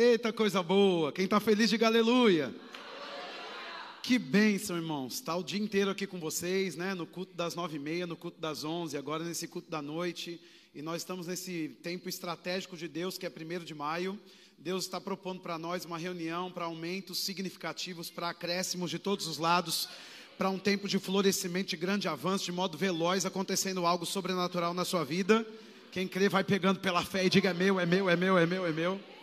Eita 0.00 0.32
coisa 0.32 0.62
boa. 0.62 1.10
Quem 1.10 1.24
está 1.24 1.40
feliz, 1.40 1.68
diga 1.68 1.88
aleluia. 1.88 2.54
Que 4.00 4.16
bênção, 4.16 4.76
irmãos. 4.76 5.14
Está 5.14 5.34
o 5.34 5.42
dia 5.42 5.58
inteiro 5.58 5.90
aqui 5.90 6.06
com 6.06 6.20
vocês, 6.20 6.76
né? 6.76 6.94
No 6.94 7.04
culto 7.04 7.34
das 7.34 7.56
nove 7.56 7.78
e 7.78 7.80
meia, 7.80 8.06
no 8.06 8.14
culto 8.14 8.40
das 8.40 8.62
onze, 8.62 8.96
agora 8.96 9.24
nesse 9.24 9.48
culto 9.48 9.68
da 9.68 9.82
noite. 9.82 10.40
E 10.72 10.82
nós 10.82 11.02
estamos 11.02 11.26
nesse 11.26 11.76
tempo 11.82 12.08
estratégico 12.08 12.76
de 12.76 12.86
Deus, 12.86 13.18
que 13.18 13.26
é 13.26 13.28
primeiro 13.28 13.64
de 13.64 13.74
maio. 13.74 14.16
Deus 14.56 14.84
está 14.84 15.00
propondo 15.00 15.40
para 15.40 15.58
nós 15.58 15.84
uma 15.84 15.98
reunião 15.98 16.48
para 16.48 16.66
aumentos 16.66 17.18
significativos, 17.18 18.08
para 18.08 18.28
acréscimos 18.28 18.92
de 18.92 19.00
todos 19.00 19.26
os 19.26 19.36
lados, 19.36 19.88
para 20.38 20.48
um 20.48 20.60
tempo 20.60 20.86
de 20.86 21.00
florescimento, 21.00 21.70
de 21.70 21.76
grande 21.76 22.06
avanço, 22.06 22.44
de 22.44 22.52
modo 22.52 22.78
veloz, 22.78 23.26
acontecendo 23.26 23.84
algo 23.84 24.06
sobrenatural 24.06 24.72
na 24.72 24.84
sua 24.84 25.02
vida. 25.02 25.44
Quem 25.90 26.06
crê 26.06 26.28
vai 26.28 26.44
pegando 26.44 26.78
pela 26.78 27.04
fé 27.04 27.26
e 27.26 27.28
diga: 27.28 27.50
é 27.50 27.54
meu, 27.54 27.80
é 27.80 27.84
meu, 27.84 28.08
é 28.08 28.14
meu, 28.14 28.38
é 28.38 28.46
meu, 28.46 28.64
é 28.64 28.70
meu. 28.70 29.17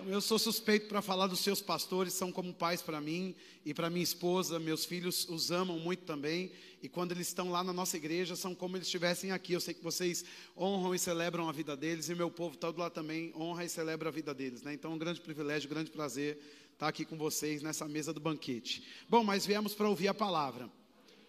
Então, 0.00 0.12
eu 0.12 0.20
sou 0.20 0.38
suspeito 0.38 0.86
para 0.86 1.02
falar 1.02 1.26
dos 1.26 1.40
seus 1.40 1.60
pastores, 1.60 2.14
são 2.14 2.30
como 2.30 2.54
pais 2.54 2.80
para 2.80 3.00
mim 3.00 3.34
e 3.64 3.74
para 3.74 3.90
minha 3.90 4.04
esposa, 4.04 4.56
meus 4.60 4.84
filhos 4.84 5.28
os 5.28 5.50
amam 5.50 5.76
muito 5.76 6.04
também. 6.04 6.52
E 6.80 6.88
quando 6.88 7.10
eles 7.10 7.26
estão 7.26 7.50
lá 7.50 7.64
na 7.64 7.72
nossa 7.72 7.96
igreja, 7.96 8.36
são 8.36 8.54
como 8.54 8.76
eles 8.76 8.86
estivessem 8.86 9.32
aqui. 9.32 9.54
Eu 9.54 9.60
sei 9.60 9.74
que 9.74 9.82
vocês 9.82 10.24
honram 10.56 10.94
e 10.94 11.00
celebram 11.00 11.48
a 11.48 11.52
vida 11.52 11.76
deles, 11.76 12.08
e 12.08 12.14
meu 12.14 12.30
povo 12.30 12.56
todo 12.56 12.78
lá 12.78 12.88
também 12.88 13.32
honra 13.36 13.64
e 13.64 13.68
celebra 13.68 14.08
a 14.08 14.12
vida 14.12 14.32
deles. 14.32 14.62
Né? 14.62 14.72
Então 14.72 14.92
é 14.92 14.94
um 14.94 14.98
grande 14.98 15.20
privilégio, 15.20 15.68
um 15.68 15.74
grande 15.74 15.90
prazer 15.90 16.38
estar 16.74 16.86
aqui 16.86 17.04
com 17.04 17.18
vocês 17.18 17.60
nessa 17.60 17.88
mesa 17.88 18.12
do 18.12 18.20
banquete. 18.20 18.84
Bom, 19.08 19.24
mas 19.24 19.44
viemos 19.44 19.74
para 19.74 19.88
ouvir 19.88 20.06
a 20.06 20.14
palavra. 20.14 20.70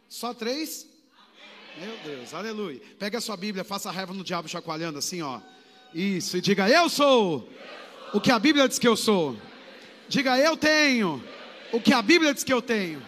Só 0.08 0.32
três? 0.32 0.88
Meu 1.76 1.98
Deus, 2.04 2.36
aleluia. 2.36 2.80
Pega 3.00 3.18
a 3.18 3.22
sua 3.22 3.36
Bíblia, 3.36 3.64
faça 3.64 3.90
a 3.90 3.92
raiva 3.92 4.14
no 4.14 4.24
diabo 4.24 4.48
chacoalhando 4.48 5.00
assim, 5.00 5.24
ó. 5.24 5.42
Isso, 5.92 6.38
e 6.38 6.42
diga: 6.42 6.70
Eu 6.70 6.88
sou 6.88 7.50
o 8.14 8.20
que 8.20 8.32
a 8.32 8.40
Bíblia 8.40 8.68
diz 8.68 8.80
que 8.80 8.88
eu 8.88 8.96
sou. 8.96 9.38
Diga, 10.08 10.38
eu 10.40 10.58
tenho 10.58 11.24
o 11.72 11.80
que 11.80 11.94
a 11.94 12.02
Bíblia 12.02 12.34
diz 12.34 12.44
que 12.44 12.54
eu 12.54 12.62
tenho. 12.62 13.02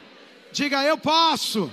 Diga, 0.51 0.83
eu 0.83 0.97
posso 0.97 1.71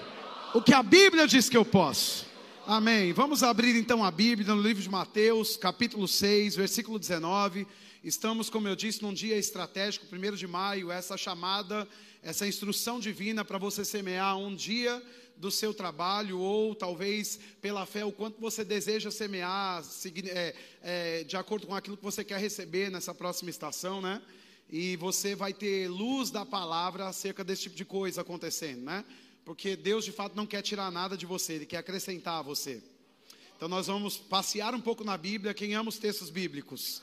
o 0.55 0.63
que 0.63 0.73
a 0.73 0.83
Bíblia 0.83 1.27
diz 1.27 1.49
que 1.49 1.57
eu 1.57 1.65
posso. 1.65 2.27
Amém. 2.67 3.13
Vamos 3.13 3.43
abrir 3.43 3.77
então 3.77 4.05
a 4.05 4.11
Bíblia 4.11 4.55
no 4.55 4.63
livro 4.63 4.83
de 4.83 4.89
Mateus, 4.89 5.57
capítulo 5.57 6.09
6, 6.09 6.57
versículo 6.57 6.99
19. 6.99 7.67
Estamos, 8.03 8.49
como 8.49 8.69
eu 8.69 8.77
disse, 8.77 9.03
num 9.03 9.13
dia 9.13 9.37
estratégico, 9.37 10.07
primeiro 10.07 10.37
de 10.37 10.47
maio, 10.47 10.91
essa 10.91 11.17
chamada, 11.17 11.87
essa 12.23 12.47
instrução 12.47 12.99
divina 12.99 13.45
para 13.45 13.59
você 13.59 13.85
semear 13.85 14.39
um 14.39 14.55
dia 14.55 15.03
do 15.39 15.51
seu 15.51 15.73
trabalho, 15.73 16.39
ou 16.39 16.75
talvez 16.75 17.39
pela 17.61 17.87
fé, 17.87 18.05
o 18.05 18.13
quanto 18.13 18.41
você 18.41 18.65
deseja 18.65 19.11
semear, 19.11 19.85
é, 20.27 20.55
é, 20.83 21.25
de 21.25 21.37
acordo 21.37 21.67
com 21.67 21.75
aquilo 21.75 21.97
que 21.97 22.03
você 22.03 22.25
quer 22.25 22.41
receber 22.41 22.91
nessa 22.91 23.15
próxima 23.15 23.51
estação, 23.51 24.01
né? 24.01 24.21
E 24.71 24.97
você 24.97 25.35
vai 25.35 25.55
ter 25.55 25.89
luz 25.89 26.31
da 26.31 26.45
palavra 26.45 27.07
acerca 27.09 27.43
desse 27.43 27.63
tipo 27.63 27.77
de 27.77 27.85
coisa 27.85 28.21
acontecendo, 28.21 28.83
né? 28.83 29.05
Porque 29.45 29.77
Deus 29.77 30.05
de 30.05 30.13
fato 30.13 30.37
não 30.37 30.47
quer 30.47 30.61
tirar 30.61 30.91
nada 30.91 31.17
de 31.17 31.25
você, 31.25 31.55
Ele 31.55 31.67
quer 31.67 31.79
acrescentar 31.79 32.41
a 32.41 32.43
você. 32.43 32.83
Então 33.57 33.69
nós 33.69 33.87
vamos 33.87 34.17
passear 34.17 34.75
um 34.75 34.81
pouco 34.81 35.03
na 35.03 35.17
Bíblia, 35.17 35.55
quem 35.55 35.75
ama 35.75 35.89
os 35.89 35.99
textos 35.99 36.31
bíblicos. 36.31 37.01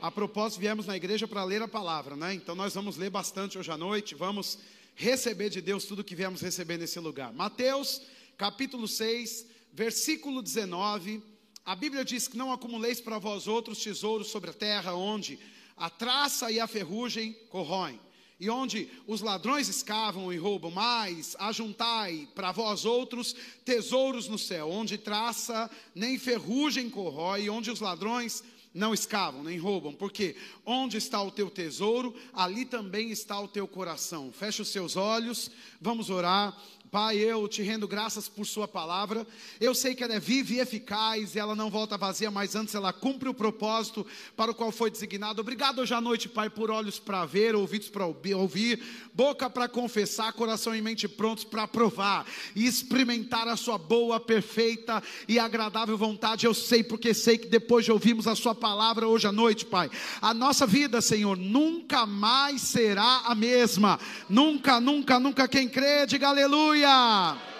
A 0.00 0.10
propósito, 0.10 0.58
viemos 0.58 0.86
na 0.86 0.96
igreja 0.96 1.28
para 1.28 1.44
ler 1.44 1.62
a 1.62 1.68
palavra, 1.68 2.16
né? 2.16 2.34
Então 2.34 2.54
nós 2.54 2.74
vamos 2.74 2.96
ler 2.96 3.10
bastante 3.10 3.58
hoje 3.58 3.70
à 3.70 3.76
noite, 3.76 4.14
vamos 4.14 4.58
receber 4.94 5.50
de 5.50 5.60
Deus 5.60 5.84
tudo 5.84 6.04
que 6.04 6.14
viemos 6.14 6.40
receber 6.40 6.78
nesse 6.78 6.98
lugar. 6.98 7.32
Mateus, 7.32 8.02
capítulo 8.36 8.86
6, 8.86 9.46
versículo 9.72 10.42
19. 10.42 11.22
A 11.64 11.76
Bíblia 11.76 12.04
diz 12.04 12.26
que 12.26 12.36
não 12.36 12.52
acumuleis 12.52 13.00
para 13.00 13.18
vós 13.18 13.46
outros 13.46 13.82
tesouros 13.82 14.28
sobre 14.28 14.50
a 14.50 14.54
terra, 14.54 14.94
onde 14.94 15.38
a 15.76 15.88
traça 15.88 16.50
e 16.50 16.60
a 16.60 16.66
ferrugem 16.66 17.32
corroem, 17.48 18.00
e 18.38 18.50
onde 18.50 18.88
os 19.06 19.20
ladrões 19.20 19.68
escavam 19.68 20.32
e 20.32 20.36
roubam, 20.36 20.70
mas 20.70 21.36
ajuntai 21.38 22.28
para 22.34 22.50
vós 22.50 22.84
outros 22.84 23.34
tesouros 23.64 24.26
no 24.26 24.38
céu, 24.38 24.68
onde 24.70 24.98
traça 24.98 25.70
nem 25.94 26.18
ferrugem 26.18 26.90
corrói, 26.90 27.44
e 27.44 27.50
onde 27.50 27.70
os 27.70 27.80
ladrões 27.80 28.42
não 28.74 28.94
escavam, 28.94 29.42
nem 29.42 29.58
roubam, 29.58 29.92
porque 29.92 30.34
onde 30.64 30.96
está 30.96 31.20
o 31.22 31.30
teu 31.30 31.50
tesouro, 31.50 32.14
ali 32.32 32.64
também 32.64 33.10
está 33.10 33.38
o 33.40 33.48
teu 33.48 33.68
coração. 33.68 34.32
Feche 34.32 34.62
os 34.62 34.68
seus 34.68 34.96
olhos, 34.96 35.50
vamos 35.80 36.10
orar. 36.10 36.56
Pai, 36.92 37.16
eu 37.16 37.48
te 37.48 37.62
rendo 37.62 37.88
graças 37.88 38.28
por 38.28 38.46
Sua 38.46 38.68
palavra. 38.68 39.26
Eu 39.58 39.74
sei 39.74 39.94
que 39.94 40.04
ela 40.04 40.12
é 40.12 40.20
viva 40.20 40.52
e 40.52 40.60
eficaz, 40.60 41.34
ela 41.34 41.56
não 41.56 41.70
volta 41.70 41.96
vazia, 41.96 42.30
mas 42.30 42.54
antes 42.54 42.74
ela 42.74 42.92
cumpre 42.92 43.30
o 43.30 43.32
propósito 43.32 44.06
para 44.36 44.50
o 44.50 44.54
qual 44.54 44.70
foi 44.70 44.90
designado. 44.90 45.40
Obrigado 45.40 45.78
hoje 45.78 45.94
à 45.94 46.02
noite, 46.02 46.28
Pai, 46.28 46.50
por 46.50 46.70
olhos 46.70 46.98
para 46.98 47.24
ver, 47.24 47.54
ouvidos 47.54 47.88
para 47.88 48.04
ouvir, 48.04 48.84
boca 49.14 49.48
para 49.48 49.70
confessar, 49.70 50.34
coração 50.34 50.76
e 50.76 50.82
mente 50.82 51.08
prontos 51.08 51.44
para 51.44 51.66
provar 51.66 52.26
e 52.54 52.66
experimentar 52.66 53.48
a 53.48 53.56
Sua 53.56 53.78
boa, 53.78 54.20
perfeita 54.20 55.02
e 55.26 55.38
agradável 55.38 55.96
vontade. 55.96 56.44
Eu 56.44 56.52
sei, 56.52 56.84
porque 56.84 57.14
sei 57.14 57.38
que 57.38 57.48
depois 57.48 57.86
de 57.86 57.90
ouvirmos 57.90 58.26
a 58.26 58.34
Sua 58.34 58.54
palavra 58.54 59.08
hoje 59.08 59.26
à 59.26 59.32
noite, 59.32 59.64
Pai, 59.64 59.90
a 60.20 60.34
nossa 60.34 60.66
vida, 60.66 61.00
Senhor, 61.00 61.38
nunca 61.38 62.04
mais 62.04 62.60
será 62.60 63.22
a 63.24 63.34
mesma. 63.34 63.98
Nunca, 64.28 64.78
nunca, 64.78 65.18
nunca. 65.18 65.48
Quem 65.48 65.66
crê, 65.66 66.04
diga 66.04 66.28
aleluia. 66.28 66.81
Aleluia! 66.84 67.51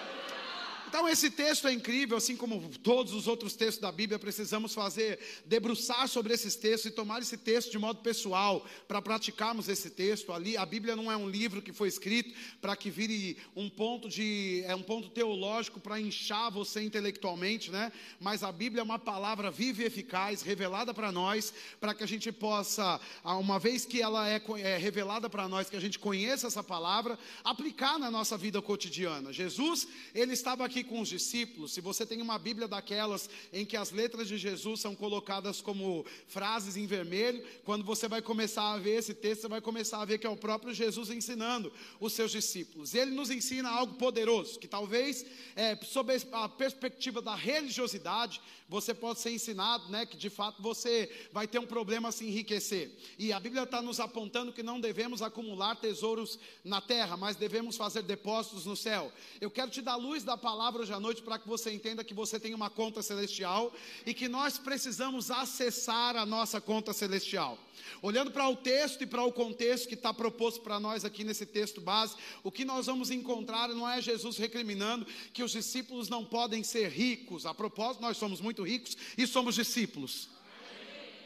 Então 0.93 1.09
esse 1.09 1.31
texto 1.31 1.67
é 1.67 1.73
incrível, 1.73 2.15
assim 2.15 2.37
como 2.37 2.69
todos 2.77 3.15
os 3.15 3.27
outros 3.27 3.55
textos 3.55 3.81
da 3.81 3.91
Bíblia, 3.91 4.19
precisamos 4.19 4.75
fazer, 4.75 5.17
debruçar 5.43 6.07
sobre 6.07 6.35
esses 6.35 6.55
textos 6.55 6.91
e 6.91 6.93
tomar 6.93 7.19
esse 7.19 7.35
texto 7.35 7.71
de 7.71 7.79
modo 7.79 8.01
pessoal, 8.01 8.63
para 8.87 9.01
praticarmos 9.01 9.67
esse 9.67 9.89
texto 9.89 10.31
ali. 10.31 10.55
A 10.55 10.63
Bíblia 10.63 10.95
não 10.95 11.11
é 11.11 11.17
um 11.17 11.27
livro 11.27 11.63
que 11.63 11.73
foi 11.73 11.87
escrito 11.87 12.31
para 12.61 12.75
que 12.75 12.91
vire 12.91 13.37
um 13.55 13.71
ponto 13.71 14.07
de, 14.07 14.63
é 14.67 14.75
um 14.75 14.83
ponto 14.83 15.09
teológico 15.09 15.79
para 15.79 15.99
inchar 15.99 16.51
você 16.51 16.83
intelectualmente, 16.83 17.71
né? 17.71 17.91
Mas 18.19 18.43
a 18.43 18.51
Bíblia 18.51 18.81
é 18.81 18.83
uma 18.83 18.99
palavra 18.99 19.49
viva 19.49 19.81
e 19.81 19.85
eficaz, 19.85 20.43
revelada 20.43 20.93
para 20.93 21.11
nós, 21.11 21.51
para 21.81 21.95
que 21.95 22.03
a 22.03 22.07
gente 22.07 22.31
possa, 22.31 23.01
uma 23.23 23.57
vez 23.57 23.83
que 23.83 23.99
ela 23.99 24.29
é, 24.29 24.39
é 24.59 24.77
revelada 24.77 25.27
para 25.27 25.47
nós, 25.47 25.71
que 25.71 25.75
a 25.75 25.81
gente 25.81 25.97
conheça 25.97 26.45
essa 26.45 26.61
palavra, 26.61 27.17
aplicar 27.43 27.97
na 27.97 28.11
nossa 28.11 28.37
vida 28.37 28.61
cotidiana. 28.61 29.33
Jesus, 29.33 29.87
ele 30.13 30.33
estava 30.33 30.63
aqui 30.63 30.82
com 30.83 30.99
os 30.99 31.09
discípulos, 31.09 31.73
se 31.73 31.81
você 31.81 32.05
tem 32.05 32.21
uma 32.21 32.37
Bíblia 32.37 32.67
daquelas 32.67 33.29
em 33.51 33.65
que 33.65 33.77
as 33.77 33.91
letras 33.91 34.27
de 34.27 34.37
Jesus 34.37 34.79
são 34.79 34.95
colocadas 34.95 35.61
como 35.61 36.05
frases 36.27 36.75
em 36.75 36.85
vermelho, 36.85 37.43
quando 37.63 37.83
você 37.83 38.07
vai 38.07 38.21
começar 38.21 38.73
a 38.73 38.77
ver 38.77 38.99
esse 38.99 39.13
texto, 39.13 39.41
você 39.41 39.47
vai 39.47 39.61
começar 39.61 40.01
a 40.01 40.05
ver 40.05 40.17
que 40.17 40.27
é 40.27 40.29
o 40.29 40.37
próprio 40.37 40.73
Jesus 40.73 41.09
ensinando 41.09 41.71
os 41.99 42.13
seus 42.13 42.31
discípulos. 42.31 42.93
Ele 42.93 43.11
nos 43.11 43.29
ensina 43.29 43.69
algo 43.69 43.95
poderoso, 43.95 44.59
que 44.59 44.67
talvez, 44.67 45.25
é, 45.55 45.75
sob 45.83 46.13
a 46.31 46.49
perspectiva 46.49 47.21
da 47.21 47.35
religiosidade, 47.35 48.41
você 48.73 48.91
pode 48.91 49.19
ser 49.19 49.29
ensinado, 49.29 49.87
né, 49.87 50.03
que 50.03 50.17
de 50.17 50.31
fato 50.31 50.59
você 50.59 51.07
vai 51.31 51.47
ter 51.47 51.59
um 51.59 51.65
problema 51.67 52.09
a 52.09 52.11
se 52.11 52.25
enriquecer. 52.25 52.89
E 53.19 53.31
a 53.31 53.39
Bíblia 53.39 53.61
está 53.61 53.83
nos 53.83 53.99
apontando 53.99 54.51
que 54.51 54.63
não 54.63 54.81
devemos 54.81 55.21
acumular 55.21 55.75
tesouros 55.75 56.39
na 56.63 56.81
terra, 56.81 57.15
mas 57.15 57.35
devemos 57.35 57.77
fazer 57.77 58.01
depósitos 58.01 58.65
no 58.65 58.75
céu. 58.75 59.13
Eu 59.39 59.51
quero 59.51 59.69
te 59.69 59.79
dar 59.79 59.95
luz 59.95 60.23
da 60.23 60.35
palavra 60.35 60.81
hoje 60.81 60.91
à 60.91 60.99
noite 60.99 61.21
para 61.21 61.37
que 61.37 61.47
você 61.47 61.71
entenda 61.71 62.03
que 62.03 62.15
você 62.15 62.39
tem 62.39 62.55
uma 62.55 62.67
conta 62.67 63.03
celestial 63.03 63.71
e 64.07 64.11
que 64.11 64.27
nós 64.27 64.57
precisamos 64.57 65.29
acessar 65.29 66.17
a 66.17 66.25
nossa 66.25 66.59
conta 66.59 66.93
celestial. 66.93 67.59
Olhando 68.01 68.31
para 68.31 68.47
o 68.49 68.55
texto 68.55 69.01
e 69.01 69.05
para 69.05 69.23
o 69.23 69.31
contexto 69.31 69.87
que 69.87 69.93
está 69.93 70.13
proposto 70.13 70.61
para 70.61 70.79
nós 70.79 71.05
aqui 71.05 71.23
nesse 71.23 71.45
texto 71.45 71.81
base, 71.81 72.15
o 72.43 72.51
que 72.51 72.65
nós 72.65 72.85
vamos 72.85 73.11
encontrar 73.11 73.69
não 73.69 73.87
é 73.89 74.01
Jesus 74.01 74.37
recriminando 74.37 75.05
que 75.33 75.43
os 75.43 75.51
discípulos 75.51 76.09
não 76.09 76.23
podem 76.25 76.63
ser 76.63 76.89
ricos. 76.89 77.45
A 77.45 77.53
propósito, 77.53 78.01
nós 78.01 78.17
somos 78.17 78.41
muito 78.41 78.63
ricos 78.63 78.97
e 79.17 79.25
somos 79.25 79.55
discípulos. 79.55 80.29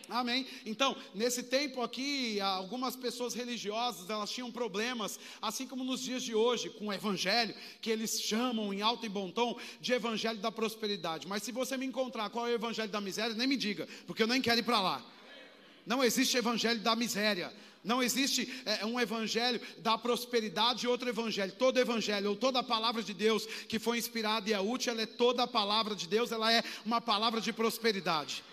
Amém. 0.09 0.47
Então, 0.66 0.96
nesse 1.13 1.44
tempo 1.44 1.81
aqui, 1.81 2.40
algumas 2.40 2.96
pessoas 2.96 3.34
religiosas, 3.34 4.09
elas 4.09 4.32
tinham 4.32 4.50
problemas, 4.50 5.20
assim 5.41 5.67
como 5.67 5.84
nos 5.84 6.02
dias 6.02 6.23
de 6.23 6.34
hoje, 6.34 6.70
com 6.70 6.88
o 6.88 6.93
evangelho, 6.93 7.53
que 7.82 7.90
eles 7.90 8.22
chamam 8.22 8.73
em 8.73 8.82
alto 8.82 9.05
e 9.05 9.09
bom 9.09 9.29
tom 9.29 9.59
de 9.82 9.91
evangelho 9.91 10.40
da 10.40 10.52
prosperidade. 10.52 11.28
Mas 11.28 11.43
se 11.43 11.52
você 11.52 11.76
me 11.76 11.85
encontrar 11.85 12.29
qual 12.29 12.47
é 12.47 12.52
o 12.52 12.55
evangelho 12.55 12.90
da 12.90 13.02
miséria, 13.02 13.35
nem 13.35 13.47
me 13.47 13.58
diga, 13.58 13.88
porque 14.05 14.23
eu 14.23 14.28
nem 14.28 14.41
quero 14.41 14.59
ir 14.59 14.64
para 14.64 14.79
lá. 14.79 15.05
Não 15.87 16.03
existe 16.03 16.37
evangelho 16.37 16.81
da 16.81 16.95
miséria. 16.95 17.51
Não 17.81 18.03
existe 18.03 18.53
é, 18.66 18.85
um 18.85 18.99
evangelho 18.99 19.61
da 19.78 19.97
prosperidade 19.97 20.85
e 20.85 20.89
outro 20.89 21.07
evangelho. 21.07 21.53
Todo 21.53 21.79
evangelho 21.79 22.31
ou 22.31 22.35
toda 22.35 22.59
a 22.59 22.63
palavra 22.63 23.01
de 23.01 23.13
Deus 23.13 23.45
que 23.69 23.79
foi 23.79 23.97
inspirada 23.97 24.49
e 24.49 24.53
é 24.53 24.59
útil, 24.59 24.91
ela 24.91 25.03
é 25.03 25.05
toda 25.05 25.43
a 25.43 25.47
palavra 25.47 25.95
de 25.95 26.05
Deus, 26.05 26.34
ela 26.34 26.51
é 26.51 26.61
uma 26.85 26.99
palavra 26.99 27.39
de 27.39 27.53
prosperidade. 27.53 28.43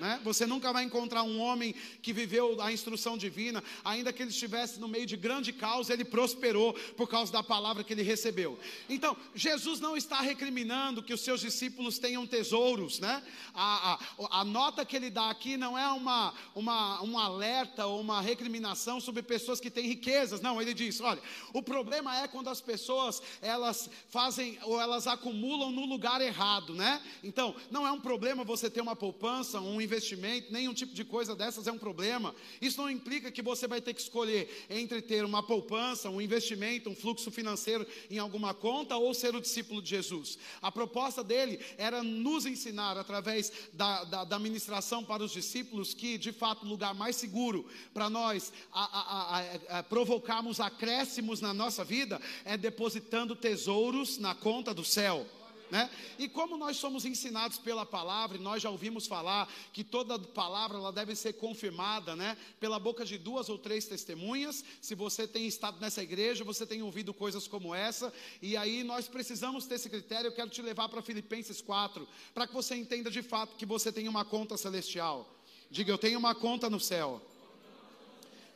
Né? 0.00 0.20
Você 0.24 0.46
nunca 0.46 0.72
vai 0.72 0.84
encontrar 0.84 1.22
um 1.22 1.40
homem 1.40 1.74
que 2.02 2.12
viveu 2.12 2.60
a 2.60 2.72
instrução 2.72 3.16
divina, 3.16 3.62
ainda 3.84 4.12
que 4.12 4.22
ele 4.22 4.30
estivesse 4.30 4.78
no 4.78 4.88
meio 4.88 5.06
de 5.06 5.16
grande 5.16 5.52
causa, 5.52 5.92
ele 5.92 6.04
prosperou 6.04 6.72
por 6.96 7.08
causa 7.08 7.32
da 7.32 7.42
palavra 7.42 7.82
que 7.82 7.92
ele 7.92 8.02
recebeu. 8.02 8.58
Então, 8.88 9.16
Jesus 9.34 9.80
não 9.80 9.96
está 9.96 10.20
recriminando 10.20 11.02
que 11.02 11.12
os 11.12 11.20
seus 11.20 11.40
discípulos 11.40 11.98
tenham 11.98 12.26
tesouros, 12.26 13.00
né? 13.00 13.22
A, 13.54 13.94
a, 13.94 14.40
a 14.40 14.44
nota 14.44 14.84
que 14.84 14.96
ele 14.96 15.10
dá 15.10 15.30
aqui 15.30 15.56
não 15.56 15.78
é 15.78 15.88
uma, 15.88 16.34
uma, 16.54 17.02
um 17.02 17.18
alerta 17.18 17.86
ou 17.86 18.00
uma 18.00 18.20
recriminação 18.20 19.00
sobre 19.00 19.22
pessoas 19.22 19.60
que 19.60 19.70
têm 19.70 19.86
riquezas, 19.86 20.40
não, 20.40 20.60
ele 20.60 20.74
diz: 20.74 21.00
olha, 21.00 21.20
o 21.52 21.62
problema 21.62 22.16
é 22.18 22.28
quando 22.28 22.48
as 22.48 22.60
pessoas 22.60 23.22
elas 23.40 23.90
fazem 24.08 24.58
ou 24.62 24.80
elas 24.80 25.06
acumulam 25.06 25.70
no 25.70 25.84
lugar 25.84 26.20
errado, 26.20 26.74
né? 26.74 27.02
Então, 27.22 27.54
não 27.70 27.86
é 27.86 27.92
um 27.92 28.00
problema 28.00 28.44
você 28.44 28.70
ter 28.70 28.80
uma 28.80 28.96
poupança, 28.96 29.60
um 29.60 29.80
investimento, 29.88 30.52
nenhum 30.52 30.74
tipo 30.74 30.94
de 30.94 31.02
coisa 31.02 31.34
dessas 31.34 31.66
é 31.66 31.72
um 31.72 31.78
problema. 31.78 32.34
Isso 32.60 32.80
não 32.80 32.90
implica 32.90 33.32
que 33.32 33.40
você 33.40 33.66
vai 33.66 33.80
ter 33.80 33.94
que 33.94 34.02
escolher 34.02 34.66
entre 34.68 35.00
ter 35.00 35.24
uma 35.24 35.42
poupança, 35.42 36.10
um 36.10 36.20
investimento, 36.20 36.90
um 36.90 36.94
fluxo 36.94 37.30
financeiro 37.30 37.86
em 38.10 38.18
alguma 38.18 38.52
conta 38.52 38.96
ou 38.96 39.14
ser 39.14 39.34
o 39.34 39.40
discípulo 39.40 39.80
de 39.80 39.88
Jesus. 39.88 40.38
A 40.60 40.70
proposta 40.70 41.24
dele 41.24 41.58
era 41.78 42.02
nos 42.02 42.44
ensinar, 42.44 42.98
através 42.98 43.50
da, 43.72 44.04
da, 44.04 44.24
da 44.24 44.38
ministração 44.38 45.02
para 45.02 45.24
os 45.24 45.32
discípulos, 45.32 45.94
que 45.94 46.18
de 46.18 46.32
fato 46.32 46.66
o 46.66 46.68
lugar 46.68 46.94
mais 46.94 47.16
seguro 47.16 47.66
para 47.94 48.10
nós 48.10 48.52
a, 48.70 48.84
a, 48.84 49.78
a, 49.78 49.82
provocarmos 49.82 50.60
acréscimos 50.60 51.40
na 51.40 51.54
nossa 51.54 51.82
vida 51.82 52.20
é 52.44 52.56
depositando 52.56 53.34
tesouros 53.34 54.18
na 54.18 54.34
conta 54.34 54.74
do 54.74 54.84
céu. 54.84 55.26
Né? 55.70 55.90
E 56.18 56.28
como 56.28 56.56
nós 56.56 56.78
somos 56.78 57.04
ensinados 57.04 57.58
pela 57.58 57.84
palavra, 57.84 58.38
e 58.38 58.40
nós 58.40 58.62
já 58.62 58.70
ouvimos 58.70 59.06
falar 59.06 59.52
que 59.72 59.84
toda 59.84 60.18
palavra 60.18 60.78
ela 60.78 60.90
deve 60.90 61.14
ser 61.14 61.34
confirmada, 61.34 62.16
né? 62.16 62.38
Pela 62.58 62.78
boca 62.78 63.04
de 63.04 63.18
duas 63.18 63.50
ou 63.50 63.58
três 63.58 63.84
testemunhas. 63.84 64.64
Se 64.80 64.94
você 64.94 65.28
tem 65.28 65.46
estado 65.46 65.78
nessa 65.78 66.02
igreja, 66.02 66.42
você 66.42 66.64
tem 66.64 66.82
ouvido 66.82 67.12
coisas 67.12 67.46
como 67.46 67.74
essa, 67.74 68.12
e 68.40 68.56
aí 68.56 68.82
nós 68.82 69.08
precisamos 69.08 69.66
ter 69.66 69.74
esse 69.74 69.90
critério. 69.90 70.28
Eu 70.28 70.34
quero 70.34 70.48
te 70.48 70.62
levar 70.62 70.88
para 70.88 71.02
Filipenses 71.02 71.60
4, 71.60 72.08
para 72.32 72.46
que 72.46 72.54
você 72.54 72.74
entenda 72.74 73.10
de 73.10 73.22
fato 73.22 73.56
que 73.56 73.66
você 73.66 73.92
tem 73.92 74.08
uma 74.08 74.24
conta 74.24 74.56
celestial. 74.56 75.28
Diga, 75.70 75.92
eu 75.92 75.98
tenho 75.98 76.18
uma 76.18 76.34
conta 76.34 76.70
no 76.70 76.80
céu. 76.80 77.20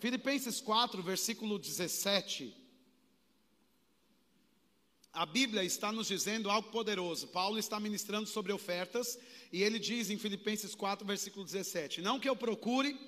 Filipenses 0.01 0.61
4, 0.63 1.03
versículo 1.03 1.59
17 1.59 2.62
a 5.13 5.27
Bíblia 5.27 5.63
está 5.63 5.93
nos 5.93 6.09
dizendo 6.09 6.51
algo 6.51 6.71
poderoso. 6.71 7.29
Paulo 7.29 7.59
está 7.59 7.79
ministrando 7.79 8.27
sobre 8.27 8.53
ofertas 8.53 9.19
e 9.53 9.63
ele 9.63 9.79
diz 9.79 10.09
em 10.09 10.17
Filipenses 10.17 10.75
4, 10.75 11.07
versículo 11.07 11.45
17: 11.45 12.01
Não 12.01 12.19
que 12.19 12.29
eu 12.29 12.35
procure 12.35 12.99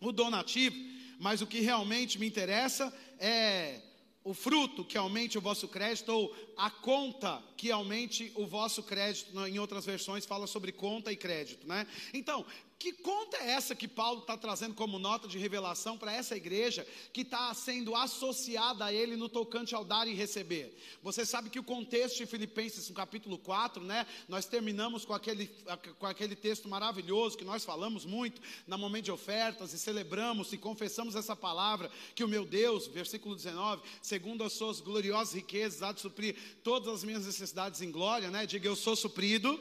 o 0.00 0.10
donativo, 0.10 0.76
mas 1.20 1.40
o 1.40 1.46
que 1.46 1.60
realmente 1.60 2.18
me 2.18 2.26
interessa 2.26 2.92
é 3.18 3.80
o 4.24 4.34
fruto 4.34 4.84
que 4.84 4.98
aumente 4.98 5.38
o 5.38 5.40
vosso 5.40 5.68
crédito, 5.68 6.08
ou 6.08 6.34
a 6.56 6.68
conta 6.68 7.40
que 7.56 7.70
aumente 7.70 8.32
o 8.34 8.44
vosso 8.44 8.82
crédito. 8.82 9.38
Em 9.46 9.60
outras 9.60 9.86
versões 9.86 10.26
fala 10.26 10.48
sobre 10.48 10.72
conta 10.72 11.12
e 11.12 11.16
crédito, 11.16 11.64
né? 11.64 11.86
Então, 12.12 12.44
que 12.78 12.92
conta 12.92 13.38
é 13.38 13.52
essa 13.52 13.74
que 13.74 13.88
Paulo 13.88 14.20
está 14.20 14.36
trazendo 14.36 14.74
como 14.74 14.98
nota 14.98 15.26
de 15.26 15.38
revelação 15.38 15.96
para 15.96 16.12
essa 16.12 16.36
igreja 16.36 16.86
que 17.12 17.22
está 17.22 17.52
sendo 17.54 17.94
associada 17.94 18.84
a 18.84 18.92
ele 18.92 19.16
no 19.16 19.28
tocante 19.30 19.74
ao 19.74 19.84
dar 19.84 20.06
e 20.06 20.12
receber? 20.12 20.76
Você 21.02 21.24
sabe 21.24 21.48
que 21.48 21.58
o 21.58 21.64
contexto 21.64 22.18
de 22.18 22.26
Filipenses, 22.26 22.88
no 22.88 22.94
capítulo 22.94 23.38
4, 23.38 23.82
né? 23.82 24.06
Nós 24.28 24.44
terminamos 24.44 25.06
com 25.06 25.14
aquele, 25.14 25.50
com 25.98 26.06
aquele 26.06 26.36
texto 26.36 26.68
maravilhoso 26.68 27.38
que 27.38 27.44
nós 27.44 27.64
falamos 27.64 28.04
muito 28.04 28.42
na 28.66 28.76
momento 28.76 29.06
de 29.06 29.12
ofertas 29.12 29.72
e 29.72 29.78
celebramos 29.78 30.52
e 30.52 30.58
confessamos 30.58 31.16
essa 31.16 31.34
palavra 31.34 31.90
que 32.14 32.24
o 32.24 32.28
meu 32.28 32.44
Deus, 32.44 32.86
versículo 32.86 33.34
19, 33.34 33.82
segundo 34.02 34.44
as 34.44 34.52
suas 34.52 34.80
gloriosas 34.80 35.34
riquezas, 35.34 35.82
há 35.82 35.92
de 35.92 36.00
suprir 36.02 36.36
todas 36.62 36.92
as 36.92 37.04
minhas 37.04 37.24
necessidades 37.24 37.80
em 37.80 37.90
glória, 37.90 38.30
né? 38.30 38.44
Diga 38.44 38.68
eu 38.68 38.76
sou 38.76 38.94
suprido 38.94 39.58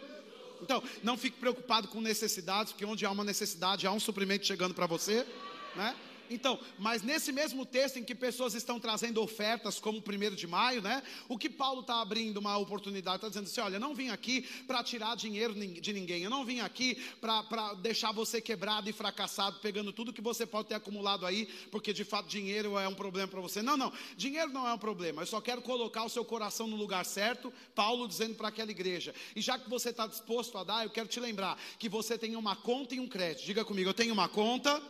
então, 0.61 0.83
não 1.03 1.17
fique 1.17 1.39
preocupado 1.39 1.87
com 1.87 2.01
necessidades, 2.01 2.71
porque 2.71 2.85
onde 2.85 3.05
há 3.05 3.11
uma 3.11 3.23
necessidade, 3.23 3.85
há 3.87 3.91
um 3.91 3.99
suprimento 3.99 4.45
chegando 4.45 4.73
para 4.73 4.87
você, 4.87 5.25
né? 5.75 5.95
Então, 6.29 6.59
mas 6.77 7.01
nesse 7.01 7.31
mesmo 7.31 7.65
texto 7.65 7.97
em 7.97 8.03
que 8.03 8.15
pessoas 8.15 8.53
estão 8.53 8.79
trazendo 8.79 9.21
ofertas, 9.21 9.79
como 9.79 9.99
o 9.99 10.01
primeiro 10.01 10.35
de 10.35 10.47
maio, 10.47 10.81
né? 10.81 11.03
O 11.27 11.37
que 11.37 11.49
Paulo 11.49 11.81
está 11.81 12.01
abrindo 12.01 12.37
uma 12.37 12.57
oportunidade, 12.57 13.17
está 13.17 13.27
dizendo 13.27 13.45
assim: 13.45 13.61
olha, 13.61 13.79
não 13.79 13.93
vim 13.93 14.09
aqui 14.09 14.41
para 14.67 14.83
tirar 14.83 15.15
dinheiro 15.15 15.53
de 15.53 15.93
ninguém, 15.93 16.23
eu 16.23 16.29
não 16.29 16.45
vim 16.45 16.59
aqui 16.59 16.95
para 17.21 17.73
deixar 17.75 18.11
você 18.11 18.41
quebrado 18.41 18.89
e 18.89 18.93
fracassado, 18.93 19.59
pegando 19.59 19.91
tudo 19.91 20.13
que 20.13 20.21
você 20.21 20.45
pode 20.45 20.69
ter 20.69 20.75
acumulado 20.75 21.25
aí, 21.25 21.45
porque 21.71 21.93
de 21.93 22.03
fato 22.03 22.27
dinheiro 22.27 22.77
é 22.77 22.87
um 22.87 22.95
problema 22.95 23.27
para 23.27 23.41
você. 23.41 23.61
Não, 23.61 23.77
não, 23.77 23.91
dinheiro 24.17 24.51
não 24.51 24.67
é 24.67 24.73
um 24.73 24.77
problema, 24.77 25.21
eu 25.21 25.27
só 25.27 25.41
quero 25.41 25.61
colocar 25.61 26.03
o 26.03 26.09
seu 26.09 26.25
coração 26.25 26.67
no 26.67 26.75
lugar 26.75 27.05
certo, 27.05 27.53
Paulo 27.73 28.07
dizendo 28.07 28.35
para 28.35 28.49
aquela 28.49 28.71
igreja. 28.71 29.13
E 29.35 29.41
já 29.41 29.57
que 29.57 29.69
você 29.69 29.89
está 29.89 30.07
disposto 30.07 30.57
a 30.57 30.63
dar, 30.63 30.83
eu 30.83 30.89
quero 30.89 31.07
te 31.07 31.19
lembrar 31.19 31.59
que 31.77 31.89
você 31.89 32.17
tem 32.17 32.35
uma 32.35 32.55
conta 32.55 32.95
e 32.95 32.99
um 32.99 33.07
crédito. 33.07 33.45
Diga 33.45 33.63
comigo, 33.63 33.89
eu 33.89 33.93
tenho 33.93 34.13
uma 34.13 34.27
conta 34.27 34.81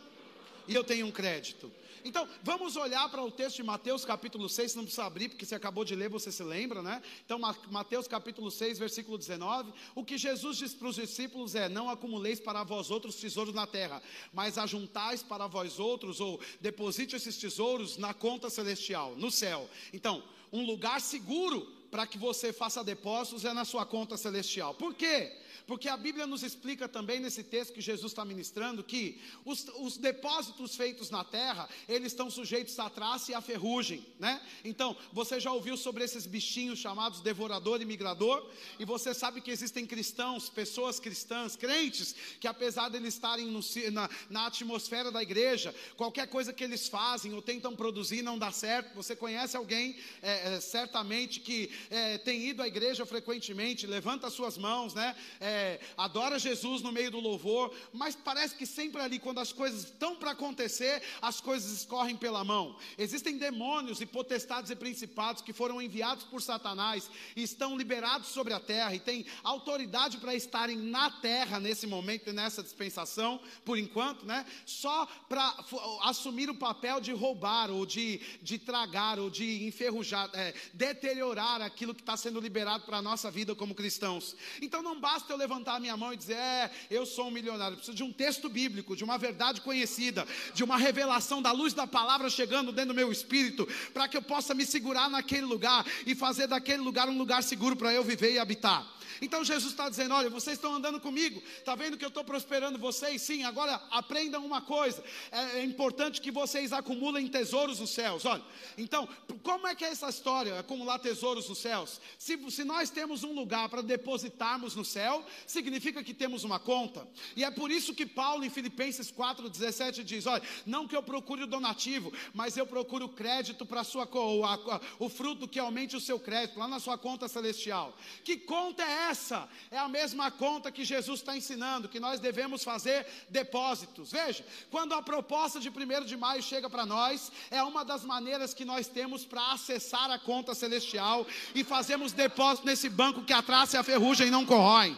e 0.68 0.74
eu 0.74 0.84
tenho 0.84 1.06
um 1.06 1.10
crédito. 1.10 1.70
Então, 2.06 2.28
vamos 2.44 2.76
olhar 2.76 3.08
para 3.08 3.20
o 3.20 3.32
texto 3.32 3.56
de 3.56 3.62
Mateus 3.64 4.04
capítulo 4.04 4.48
6, 4.48 4.76
não 4.76 4.84
precisa 4.84 5.04
abrir, 5.04 5.28
porque 5.28 5.44
você 5.44 5.56
acabou 5.56 5.84
de 5.84 5.96
ler, 5.96 6.08
você 6.08 6.30
se 6.30 6.42
lembra, 6.44 6.80
né? 6.80 7.02
Então, 7.24 7.36
Mateus 7.68 8.06
capítulo 8.06 8.48
6, 8.48 8.78
versículo 8.78 9.18
19. 9.18 9.72
O 9.92 10.04
que 10.04 10.16
Jesus 10.16 10.56
diz 10.56 10.72
para 10.72 10.86
os 10.86 10.94
discípulos 10.94 11.56
é: 11.56 11.68
Não 11.68 11.90
acumuleis 11.90 12.38
para 12.38 12.62
vós 12.62 12.92
outros 12.92 13.16
tesouros 13.16 13.52
na 13.52 13.66
terra, 13.66 14.00
mas 14.32 14.56
ajuntais 14.56 15.24
para 15.24 15.48
vós 15.48 15.80
outros, 15.80 16.20
ou 16.20 16.40
deposite 16.60 17.16
esses 17.16 17.36
tesouros 17.36 17.96
na 17.96 18.14
conta 18.14 18.48
celestial, 18.48 19.16
no 19.16 19.30
céu. 19.30 19.68
Então, 19.92 20.22
um 20.52 20.64
lugar 20.64 21.00
seguro 21.00 21.62
para 21.90 22.06
que 22.06 22.18
você 22.18 22.52
faça 22.52 22.84
depósitos 22.84 23.44
é 23.44 23.52
na 23.52 23.64
sua 23.64 23.84
conta 23.84 24.16
celestial. 24.16 24.74
Por 24.74 24.94
quê? 24.94 25.32
Porque 25.66 25.88
a 25.88 25.96
Bíblia 25.96 26.26
nos 26.26 26.42
explica 26.42 26.88
também 26.88 27.20
nesse 27.20 27.42
texto 27.42 27.72
que 27.72 27.80
Jesus 27.80 28.12
está 28.12 28.24
ministrando 28.24 28.82
que 28.82 29.20
os, 29.44 29.66
os 29.78 29.96
depósitos 29.96 30.76
feitos 30.76 31.10
na 31.10 31.24
terra, 31.24 31.68
eles 31.88 32.12
estão 32.12 32.30
sujeitos 32.30 32.78
à 32.78 32.88
traça 32.88 33.32
e 33.32 33.34
à 33.34 33.40
ferrugem, 33.40 34.04
né? 34.18 34.40
Então, 34.64 34.96
você 35.12 35.38
já 35.40 35.52
ouviu 35.52 35.76
sobre 35.76 36.04
esses 36.04 36.26
bichinhos 36.26 36.78
chamados 36.78 37.20
devorador 37.20 37.80
e 37.80 37.84
migrador? 37.84 38.48
E 38.78 38.84
você 38.84 39.14
sabe 39.14 39.40
que 39.40 39.50
existem 39.50 39.86
cristãos, 39.86 40.48
pessoas 40.48 41.00
cristãs, 41.00 41.56
crentes, 41.56 42.14
que 42.40 42.48
apesar 42.48 42.88
de 42.88 42.96
eles 42.96 43.14
estarem 43.14 43.46
no, 43.46 43.60
na, 43.92 44.08
na 44.28 44.46
atmosfera 44.46 45.10
da 45.10 45.22
igreja, 45.22 45.74
qualquer 45.96 46.28
coisa 46.28 46.52
que 46.52 46.64
eles 46.64 46.88
fazem 46.88 47.32
ou 47.32 47.42
tentam 47.42 47.74
produzir 47.74 48.22
não 48.22 48.38
dá 48.38 48.50
certo. 48.50 48.94
Você 48.94 49.14
conhece 49.16 49.56
alguém, 49.56 49.96
é, 50.22 50.54
é, 50.54 50.60
certamente, 50.60 51.40
que 51.40 51.70
é, 51.90 52.18
tem 52.18 52.46
ido 52.46 52.62
à 52.62 52.68
igreja 52.68 53.06
frequentemente, 53.06 53.86
levanta 53.86 54.30
suas 54.30 54.58
mãos, 54.58 54.94
né? 54.94 55.16
É, 55.48 55.78
adora 55.96 56.40
Jesus 56.40 56.82
no 56.82 56.90
meio 56.90 57.08
do 57.08 57.20
louvor, 57.20 57.72
mas 57.92 58.16
parece 58.16 58.56
que 58.56 58.66
sempre 58.66 59.00
ali, 59.00 59.16
quando 59.20 59.38
as 59.38 59.52
coisas 59.52 59.84
estão 59.84 60.16
para 60.16 60.32
acontecer, 60.32 61.00
as 61.22 61.40
coisas 61.40 61.70
escorrem 61.70 62.16
pela 62.16 62.42
mão. 62.42 62.76
Existem 62.98 63.38
demônios 63.38 64.00
e 64.00 64.06
potestades 64.06 64.72
e 64.72 64.74
principados 64.74 65.42
que 65.42 65.52
foram 65.52 65.80
enviados 65.80 66.24
por 66.24 66.42
Satanás 66.42 67.08
e 67.36 67.44
estão 67.44 67.78
liberados 67.78 68.26
sobre 68.30 68.54
a 68.54 68.58
terra 68.58 68.92
e 68.92 68.98
têm 68.98 69.24
autoridade 69.44 70.18
para 70.18 70.34
estarem 70.34 70.76
na 70.76 71.12
terra 71.12 71.60
nesse 71.60 71.86
momento 71.86 72.32
nessa 72.32 72.60
dispensação, 72.60 73.40
por 73.64 73.78
enquanto, 73.78 74.26
né? 74.26 74.44
Só 74.64 75.06
para 75.28 75.54
assumir 76.02 76.50
o 76.50 76.54
papel 76.56 77.00
de 77.00 77.12
roubar 77.12 77.70
ou 77.70 77.86
de, 77.86 78.20
de 78.42 78.58
tragar 78.58 79.20
ou 79.20 79.30
de 79.30 79.64
enferrujar, 79.64 80.28
é, 80.32 80.52
deteriorar 80.74 81.62
aquilo 81.62 81.94
que 81.94 82.02
está 82.02 82.16
sendo 82.16 82.40
liberado 82.40 82.84
para 82.84 82.98
a 82.98 83.02
nossa 83.02 83.30
vida 83.30 83.54
como 83.54 83.76
cristãos. 83.76 84.34
Então 84.60 84.82
não 84.82 85.00
basta 85.00 85.32
eu 85.32 85.35
levantar 85.36 85.76
a 85.76 85.80
minha 85.80 85.96
mão 85.96 86.12
e 86.12 86.16
dizer, 86.16 86.36
é, 86.36 86.70
eu 86.90 87.06
sou 87.06 87.28
um 87.28 87.30
milionário. 87.30 87.74
Eu 87.74 87.76
preciso 87.78 87.96
de 87.96 88.02
um 88.02 88.12
texto 88.12 88.48
bíblico, 88.48 88.96
de 88.96 89.04
uma 89.04 89.18
verdade 89.18 89.60
conhecida, 89.60 90.26
de 90.54 90.64
uma 90.64 90.76
revelação 90.76 91.40
da 91.42 91.52
luz 91.52 91.72
da 91.72 91.86
palavra 91.86 92.28
chegando 92.30 92.72
dentro 92.72 92.92
do 92.92 92.96
meu 92.96 93.12
espírito, 93.12 93.68
para 93.92 94.08
que 94.08 94.16
eu 94.16 94.22
possa 94.22 94.54
me 94.54 94.64
segurar 94.64 95.08
naquele 95.08 95.46
lugar 95.46 95.84
e 96.06 96.14
fazer 96.14 96.46
daquele 96.46 96.82
lugar 96.82 97.08
um 97.08 97.18
lugar 97.18 97.42
seguro 97.42 97.76
para 97.76 97.92
eu 97.92 98.02
viver 98.02 98.32
e 98.32 98.38
habitar. 98.38 98.95
Então 99.20 99.44
Jesus 99.44 99.72
está 99.72 99.88
dizendo: 99.88 100.14
olha, 100.14 100.30
vocês 100.30 100.56
estão 100.56 100.74
andando 100.74 101.00
comigo, 101.00 101.42
está 101.58 101.74
vendo 101.74 101.96
que 101.96 102.04
eu 102.04 102.08
estou 102.08 102.24
prosperando 102.24 102.78
vocês? 102.78 103.22
Sim, 103.22 103.44
agora 103.44 103.80
aprendam 103.90 104.44
uma 104.44 104.60
coisa: 104.60 105.02
é, 105.30 105.58
é, 105.58 105.64
importante 105.64 106.20
que 106.20 106.30
vocês 106.30 106.72
acumulem 106.72 107.28
tesouros 107.28 107.80
nos 107.80 107.90
céus. 107.90 108.24
Olha, 108.24 108.42
então, 108.76 109.08
como 109.42 109.66
é 109.66 109.74
que 109.74 109.84
é 109.84 109.88
essa 109.88 110.08
história, 110.08 110.58
acumular 110.58 110.98
tesouros 110.98 111.48
nos 111.48 111.58
céus? 111.58 112.00
Se, 112.18 112.38
se 112.50 112.64
nós 112.64 112.90
temos 112.90 113.24
um 113.24 113.32
lugar 113.32 113.68
para 113.68 113.82
depositarmos 113.82 114.74
no 114.74 114.84
céu, 114.84 115.24
significa 115.46 116.02
que 116.02 116.14
temos 116.14 116.44
uma 116.44 116.58
conta, 116.58 117.06
e 117.36 117.44
é 117.44 117.50
por 117.50 117.70
isso 117.70 117.94
que 117.94 118.06
Paulo 118.06 118.44
em 118.44 118.50
Filipenses 118.50 119.10
4,17 119.10 120.02
diz: 120.02 120.26
olha, 120.26 120.42
não 120.64 120.86
que 120.86 120.96
eu 120.96 121.02
procure 121.02 121.44
o 121.44 121.46
donativo, 121.46 122.12
mas 122.32 122.56
eu 122.56 122.66
procuro 122.66 123.08
crédito 123.08 123.64
para 123.64 123.84
sua 123.84 124.06
o, 124.16 124.44
a, 124.44 124.80
o 124.98 125.08
fruto 125.08 125.48
que 125.48 125.58
aumente 125.58 125.96
o 125.96 126.00
seu 126.00 126.18
crédito, 126.18 126.58
lá 126.58 126.68
na 126.68 126.80
sua 126.80 126.96
conta 126.96 127.28
celestial. 127.28 127.96
Que 128.24 128.36
conta 128.36 128.82
é 128.82 129.05
essa 129.10 129.48
é 129.70 129.78
a 129.78 129.88
mesma 129.88 130.30
conta 130.30 130.70
que 130.70 130.84
Jesus 130.84 131.20
está 131.20 131.36
ensinando, 131.36 131.88
que 131.88 132.00
nós 132.00 132.20
devemos 132.20 132.64
fazer 132.64 133.06
depósitos. 133.28 134.12
Veja, 134.12 134.44
quando 134.70 134.94
a 134.94 135.02
proposta 135.02 135.58
de 135.60 135.68
1 135.68 136.04
de 136.04 136.16
maio 136.16 136.42
chega 136.42 136.68
para 136.68 136.84
nós, 136.84 137.30
é 137.50 137.62
uma 137.62 137.84
das 137.84 138.04
maneiras 138.04 138.52
que 138.52 138.64
nós 138.64 138.86
temos 138.88 139.24
para 139.24 139.52
acessar 139.52 140.10
a 140.10 140.18
conta 140.18 140.54
celestial 140.54 141.26
e 141.54 141.62
fazemos 141.62 142.12
depósito 142.12 142.66
nesse 142.66 142.88
banco 142.88 143.22
que 143.22 143.32
a 143.32 143.42
traça 143.42 143.76
e 143.76 143.80
a 143.80 143.84
ferrugem 143.84 144.30
não 144.30 144.44
corroem. 144.44 144.96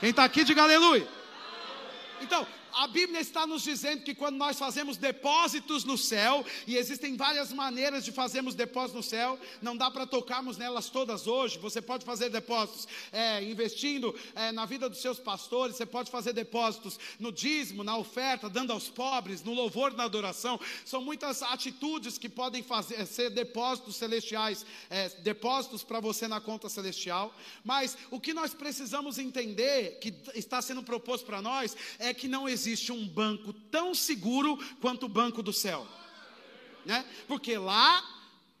Quem 0.00 0.10
está 0.10 0.24
aqui, 0.24 0.44
diga 0.44 0.62
aleluia. 0.62 1.08
Então, 2.20 2.46
a 2.74 2.86
Bíblia 2.86 3.20
está 3.20 3.46
nos 3.46 3.62
dizendo 3.62 4.02
que 4.02 4.14
quando 4.14 4.36
nós 4.36 4.58
fazemos 4.58 4.96
depósitos 4.96 5.84
no 5.84 5.96
céu, 5.96 6.44
e 6.66 6.76
existem 6.76 7.16
várias 7.16 7.52
maneiras 7.52 8.04
de 8.04 8.12
fazermos 8.12 8.54
depósitos 8.54 8.94
no 8.94 9.02
céu, 9.02 9.38
não 9.60 9.76
dá 9.76 9.90
para 9.90 10.06
tocarmos 10.06 10.56
nelas 10.56 10.88
todas 10.88 11.26
hoje. 11.26 11.58
Você 11.58 11.80
pode 11.80 12.04
fazer 12.04 12.30
depósitos 12.30 12.86
é, 13.12 13.42
investindo 13.42 14.14
é, 14.34 14.52
na 14.52 14.66
vida 14.66 14.88
dos 14.88 15.00
seus 15.00 15.18
pastores, 15.18 15.76
você 15.76 15.86
pode 15.86 16.10
fazer 16.10 16.32
depósitos 16.32 16.98
no 17.18 17.32
dízimo, 17.32 17.82
na 17.82 17.96
oferta, 17.96 18.48
dando 18.48 18.72
aos 18.72 18.88
pobres, 18.88 19.42
no 19.42 19.54
louvor, 19.54 19.92
na 19.94 20.04
adoração. 20.04 20.60
São 20.84 21.02
muitas 21.02 21.42
atitudes 21.42 22.18
que 22.18 22.28
podem 22.28 22.62
fazer, 22.62 23.04
ser 23.06 23.30
depósitos 23.30 23.96
celestiais, 23.96 24.64
é, 24.90 25.08
depósitos 25.20 25.82
para 25.82 26.00
você 26.00 26.28
na 26.28 26.40
conta 26.40 26.68
celestial. 26.68 27.34
Mas 27.64 27.96
o 28.10 28.20
que 28.20 28.32
nós 28.32 28.54
precisamos 28.54 29.18
entender, 29.18 29.98
que 30.00 30.14
está 30.34 30.62
sendo 30.62 30.82
proposto 30.82 31.26
para 31.26 31.42
nós, 31.42 31.76
é 31.98 32.14
que 32.14 32.28
não 32.28 32.48
existe 32.48 32.57
existe 32.58 32.90
um 32.90 33.06
banco 33.06 33.52
tão 33.52 33.94
seguro 33.94 34.58
quanto 34.80 35.06
o 35.06 35.08
banco 35.08 35.42
do 35.42 35.52
céu. 35.52 35.86
Né? 36.84 37.04
Porque 37.26 37.56
lá 37.56 38.02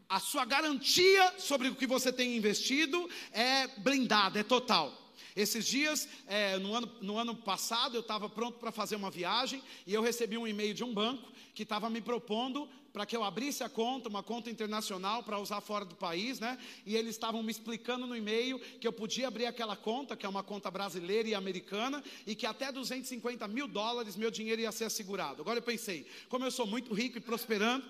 a 0.08 0.20
sua 0.20 0.44
garantia 0.44 1.34
sobre 1.38 1.68
o 1.68 1.74
que 1.74 1.86
você 1.86 2.12
tem 2.12 2.36
investido 2.36 3.08
é 3.32 3.66
blindada, 3.78 4.38
é 4.38 4.42
total. 4.42 5.06
Esses 5.34 5.66
dias, 5.66 6.08
é, 6.26 6.58
no, 6.58 6.74
ano, 6.74 6.90
no 7.00 7.18
ano 7.18 7.34
passado, 7.34 7.96
eu 7.96 8.00
estava 8.00 8.28
pronto 8.28 8.58
para 8.58 8.72
fazer 8.72 8.96
uma 8.96 9.10
viagem 9.10 9.62
e 9.86 9.92
eu 9.92 10.02
recebi 10.02 10.38
um 10.38 10.46
e-mail 10.46 10.74
de 10.74 10.84
um 10.84 10.92
banco 10.92 11.30
que 11.54 11.62
estava 11.64 11.90
me 11.90 12.00
propondo 12.00 12.68
para 12.98 13.06
que 13.06 13.16
eu 13.16 13.22
abrisse 13.22 13.62
a 13.62 13.68
conta, 13.68 14.08
uma 14.08 14.24
conta 14.24 14.50
internacional 14.50 15.22
para 15.22 15.38
usar 15.38 15.60
fora 15.60 15.84
do 15.84 15.94
país, 15.94 16.40
né? 16.40 16.58
E 16.84 16.96
eles 16.96 17.10
estavam 17.10 17.44
me 17.44 17.52
explicando 17.52 18.08
no 18.08 18.16
e-mail 18.16 18.58
que 18.80 18.88
eu 18.88 18.92
podia 18.92 19.28
abrir 19.28 19.46
aquela 19.46 19.76
conta, 19.76 20.16
que 20.16 20.26
é 20.26 20.28
uma 20.28 20.42
conta 20.42 20.68
brasileira 20.68 21.28
e 21.28 21.32
americana, 21.32 22.02
e 22.26 22.34
que 22.34 22.44
até 22.44 22.72
250 22.72 23.46
mil 23.46 23.68
dólares 23.68 24.16
meu 24.16 24.32
dinheiro 24.32 24.62
ia 24.62 24.72
ser 24.72 24.86
assegurado. 24.86 25.42
Agora 25.42 25.60
eu 25.60 25.62
pensei, 25.62 26.08
como 26.28 26.44
eu 26.44 26.50
sou 26.50 26.66
muito 26.66 26.92
rico 26.92 27.18
e 27.18 27.20
prosperando, 27.20 27.88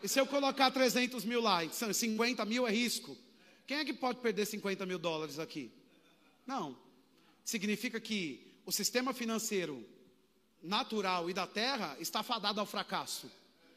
e 0.00 0.06
se 0.06 0.20
eu 0.20 0.26
colocar 0.28 0.70
300 0.70 1.24
mil 1.24 1.40
lá, 1.40 1.68
50 1.68 2.44
mil 2.44 2.68
é 2.68 2.70
risco. 2.70 3.18
Quem 3.66 3.78
é 3.78 3.84
que 3.84 3.92
pode 3.92 4.20
perder 4.20 4.46
50 4.46 4.86
mil 4.86 5.00
dólares 5.00 5.40
aqui? 5.40 5.72
Não. 6.46 6.78
Significa 7.44 7.98
que 7.98 8.46
o 8.64 8.70
sistema 8.70 9.12
financeiro 9.12 9.84
natural 10.62 11.28
e 11.28 11.34
da 11.34 11.48
terra 11.48 11.96
está 11.98 12.22
fadado 12.22 12.60
ao 12.60 12.66
fracasso 12.66 13.28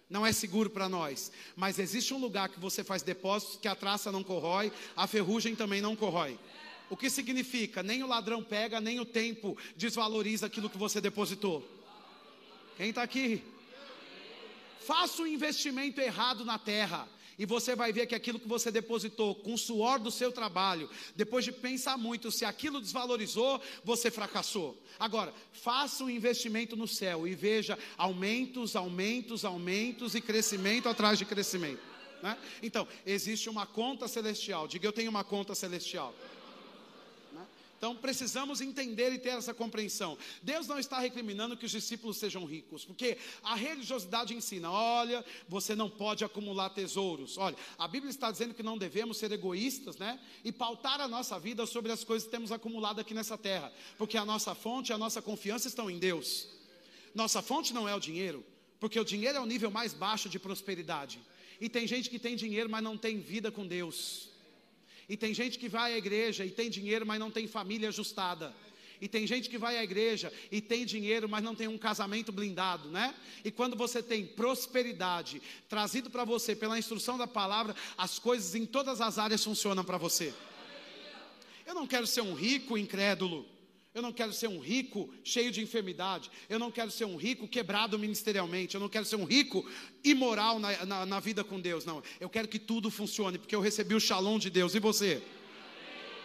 não 0.10 0.26
é 0.26 0.32
seguro 0.32 0.70
para 0.70 0.90
nós. 0.90 1.32
Mas 1.56 1.78
existe 1.78 2.14
um 2.14 2.18
lugar 2.18 2.50
que 2.50 2.60
você 2.60 2.84
faz 2.84 3.04
depósitos 3.04 3.58
que 3.58 3.68
a 3.68 3.76
traça 3.76 4.12
não 4.12 4.24
corrói, 4.24 4.72
a 4.96 5.06
ferrugem 5.06 5.56
também 5.56 5.82
não 5.82 5.96
corrói. 5.96 6.40
O 6.90 6.98
que 6.98 7.10
significa? 7.10 7.84
Nem 7.84 8.04
o 8.04 8.08
ladrão 8.08 8.44
pega, 8.44 8.82
nem 8.82 9.00
o 9.00 9.06
tempo 9.06 9.56
desvaloriza 9.76 10.48
aquilo 10.48 10.70
que 10.70 10.78
você 10.78 11.00
depositou. 11.00 11.64
Quem 12.76 12.90
está 12.90 13.04
aqui? 13.04 13.44
Faça 14.80 15.22
um 15.22 15.28
investimento 15.28 16.02
errado 16.02 16.44
na 16.44 16.58
terra 16.58 17.08
e 17.40 17.46
você 17.46 17.74
vai 17.74 17.94
ver 17.94 18.06
que 18.06 18.14
aquilo 18.14 18.38
que 18.38 18.48
você 18.48 18.70
depositou 18.70 19.34
com 19.34 19.54
o 19.54 19.58
suor 19.58 19.98
do 19.98 20.12
seu 20.12 20.30
trabalho, 20.30 20.90
depois 21.16 21.46
de 21.46 21.54
pensar 21.54 21.98
muito 21.98 22.30
se 22.30 22.44
aquilo 22.44 22.82
desvalorizou, 22.82 23.62
você 23.82 24.12
fracassou. 24.12 24.78
Agora, 25.00 25.34
faça 25.54 26.04
um 26.04 26.10
investimento 26.10 26.76
no 26.76 26.86
céu 26.86 27.26
e 27.26 27.34
veja 27.34 27.80
aumentos, 27.98 28.76
aumentos, 28.76 29.46
aumentos 29.46 30.16
e 30.16 30.22
crescimento 30.22 30.90
atrás 30.90 31.18
de 31.18 31.24
crescimento. 31.24 31.82
Né? 32.22 32.38
Então, 32.62 32.86
existe 33.06 33.50
uma 33.50 33.66
conta 33.66 34.06
celestial. 34.06 34.68
Diga, 34.68 34.86
eu 34.86 34.92
tenho 34.92 35.10
uma 35.10 35.24
conta 35.24 35.56
celestial. 35.56 36.14
Então 37.80 37.96
precisamos 37.96 38.60
entender 38.60 39.14
e 39.14 39.18
ter 39.18 39.30
essa 39.30 39.54
compreensão. 39.54 40.18
Deus 40.44 40.68
não 40.68 40.78
está 40.78 41.00
recriminando 41.00 41.56
que 41.56 41.66
os 41.66 41.72
discípulos 41.72 42.18
sejam 42.18 42.44
ricos, 42.44 42.84
porque 42.84 43.18
a 43.42 43.56
religiosidade 43.56 44.36
ensina: 44.36 44.70
olha, 44.70 45.24
você 45.48 45.74
não 45.76 45.90
pode 45.90 46.26
acumular 46.26 46.72
tesouros. 46.72 47.38
Olha, 47.38 47.56
a 47.78 47.88
Bíblia 47.88 48.10
está 48.10 48.30
dizendo 48.30 48.54
que 48.54 48.62
não 48.62 48.78
devemos 48.78 49.18
ser 49.18 49.32
egoístas, 49.32 49.98
né? 49.98 50.20
E 50.44 50.52
pautar 50.52 51.00
a 51.00 51.08
nossa 51.08 51.40
vida 51.40 51.66
sobre 51.66 51.90
as 51.90 52.04
coisas 52.04 52.26
que 52.26 52.32
temos 52.32 52.52
acumulado 52.52 53.00
aqui 53.00 53.14
nessa 53.14 53.38
terra, 53.38 53.72
porque 53.98 54.18
a 54.18 54.26
nossa 54.26 54.54
fonte 54.54 54.92
e 54.92 54.94
a 54.94 54.98
nossa 54.98 55.22
confiança 55.22 55.70
estão 55.70 55.90
em 55.90 55.98
Deus. 55.98 56.50
Nossa 57.16 57.42
fonte 57.42 57.74
não 57.74 57.88
é 57.88 57.96
o 57.96 58.00
dinheiro, 58.00 58.46
porque 58.78 59.00
o 59.00 59.06
dinheiro 59.06 59.38
é 59.38 59.42
o 59.42 59.46
nível 59.46 59.72
mais 59.72 59.94
baixo 59.94 60.28
de 60.28 60.38
prosperidade. 60.38 61.18
E 61.62 61.70
tem 61.70 61.88
gente 61.88 62.10
que 62.10 62.20
tem 62.20 62.36
dinheiro, 62.36 62.70
mas 62.70 62.84
não 62.84 62.98
tem 62.98 63.22
vida 63.22 63.50
com 63.50 63.66
Deus. 63.66 64.30
E 65.10 65.18
tem 65.18 65.34
gente 65.34 65.58
que 65.58 65.68
vai 65.68 65.96
à 65.96 65.98
igreja 65.98 66.46
e 66.46 66.52
tem 66.52 66.70
dinheiro, 66.70 67.06
mas 67.06 67.20
não 67.20 67.32
tem 67.32 67.48
família 67.48 67.90
ajustada. 67.90 68.56
E 69.02 69.08
tem 69.08 69.26
gente 69.26 69.50
que 69.50 69.58
vai 69.58 69.78
à 69.78 69.84
igreja 69.84 70.32
e 70.52 70.62
tem 70.62 70.86
dinheiro, 70.86 71.28
mas 71.28 71.44
não 71.44 71.56
tem 71.56 71.68
um 71.68 71.78
casamento 71.78 72.32
blindado, 72.32 72.90
né? 72.90 73.16
E 73.44 73.50
quando 73.50 73.76
você 73.76 74.04
tem 74.04 74.26
prosperidade 74.26 75.42
trazido 75.68 76.10
para 76.10 76.26
você 76.26 76.56
pela 76.56 76.78
instrução 76.78 77.18
da 77.18 77.26
palavra, 77.26 77.76
as 77.98 78.20
coisas 78.20 78.54
em 78.56 78.66
todas 78.66 79.02
as 79.02 79.18
áreas 79.18 79.44
funcionam 79.44 79.84
para 79.84 79.98
você. 79.98 80.34
Eu 81.66 81.74
não 81.74 81.88
quero 81.88 82.06
ser 82.06 82.22
um 82.22 82.34
rico 82.34 82.78
incrédulo. 82.78 83.48
Eu 83.94 84.04
não 84.04 84.14
quero 84.14 84.32
ser 84.32 84.48
um 84.48 84.60
rico 84.60 85.12
cheio 85.24 85.52
de 85.52 85.62
enfermidade. 85.62 86.30
Eu 86.48 86.60
não 86.60 86.70
quero 86.70 86.92
ser 86.92 87.06
um 87.06 87.16
rico 87.16 87.48
quebrado 87.48 87.98
ministerialmente. 87.98 88.76
Eu 88.76 88.82
não 88.82 88.90
quero 88.90 89.04
ser 89.06 89.16
um 89.16 89.26
rico 89.26 89.68
imoral 90.04 90.60
na, 90.60 90.86
na, 90.86 91.06
na 91.06 91.20
vida 91.20 91.44
com 91.44 91.60
Deus. 91.60 91.86
Não. 91.86 92.04
Eu 92.20 92.30
quero 92.30 92.48
que 92.48 92.60
tudo 92.60 92.92
funcione, 92.92 93.40
porque 93.40 93.56
eu 93.56 93.62
recebi 93.62 93.96
o 93.96 94.00
shalom 94.00 94.38
de 94.38 94.50
Deus. 94.52 94.76
E 94.76 94.80
você? 94.80 95.24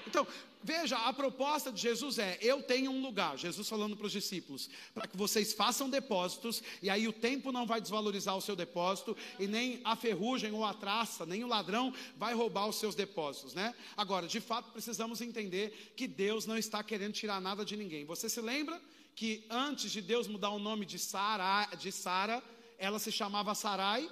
Então, 0.06 0.26
Veja, 0.64 0.96
a 0.96 1.12
proposta 1.12 1.70
de 1.70 1.78
Jesus 1.78 2.18
é: 2.18 2.38
eu 2.40 2.62
tenho 2.62 2.90
um 2.90 3.02
lugar, 3.02 3.36
Jesus 3.36 3.68
falando 3.68 3.94
para 3.94 4.06
os 4.06 4.12
discípulos, 4.12 4.70
para 4.94 5.06
que 5.06 5.14
vocês 5.14 5.52
façam 5.52 5.90
depósitos, 5.90 6.62
e 6.80 6.88
aí 6.88 7.06
o 7.06 7.12
tempo 7.12 7.52
não 7.52 7.66
vai 7.66 7.82
desvalorizar 7.82 8.34
o 8.34 8.40
seu 8.40 8.56
depósito, 8.56 9.14
e 9.38 9.46
nem 9.46 9.82
a 9.84 9.94
ferrugem 9.94 10.52
ou 10.52 10.64
a 10.64 10.72
traça, 10.72 11.26
nem 11.26 11.44
o 11.44 11.46
ladrão 11.46 11.92
vai 12.16 12.32
roubar 12.32 12.66
os 12.66 12.76
seus 12.76 12.94
depósitos, 12.94 13.52
né? 13.52 13.74
Agora, 13.94 14.26
de 14.26 14.40
fato, 14.40 14.72
precisamos 14.72 15.20
entender 15.20 15.92
que 15.94 16.06
Deus 16.06 16.46
não 16.46 16.56
está 16.56 16.82
querendo 16.82 17.12
tirar 17.12 17.42
nada 17.42 17.62
de 17.62 17.76
ninguém. 17.76 18.06
Você 18.06 18.30
se 18.30 18.40
lembra 18.40 18.80
que 19.14 19.44
antes 19.50 19.92
de 19.92 20.00
Deus 20.00 20.26
mudar 20.26 20.48
o 20.48 20.58
nome 20.58 20.86
de 20.86 20.98
Sara, 20.98 21.68
de 21.76 21.92
Sara, 21.92 22.42
ela 22.78 22.98
se 22.98 23.12
chamava 23.12 23.54
Sarai? 23.54 24.08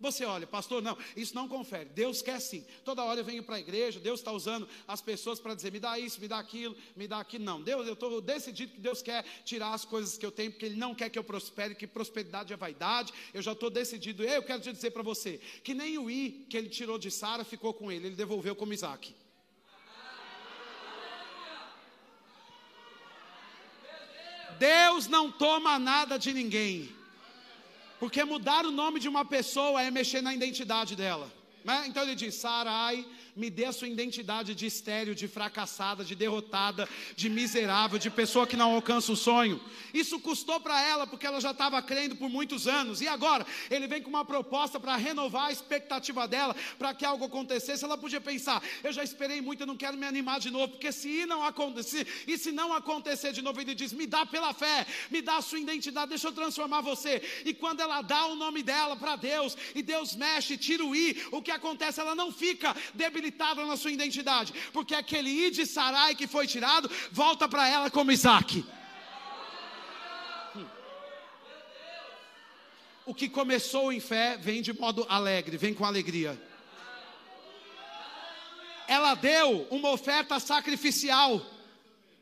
Você 0.00 0.24
olha, 0.24 0.46
pastor, 0.46 0.82
não, 0.82 0.96
isso 1.14 1.34
não 1.34 1.46
confere. 1.46 1.90
Deus 1.90 2.22
quer 2.22 2.40
sim. 2.40 2.64
Toda 2.84 3.04
hora 3.04 3.20
eu 3.20 3.24
venho 3.24 3.42
para 3.42 3.56
a 3.56 3.60
igreja, 3.60 4.00
Deus 4.00 4.20
está 4.20 4.32
usando 4.32 4.66
as 4.88 5.02
pessoas 5.02 5.38
para 5.38 5.54
dizer, 5.54 5.70
me 5.70 5.78
dá 5.78 5.98
isso, 5.98 6.18
me 6.18 6.26
dá 6.26 6.38
aquilo, 6.38 6.74
me 6.96 7.06
dá 7.06 7.20
aquilo. 7.20 7.44
Não, 7.44 7.60
Deus, 7.60 7.86
eu 7.86 7.92
estou 7.92 8.18
decidido 8.20 8.72
que 8.72 8.80
Deus 8.80 9.02
quer 9.02 9.24
tirar 9.44 9.74
as 9.74 9.84
coisas 9.84 10.16
que 10.16 10.24
eu 10.24 10.32
tenho, 10.32 10.50
porque 10.50 10.64
Ele 10.64 10.76
não 10.76 10.94
quer 10.94 11.10
que 11.10 11.18
eu 11.18 11.24
prospere, 11.24 11.74
que 11.74 11.86
prosperidade 11.86 12.50
é 12.50 12.56
vaidade. 12.56 13.12
Eu 13.34 13.42
já 13.42 13.52
estou 13.52 13.68
decidido. 13.68 14.24
Eu 14.24 14.42
quero 14.42 14.62
te 14.62 14.72
dizer 14.72 14.90
para 14.90 15.02
você 15.02 15.38
que 15.62 15.74
nem 15.74 15.98
o 15.98 16.10
I 16.10 16.46
que 16.48 16.56
ele 16.56 16.70
tirou 16.70 16.98
de 16.98 17.10
Sara 17.10 17.44
ficou 17.44 17.74
com 17.74 17.92
ele, 17.92 18.06
ele 18.06 18.16
devolveu 18.16 18.56
como 18.56 18.72
Isaac. 18.72 19.14
Deus 24.58 25.06
não 25.06 25.30
toma 25.30 25.78
nada 25.78 26.18
de 26.18 26.32
ninguém. 26.32 26.99
Porque 28.00 28.24
mudar 28.24 28.64
o 28.64 28.70
nome 28.70 28.98
de 28.98 29.08
uma 29.08 29.24
pessoa 29.26 29.82
é 29.82 29.90
mexer 29.90 30.22
na 30.22 30.34
identidade 30.34 30.96
dela. 30.96 31.30
Né? 31.62 31.84
Então 31.86 32.02
ele 32.02 32.14
diz: 32.14 32.34
Sarai 32.34 33.06
me 33.34 33.50
dê 33.50 33.64
a 33.64 33.72
sua 33.72 33.88
identidade 33.88 34.54
de 34.54 34.66
estéreo, 34.66 35.14
de 35.14 35.28
fracassada, 35.28 36.04
de 36.04 36.14
derrotada, 36.14 36.88
de 37.16 37.28
miserável, 37.28 37.98
de 37.98 38.10
pessoa 38.10 38.46
que 38.46 38.56
não 38.56 38.74
alcança 38.74 39.12
o 39.12 39.16
sonho. 39.16 39.60
Isso 39.92 40.18
custou 40.20 40.60
para 40.60 40.80
ela, 40.82 41.06
porque 41.06 41.26
ela 41.26 41.40
já 41.40 41.52
estava 41.52 41.80
crendo 41.82 42.16
por 42.16 42.28
muitos 42.28 42.66
anos. 42.66 43.00
E 43.00 43.08
agora, 43.08 43.46
ele 43.70 43.86
vem 43.86 44.02
com 44.02 44.10
uma 44.10 44.24
proposta 44.24 44.78
para 44.78 44.96
renovar 44.96 45.46
a 45.46 45.52
expectativa 45.52 46.26
dela, 46.28 46.54
para 46.78 46.94
que 46.94 47.04
algo 47.04 47.24
acontecesse. 47.24 47.84
Ela 47.84 47.96
podia 47.96 48.20
pensar: 48.20 48.62
eu 48.82 48.92
já 48.92 49.02
esperei 49.02 49.40
muito, 49.40 49.62
eu 49.62 49.66
não 49.66 49.76
quero 49.76 49.96
me 49.96 50.06
animar 50.06 50.40
de 50.40 50.50
novo, 50.50 50.68
porque 50.68 50.92
se 50.92 51.24
não 51.26 51.44
acontecer, 51.44 52.06
e 52.26 52.36
se 52.36 52.52
não 52.52 52.72
acontecer 52.72 53.32
de 53.32 53.42
novo, 53.42 53.60
ele 53.60 53.74
diz: 53.74 53.92
me 53.92 54.06
dá 54.06 54.26
pela 54.26 54.52
fé, 54.52 54.86
me 55.10 55.22
dá 55.22 55.36
a 55.36 55.42
sua 55.42 55.58
identidade, 55.58 56.10
deixa 56.10 56.28
eu 56.28 56.32
transformar 56.32 56.80
você. 56.80 57.22
E 57.44 57.54
quando 57.54 57.80
ela 57.80 58.02
dá 58.02 58.26
o 58.26 58.36
nome 58.36 58.62
dela 58.62 58.96
para 58.96 59.16
Deus, 59.16 59.56
e 59.74 59.82
Deus 59.82 60.14
mexe, 60.14 60.56
tira 60.56 60.84
o 60.84 60.94
i, 60.94 61.26
o 61.30 61.40
que 61.40 61.50
acontece? 61.50 62.00
Ela 62.00 62.14
não 62.14 62.30
fica 62.30 62.76
debilitada 62.94 63.29
debilitada 63.30 63.64
na 63.64 63.76
sua 63.76 63.92
identidade, 63.92 64.52
porque 64.72 64.94
aquele 64.94 65.30
I 65.30 65.66
Sarai 65.66 66.14
que 66.14 66.26
foi 66.26 66.46
tirado, 66.46 66.90
volta 67.12 67.48
para 67.48 67.68
ela 67.68 67.90
como 67.90 68.10
Isaac. 68.10 68.64
Hum. 70.56 70.66
O 73.06 73.14
que 73.14 73.28
começou 73.28 73.92
em 73.92 74.00
fé 74.00 74.36
vem 74.36 74.60
de 74.60 74.72
modo 74.72 75.06
alegre, 75.08 75.56
vem 75.56 75.72
com 75.72 75.84
alegria. 75.84 76.40
Ela 78.88 79.14
deu 79.14 79.68
uma 79.70 79.90
oferta 79.90 80.40
sacrificial 80.40 81.40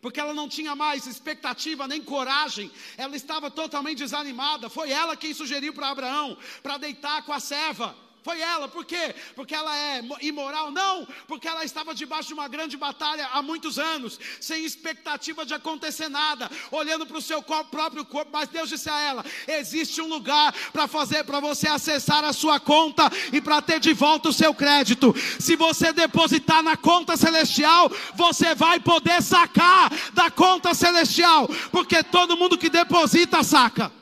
porque 0.01 0.21
ela 0.21 0.33
não 0.33 0.49
tinha 0.49 0.77
mais 0.77 1.09
expectativa 1.09 1.89
nem 1.89 2.01
coragem, 2.01 2.71
ela 2.97 3.17
estava 3.17 3.51
totalmente 3.51 3.99
desanimada. 3.99 4.69
Foi 4.69 4.93
ela 4.93 5.17
quem 5.17 5.35
sugeriu 5.35 5.73
para 5.73 5.89
Abraão 5.89 6.39
para 6.63 6.79
deitar 6.79 7.25
com 7.25 7.33
a 7.33 7.41
serva. 7.41 7.97
Foi 8.23 8.41
ela, 8.41 8.69
por 8.69 8.85
quê? 8.85 9.15
Porque 9.35 9.55
ela 9.55 9.75
é 9.77 10.03
imoral? 10.21 10.71
Não, 10.71 11.07
porque 11.27 11.47
ela 11.49 11.65
estava 11.65 11.95
debaixo 11.95 12.29
de 12.29 12.35
uma 12.35 12.49
grande 12.49 12.77
batalha 12.77 13.29
há 13.33 13.41
muitos 13.41 13.79
anos, 13.79 14.19
sem 14.41 14.65
expectativa 14.65 15.47
de 15.47 15.55
acontecer 15.55 16.09
nada, 16.09 16.51
olhando 16.71 17.07
para 17.07 17.17
o 17.17 17.23
seu 17.23 17.43
próprio 17.43 18.05
corpo, 18.05 18.31
mas 18.33 18.49
Deus 18.49 18.69
disse 18.69 18.91
a 18.91 18.99
ela: 19.01 19.25
existe 19.47 20.01
um 20.01 20.09
lugar 20.09 20.53
para 20.73 20.87
fazer, 20.87 21.25
para 21.25 21.41
você 21.41 21.69
acessar 21.69 22.25
a 22.25 22.33
sua 22.33 22.59
conta 22.59 23.11
e 23.33 23.41
para 23.41 23.63
ter 23.63 23.81
de 23.81 23.93
volta 23.93 24.29
o 24.29 24.33
seu 24.33 24.53
crédito. 24.53 25.15
Se 25.39 25.57
você 25.57 25.93
depositar 25.93 26.63
na 26.63 26.77
conta 26.77 27.17
celestial, 27.17 27.91
você 28.15 28.55
vai 28.55 28.81
poder 28.81 29.23
sacar 29.23 29.91
da 30.13 30.31
conta 30.31 30.75
celestial, 30.75 31.49
porque 31.71 32.03
todo 32.03 32.37
mundo 32.37 32.59
que 32.59 32.69
deposita 32.69 33.43
saca. 33.43 33.93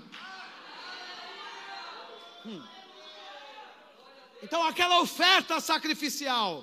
Então, 4.46 4.64
aquela 4.64 5.00
oferta 5.00 5.58
sacrificial 5.60 6.62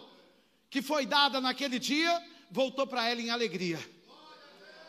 que 0.70 0.82
foi 0.82 1.06
dada 1.06 1.42
naquele 1.42 1.78
dia, 1.78 2.12
voltou 2.50 2.88
para 2.88 3.10
ela 3.10 3.20
em 3.20 3.30
alegria. 3.30 3.78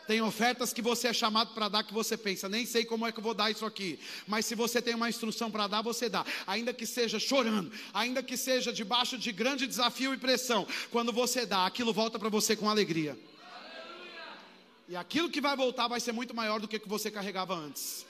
Tem 0.07 0.21
ofertas 0.21 0.71
que 0.71 0.81
você 0.81 1.09
é 1.09 1.13
chamado 1.13 1.53
para 1.53 1.67
dar 1.67 1.83
que 1.83 1.93
você 1.93 2.15
pensa, 2.15 2.47
nem 2.47 2.65
sei 2.65 2.85
como 2.85 3.05
é 3.05 3.11
que 3.11 3.19
eu 3.19 3.23
vou 3.23 3.33
dar 3.33 3.51
isso 3.51 3.65
aqui. 3.65 3.99
Mas 4.25 4.45
se 4.45 4.55
você 4.55 4.81
tem 4.81 4.95
uma 4.95 5.09
instrução 5.09 5.51
para 5.51 5.67
dar, 5.67 5.81
você 5.81 6.07
dá. 6.07 6.25
Ainda 6.47 6.73
que 6.73 6.85
seja 6.85 7.19
chorando, 7.19 7.69
ainda 7.93 8.23
que 8.23 8.37
seja 8.37 8.71
debaixo 8.71 9.17
de 9.17 9.29
grande 9.33 9.67
desafio 9.67 10.13
e 10.13 10.17
pressão, 10.17 10.65
quando 10.89 11.11
você 11.11 11.45
dá, 11.45 11.65
aquilo 11.65 11.91
volta 11.91 12.17
para 12.17 12.29
você 12.29 12.55
com 12.55 12.69
alegria. 12.69 13.19
E 14.87 14.95
aquilo 14.95 15.29
que 15.29 15.41
vai 15.41 15.57
voltar 15.57 15.89
vai 15.89 15.99
ser 15.99 16.13
muito 16.13 16.33
maior 16.33 16.61
do 16.61 16.67
que 16.67 16.77
o 16.77 16.79
que 16.79 16.87
você 16.87 17.11
carregava 17.11 17.55
antes. 17.55 18.05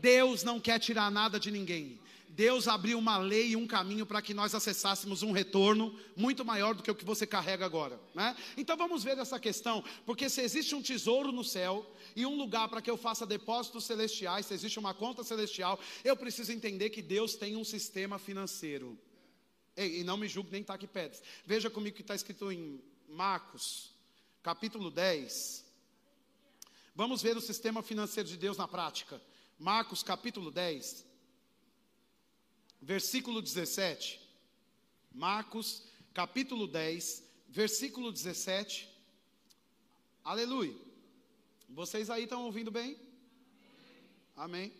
Deus 0.00 0.42
não 0.42 0.58
quer 0.58 0.80
tirar 0.80 1.12
nada 1.12 1.38
de 1.38 1.52
ninguém. 1.52 2.00
Deus 2.36 2.68
abriu 2.68 2.98
uma 2.98 3.16
lei 3.16 3.52
e 3.52 3.56
um 3.56 3.66
caminho 3.66 4.04
para 4.04 4.20
que 4.20 4.34
nós 4.34 4.54
acessássemos 4.54 5.22
um 5.22 5.32
retorno 5.32 5.98
muito 6.14 6.44
maior 6.44 6.74
do 6.74 6.82
que 6.82 6.90
o 6.90 6.94
que 6.94 7.04
você 7.04 7.26
carrega 7.26 7.64
agora. 7.64 7.98
Né? 8.14 8.36
Então 8.58 8.76
vamos 8.76 9.02
ver 9.02 9.16
essa 9.16 9.40
questão, 9.40 9.82
porque 10.04 10.28
se 10.28 10.42
existe 10.42 10.74
um 10.74 10.82
tesouro 10.82 11.32
no 11.32 11.42
céu 11.42 11.90
e 12.14 12.26
um 12.26 12.36
lugar 12.36 12.68
para 12.68 12.82
que 12.82 12.90
eu 12.90 12.98
faça 12.98 13.24
depósitos 13.24 13.86
celestiais, 13.86 14.44
se 14.44 14.52
existe 14.52 14.78
uma 14.78 14.92
conta 14.92 15.24
celestial, 15.24 15.80
eu 16.04 16.14
preciso 16.14 16.52
entender 16.52 16.90
que 16.90 17.00
Deus 17.00 17.36
tem 17.36 17.56
um 17.56 17.64
sistema 17.64 18.18
financeiro. 18.18 18.98
Ei, 19.74 20.00
e 20.00 20.04
não 20.04 20.18
me 20.18 20.28
julgue 20.28 20.52
nem 20.52 20.62
taquipedes. 20.62 21.22
Veja 21.46 21.70
comigo 21.70 21.94
o 21.94 21.96
que 21.96 22.02
está 22.02 22.14
escrito 22.14 22.52
em 22.52 22.82
Marcos, 23.08 23.94
capítulo 24.42 24.90
10. 24.90 25.64
Vamos 26.94 27.22
ver 27.22 27.34
o 27.34 27.40
sistema 27.40 27.82
financeiro 27.82 28.28
de 28.28 28.36
Deus 28.36 28.58
na 28.58 28.68
prática. 28.68 29.22
Marcos 29.58 30.02
capítulo 30.02 30.50
10 30.50 31.05
versículo 32.80 33.42
17. 33.42 34.20
Marcos, 35.12 35.82
capítulo 36.12 36.66
10, 36.66 37.22
versículo 37.48 38.12
17. 38.12 38.88
Aleluia. 40.24 40.74
Vocês 41.68 42.10
aí 42.10 42.24
estão 42.24 42.44
ouvindo 42.44 42.70
bem? 42.70 42.96
Amém. 44.36 44.72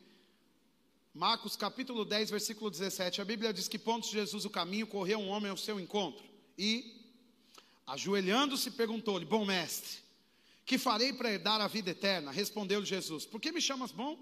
Marcos 1.14 1.56
capítulo 1.56 2.04
10, 2.04 2.30
versículo 2.30 2.70
17. 2.70 3.22
A 3.22 3.24
Bíblia 3.24 3.52
diz 3.52 3.68
que 3.68 3.78
pontos 3.78 4.10
Jesus 4.10 4.44
o 4.44 4.50
caminho, 4.50 4.86
correu 4.86 5.18
um 5.18 5.28
homem 5.28 5.50
ao 5.50 5.56
seu 5.56 5.80
encontro 5.80 6.22
e, 6.58 7.02
ajoelhando-se, 7.86 8.70
perguntou-lhe: 8.72 9.24
Bom 9.24 9.44
mestre, 9.44 9.98
que 10.66 10.76
farei 10.76 11.12
para 11.12 11.32
herdar 11.32 11.60
a 11.60 11.68
vida 11.68 11.90
eterna? 11.90 12.30
Respondeu-lhe 12.30 12.84
Jesus: 12.84 13.24
Por 13.24 13.40
que 13.40 13.50
me 13.50 13.62
chamas 13.62 13.92
bom? 13.92 14.18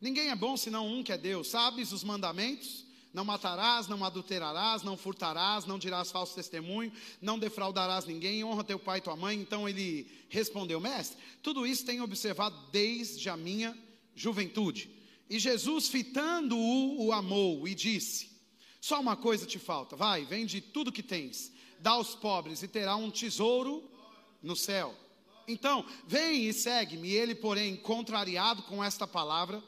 Ninguém 0.00 0.30
é 0.30 0.34
bom 0.34 0.56
senão 0.56 0.86
um 0.86 1.02
que 1.02 1.12
é 1.12 1.18
Deus. 1.18 1.48
Sabes 1.48 1.92
os 1.92 2.02
mandamentos? 2.02 2.86
Não 3.14 3.24
matarás, 3.24 3.86
não 3.86 4.04
adulterarás, 4.04 4.82
não 4.82 4.96
furtarás, 4.96 5.64
não 5.64 5.78
dirás 5.78 6.10
falso 6.10 6.34
testemunho, 6.34 6.92
não 7.22 7.38
defraudarás 7.38 8.04
ninguém, 8.04 8.42
honra 8.42 8.64
teu 8.64 8.76
pai 8.76 8.98
e 8.98 9.02
tua 9.02 9.14
mãe. 9.14 9.38
Então 9.38 9.68
ele 9.68 10.10
respondeu: 10.28 10.80
Mestre, 10.80 11.16
tudo 11.40 11.64
isso 11.64 11.86
tenho 11.86 12.02
observado 12.02 12.56
desde 12.72 13.28
a 13.28 13.36
minha 13.36 13.78
juventude. 14.16 14.90
E 15.30 15.38
Jesus, 15.38 15.86
fitando-o, 15.86 17.06
o 17.06 17.12
amou 17.12 17.68
e 17.68 17.74
disse: 17.74 18.30
Só 18.80 19.00
uma 19.00 19.16
coisa 19.16 19.46
te 19.46 19.60
falta, 19.60 19.94
vai, 19.94 20.24
vende 20.24 20.60
tudo 20.60 20.90
que 20.90 21.02
tens, 21.02 21.52
dá 21.78 21.92
aos 21.92 22.16
pobres 22.16 22.64
e 22.64 22.68
terá 22.68 22.96
um 22.96 23.12
tesouro 23.12 23.88
no 24.42 24.56
céu. 24.56 24.92
Então, 25.46 25.84
vem 26.04 26.48
e 26.48 26.52
segue-me. 26.52 27.12
Ele, 27.12 27.34
porém, 27.34 27.76
contrariado 27.76 28.62
com 28.64 28.82
esta 28.82 29.06
palavra, 29.06 29.62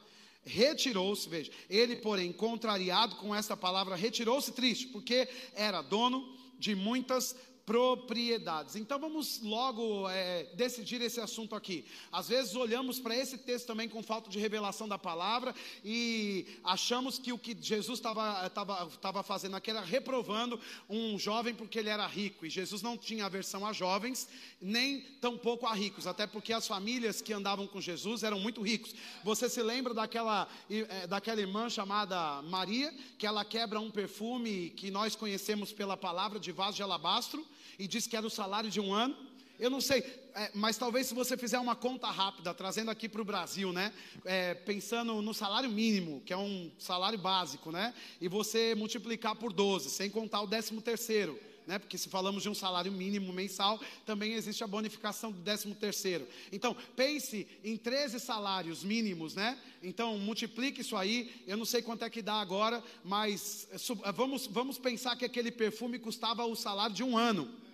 retirou-se, 0.47 1.29
veja, 1.29 1.51
ele, 1.69 1.97
porém, 1.97 2.33
contrariado 2.33 3.17
com 3.17 3.35
esta 3.35 3.57
palavra, 3.57 3.97
retirou-se 3.97 4.53
triste, 4.53 4.87
porque 4.87 5.29
era 5.55 5.83
dono 5.83 6.37
de 6.59 6.75
muitas 6.75 7.37
propriedades. 7.67 8.77
Então 8.77 8.97
vamos 8.97 9.41
logo 9.43 10.09
é, 10.09 10.45
decidir 10.55 11.03
esse 11.03 11.21
assunto 11.21 11.57
aqui. 11.57 11.85
Às 12.13 12.29
vezes 12.29 12.55
olhamos 12.55 13.01
para 13.01 13.17
esse 13.17 13.37
texto 13.37 13.67
também 13.67 13.89
com 13.89 14.05
falta 14.05 14.31
de 14.31 14.39
revelação 14.39 14.87
da 14.87 14.97
palavra 14.97 15.53
e 15.85 16.47
achamos 16.63 17.19
que 17.19 17.33
o 17.33 17.39
que 17.39 17.57
Jesus 17.61 17.99
estava 17.99 19.23
fazendo 19.25 19.57
aqui 19.57 19.71
era 19.71 19.81
reprovando 19.81 20.61
um 20.89 21.19
jovem 21.19 21.53
porque 21.53 21.81
ele 21.81 21.89
era 21.89 22.07
rico. 22.07 22.47
E 22.47 22.51
Jesus 22.51 22.83
não 22.83 22.97
tinha 22.97 23.27
aversão 23.27 23.67
a 23.67 23.73
jovens, 23.73 24.29
nem 24.61 25.01
tampouco 25.21 25.67
a 25.67 25.75
ricos, 25.75 26.07
até 26.07 26.25
porque 26.25 26.53
as 26.53 26.69
famílias 26.69 27.21
que 27.21 27.33
andavam 27.33 27.67
com 27.67 27.81
Jesus 27.81 28.23
eram 28.23 28.39
muito 28.39 28.63
ricos. 28.63 28.95
Você 29.25 29.49
se 29.49 29.61
lembra 29.61 29.93
daquela, 29.93 30.49
é, 30.71 31.09
daquela 31.09 31.41
irmã 31.41 31.69
chamada 31.69 32.43
Maria, 32.43 32.95
que 33.19 33.27
ela 33.27 33.45
quebra 33.45 33.81
um 33.81 33.91
perfume 33.91 34.71
que 34.71 34.89
nós 34.89 35.17
conhecemos 35.17 35.73
pela 35.73 35.97
palavra 35.97 36.39
de 36.39 36.53
vaso 36.53 36.77
de 36.77 36.83
alabastro? 36.85 37.45
E 37.79 37.87
disse 37.87 38.09
que 38.09 38.17
era 38.17 38.27
o 38.27 38.31
salário 38.31 38.71
de 38.71 38.81
um 38.81 38.93
ano. 38.93 39.17
Eu 39.59 39.71
não 39.71 39.81
sei, 39.81 40.01
é, 40.35 40.51
mas 40.55 40.77
talvez 40.77 41.07
se 41.07 41.15
você 41.15 41.35
fizer 41.37 41.59
uma 41.59 41.75
conta 41.75 42.11
rápida, 42.11 42.53
trazendo 42.53 42.91
aqui 42.91 43.09
para 43.09 43.23
o 43.23 43.25
Brasil, 43.25 43.73
né? 43.73 43.91
É, 44.25 44.53
pensando 44.53 45.23
no 45.23 45.33
salário 45.33 45.71
mínimo, 45.71 46.21
que 46.27 46.33
é 46.33 46.37
um 46.37 46.71
salário 46.79 47.19
básico, 47.19 47.73
né? 47.73 47.95
E 48.21 48.29
você 48.29 48.75
multiplicar 48.75 49.35
por 49.35 49.53
12, 49.53 49.89
sem 49.89 50.11
contar 50.11 50.43
o 50.43 50.47
décimo 50.47 50.83
terceiro. 50.83 51.41
Né? 51.67 51.81
Porque 51.81 51.99
se 51.99 52.09
falamos 52.09 52.45
de 52.45 52.49
um 52.49 52.55
salário 52.55 52.93
mínimo 52.93 53.33
mensal, 53.33 53.81
também 54.05 54.35
existe 54.35 54.63
a 54.63 54.69
bonificação 54.69 55.33
do 55.33 55.41
décimo 55.41 55.75
terceiro. 55.75 56.29
Então, 56.53 56.77
pense 56.95 57.47
em 57.65 57.77
13 57.77 58.21
salários 58.21 58.85
mínimos, 58.85 59.35
né? 59.35 59.59
Então, 59.83 60.17
multiplique 60.17 60.83
isso 60.83 60.97
aí. 60.97 61.43
Eu 61.45 61.57
não 61.57 61.65
sei 61.65 61.83
quanto 61.83 62.05
é 62.05 62.11
que 62.11 62.23
dá 62.23 62.35
agora, 62.35 62.85
mas 63.03 63.67
é, 63.73 64.13
vamos, 64.13 64.47
vamos 64.47 64.79
pensar 64.79 65.17
que 65.17 65.25
aquele 65.25 65.51
perfume 65.51 65.99
custava 65.99 66.45
o 66.45 66.55
salário 66.55 66.95
de 66.95 67.03
um 67.03 67.19
ano. 67.19 67.66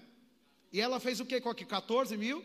E 0.73 0.81
ela 0.81 0.99
fez 0.99 1.21
o 1.21 1.27
que 1.27 1.41
com 1.41 1.51
aqui? 1.51 1.65
14 1.65 2.17
mil? 2.17 2.43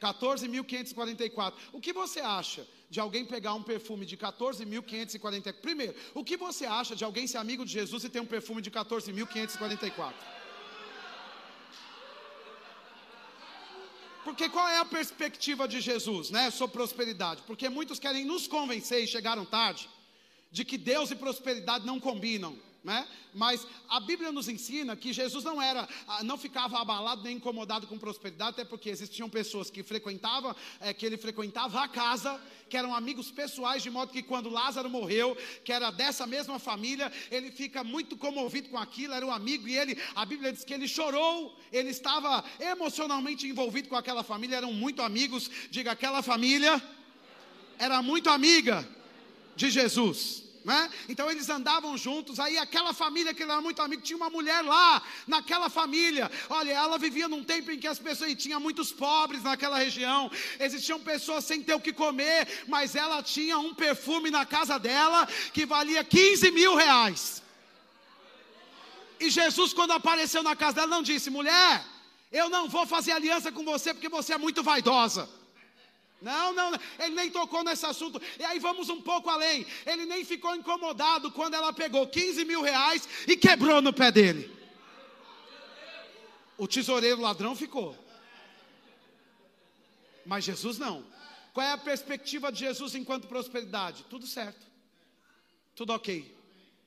14.544. 0.00 1.54
O 1.72 1.80
que 1.80 1.92
você 1.92 2.20
acha 2.20 2.66
de 2.90 3.00
alguém 3.00 3.24
pegar 3.24 3.54
um 3.54 3.62
perfume 3.62 4.04
de 4.04 4.16
14.544? 4.16 5.60
Primeiro, 5.60 5.94
o 6.12 6.24
que 6.24 6.36
você 6.36 6.66
acha 6.66 6.96
de 6.96 7.04
alguém 7.04 7.26
ser 7.26 7.38
amigo 7.38 7.64
de 7.64 7.72
Jesus 7.72 8.04
e 8.04 8.08
ter 8.08 8.20
um 8.20 8.26
perfume 8.26 8.60
de 8.60 8.70
14.544? 8.70 10.12
Porque 14.24 14.48
qual 14.48 14.66
é 14.68 14.78
a 14.78 14.84
perspectiva 14.84 15.68
de 15.68 15.80
Jesus, 15.80 16.30
né, 16.30 16.50
sobre 16.50 16.74
prosperidade? 16.74 17.42
Porque 17.46 17.68
muitos 17.68 17.98
querem 17.98 18.24
nos 18.24 18.46
convencer 18.46 19.04
e 19.04 19.06
chegaram 19.06 19.44
tarde 19.44 19.88
de 20.50 20.64
que 20.64 20.78
Deus 20.78 21.10
e 21.10 21.14
prosperidade 21.14 21.84
não 21.84 22.00
combinam 22.00 22.58
né? 22.84 23.08
Mas 23.34 23.66
a 23.88 23.98
Bíblia 23.98 24.30
nos 24.30 24.48
ensina 24.48 24.94
que 24.94 25.12
Jesus 25.12 25.42
não 25.42 25.60
era, 25.60 25.88
ah, 26.06 26.22
não 26.22 26.36
ficava 26.36 26.78
abalado 26.78 27.22
nem 27.22 27.38
incomodado 27.38 27.86
com 27.86 27.98
prosperidade, 27.98 28.50
até 28.50 28.64
porque 28.64 28.90
existiam 28.90 29.28
pessoas 29.28 29.70
que 29.70 29.82
frequentavam, 29.82 30.54
é, 30.80 30.92
que 30.92 31.04
ele 31.04 31.16
frequentava 31.16 31.82
a 31.82 31.88
casa, 31.88 32.40
que 32.68 32.76
eram 32.76 32.94
amigos 32.94 33.30
pessoais, 33.30 33.82
de 33.82 33.90
modo 33.90 34.12
que 34.12 34.22
quando 34.22 34.50
Lázaro 34.50 34.90
morreu, 34.90 35.36
que 35.64 35.72
era 35.72 35.90
dessa 35.90 36.26
mesma 36.26 36.58
família, 36.58 37.10
ele 37.30 37.50
fica 37.50 37.82
muito 37.82 38.16
comovido 38.16 38.68
com 38.68 38.78
aquilo, 38.78 39.14
era 39.14 39.26
um 39.26 39.32
amigo 39.32 39.66
e 39.66 39.76
ele, 39.76 39.98
a 40.14 40.24
Bíblia 40.24 40.52
diz 40.52 40.64
que 40.64 40.74
ele 40.74 40.86
chorou, 40.86 41.58
ele 41.72 41.88
estava 41.88 42.44
emocionalmente 42.60 43.48
envolvido 43.48 43.88
com 43.88 43.96
aquela 43.96 44.22
família, 44.22 44.56
eram 44.56 44.72
muito 44.72 45.02
amigos, 45.02 45.50
diga 45.70 45.92
aquela 45.92 46.22
família 46.22 46.80
era 47.78 48.02
muito 48.02 48.30
amiga 48.30 48.86
de 49.56 49.70
Jesus. 49.70 50.43
Né? 50.64 50.90
Então 51.10 51.30
eles 51.30 51.50
andavam 51.50 51.96
juntos. 51.96 52.40
Aí 52.40 52.56
aquela 52.56 52.94
família 52.94 53.34
que 53.34 53.42
ele 53.42 53.52
era 53.52 53.60
muito 53.60 53.82
amigo 53.82 54.00
tinha 54.00 54.16
uma 54.16 54.30
mulher 54.30 54.62
lá 54.62 55.02
naquela 55.26 55.68
família. 55.68 56.30
Olha, 56.48 56.72
ela 56.72 56.96
vivia 56.96 57.28
num 57.28 57.44
tempo 57.44 57.70
em 57.70 57.78
que 57.78 57.86
as 57.86 57.98
pessoas 57.98 58.30
e 58.30 58.34
tinha 58.34 58.58
muitos 58.58 58.90
pobres 58.90 59.42
naquela 59.42 59.78
região. 59.78 60.30
Existiam 60.58 60.98
pessoas 60.98 61.44
sem 61.44 61.62
ter 61.62 61.74
o 61.74 61.80
que 61.80 61.92
comer, 61.92 62.64
mas 62.66 62.94
ela 62.94 63.22
tinha 63.22 63.58
um 63.58 63.74
perfume 63.74 64.30
na 64.30 64.46
casa 64.46 64.78
dela 64.78 65.28
que 65.52 65.66
valia 65.66 66.02
15 66.02 66.50
mil 66.50 66.74
reais. 66.74 67.42
E 69.20 69.28
Jesus, 69.28 69.74
quando 69.74 69.92
apareceu 69.92 70.42
na 70.42 70.56
casa 70.56 70.76
dela, 70.76 70.86
não 70.86 71.02
disse: 71.02 71.28
mulher, 71.28 71.84
Eu 72.32 72.50
não 72.50 72.68
vou 72.68 72.84
fazer 72.84 73.12
aliança 73.12 73.52
com 73.52 73.64
você 73.64 73.94
porque 73.94 74.08
você 74.08 74.32
é 74.32 74.38
muito 74.38 74.60
vaidosa. 74.60 75.28
Não, 76.24 76.54
não, 76.54 76.72
ele 76.98 77.14
nem 77.14 77.30
tocou 77.30 77.62
nesse 77.62 77.84
assunto. 77.84 78.20
E 78.38 78.44
aí 78.44 78.58
vamos 78.58 78.88
um 78.88 79.00
pouco 79.02 79.28
além. 79.28 79.66
Ele 79.84 80.06
nem 80.06 80.24
ficou 80.24 80.56
incomodado 80.56 81.30
quando 81.30 81.52
ela 81.52 81.70
pegou 81.70 82.06
15 82.06 82.46
mil 82.46 82.62
reais 82.62 83.06
e 83.28 83.36
quebrou 83.36 83.82
no 83.82 83.92
pé 83.92 84.10
dele. 84.10 84.50
O 86.56 86.66
tesoureiro 86.66 87.20
ladrão 87.20 87.54
ficou. 87.54 87.94
Mas 90.24 90.44
Jesus 90.44 90.78
não. 90.78 91.04
Qual 91.52 91.66
é 91.66 91.72
a 91.72 91.78
perspectiva 91.78 92.50
de 92.50 92.60
Jesus 92.60 92.94
enquanto 92.94 93.28
prosperidade? 93.28 94.04
Tudo 94.08 94.26
certo. 94.26 94.64
Tudo 95.76 95.92
ok. 95.92 96.34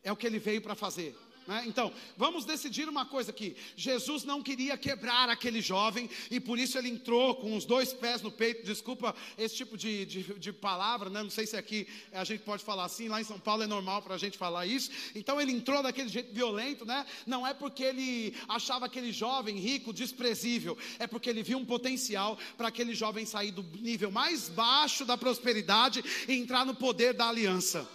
É 0.04 0.12
o 0.12 0.16
que 0.16 0.26
ele 0.26 0.40
veio 0.40 0.64
para 0.64 0.74
fazer. 0.74 1.16
Né? 1.48 1.64
Então, 1.66 1.94
vamos 2.18 2.44
decidir 2.44 2.90
uma 2.90 3.06
coisa 3.06 3.32
aqui. 3.32 3.56
Jesus 3.76 4.26
não 4.26 4.44
queria 4.44 4.78
quebrar 4.78 5.30
aquele 5.30 5.62
jovem 5.62 6.10
e 6.30 6.40
por 6.40 6.60
isso 6.60 6.78
ele 6.78 6.90
entrou 6.90 7.36
com 7.36 7.56
os 7.56 7.64
dois 7.64 7.94
pés 7.94 8.22
no 8.22 8.30
peito. 8.30 8.66
Desculpa 8.66 9.16
esse 9.38 9.56
tipo 9.56 9.78
de, 9.78 10.06
de, 10.06 10.24
de 10.34 10.52
palavra, 10.52 11.10
né? 11.10 11.24
não 11.24 11.30
sei 11.30 11.48
se 11.48 11.56
aqui 11.56 11.88
a 12.12 12.26
gente 12.26 12.44
pode 12.44 12.64
falar 12.64 12.84
assim. 12.84 13.08
Lá 13.08 13.22
em 13.22 13.24
São 13.24 13.40
Paulo 13.40 13.64
é 13.64 13.68
normal 13.68 14.02
para 14.02 14.16
a 14.16 14.18
gente 14.18 14.38
falar 14.38 14.66
isso. 14.66 14.92
Então, 15.16 15.40
ele 15.40 15.54
entrou 15.54 15.82
daquele 15.82 16.10
jeito 16.10 16.34
violento, 16.34 16.86
né? 16.86 17.06
Não 17.26 17.48
é 17.48 17.54
porque 17.54 17.84
ele 17.84 18.36
achava 18.50 18.86
aquele 18.86 19.14
jovem 19.14 19.58
rico 19.58 19.94
desprezível, 19.94 20.78
é 21.00 21.08
porque 21.08 21.30
ele 21.30 21.44
viu 21.44 21.58
um 21.58 21.66
potencial 21.66 22.38
para 22.58 22.68
aquele 22.68 22.94
jovem 22.94 23.26
sair 23.26 23.52
do 23.52 23.64
nível 23.80 24.12
mais 24.12 24.50
baixo 24.50 25.06
da 25.06 25.18
prosperidade 25.18 26.04
e 26.28 26.34
entrar 26.34 26.66
no 26.66 26.76
poder 26.76 27.14
da 27.14 27.30
aliança. 27.30 27.88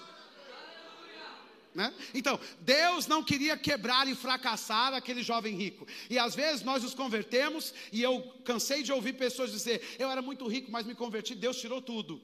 Né? 1.75 1.93
Então, 2.13 2.39
Deus 2.61 3.07
não 3.07 3.25
queria 3.25 3.57
quebrar 3.57 4.07
e 4.07 4.15
fracassar 4.15 4.93
aquele 4.93 5.23
jovem 5.23 5.55
rico. 5.55 5.87
E 6.11 6.19
às 6.19 6.35
vezes 6.35 6.63
nós 6.63 6.83
nos 6.83 6.93
convertemos, 6.93 7.73
e 7.91 8.03
eu 8.03 8.21
cansei 8.45 8.83
de 8.83 8.93
ouvir 8.93 9.15
pessoas 9.15 9.51
dizer: 9.51 9.97
Eu 9.99 10.11
era 10.11 10.21
muito 10.21 10.47
rico, 10.47 10.71
mas 10.71 10.87
me 10.87 10.95
converti, 10.95 11.35
Deus 11.35 11.59
tirou 11.59 11.81
tudo. 11.81 12.21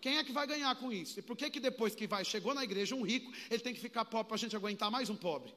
Quem 0.00 0.18
é 0.18 0.24
que 0.24 0.32
vai 0.32 0.46
ganhar 0.46 0.74
com 0.76 0.92
isso? 0.92 1.18
E 1.18 1.22
por 1.22 1.36
que, 1.36 1.50
que 1.50 1.60
depois 1.60 1.94
que 1.94 2.06
vai, 2.06 2.24
chegou 2.24 2.54
na 2.54 2.64
igreja 2.64 2.94
um 2.94 3.02
rico, 3.02 3.32
ele 3.50 3.60
tem 3.60 3.74
que 3.74 3.80
ficar 3.80 4.04
pobre 4.04 4.28
para 4.28 4.36
a 4.36 4.38
gente 4.38 4.56
aguentar 4.56 4.90
mais 4.90 5.08
um 5.10 5.16
pobre? 5.16 5.52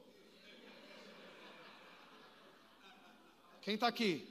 Quem 3.60 3.74
está 3.74 3.86
aqui? 3.86 4.26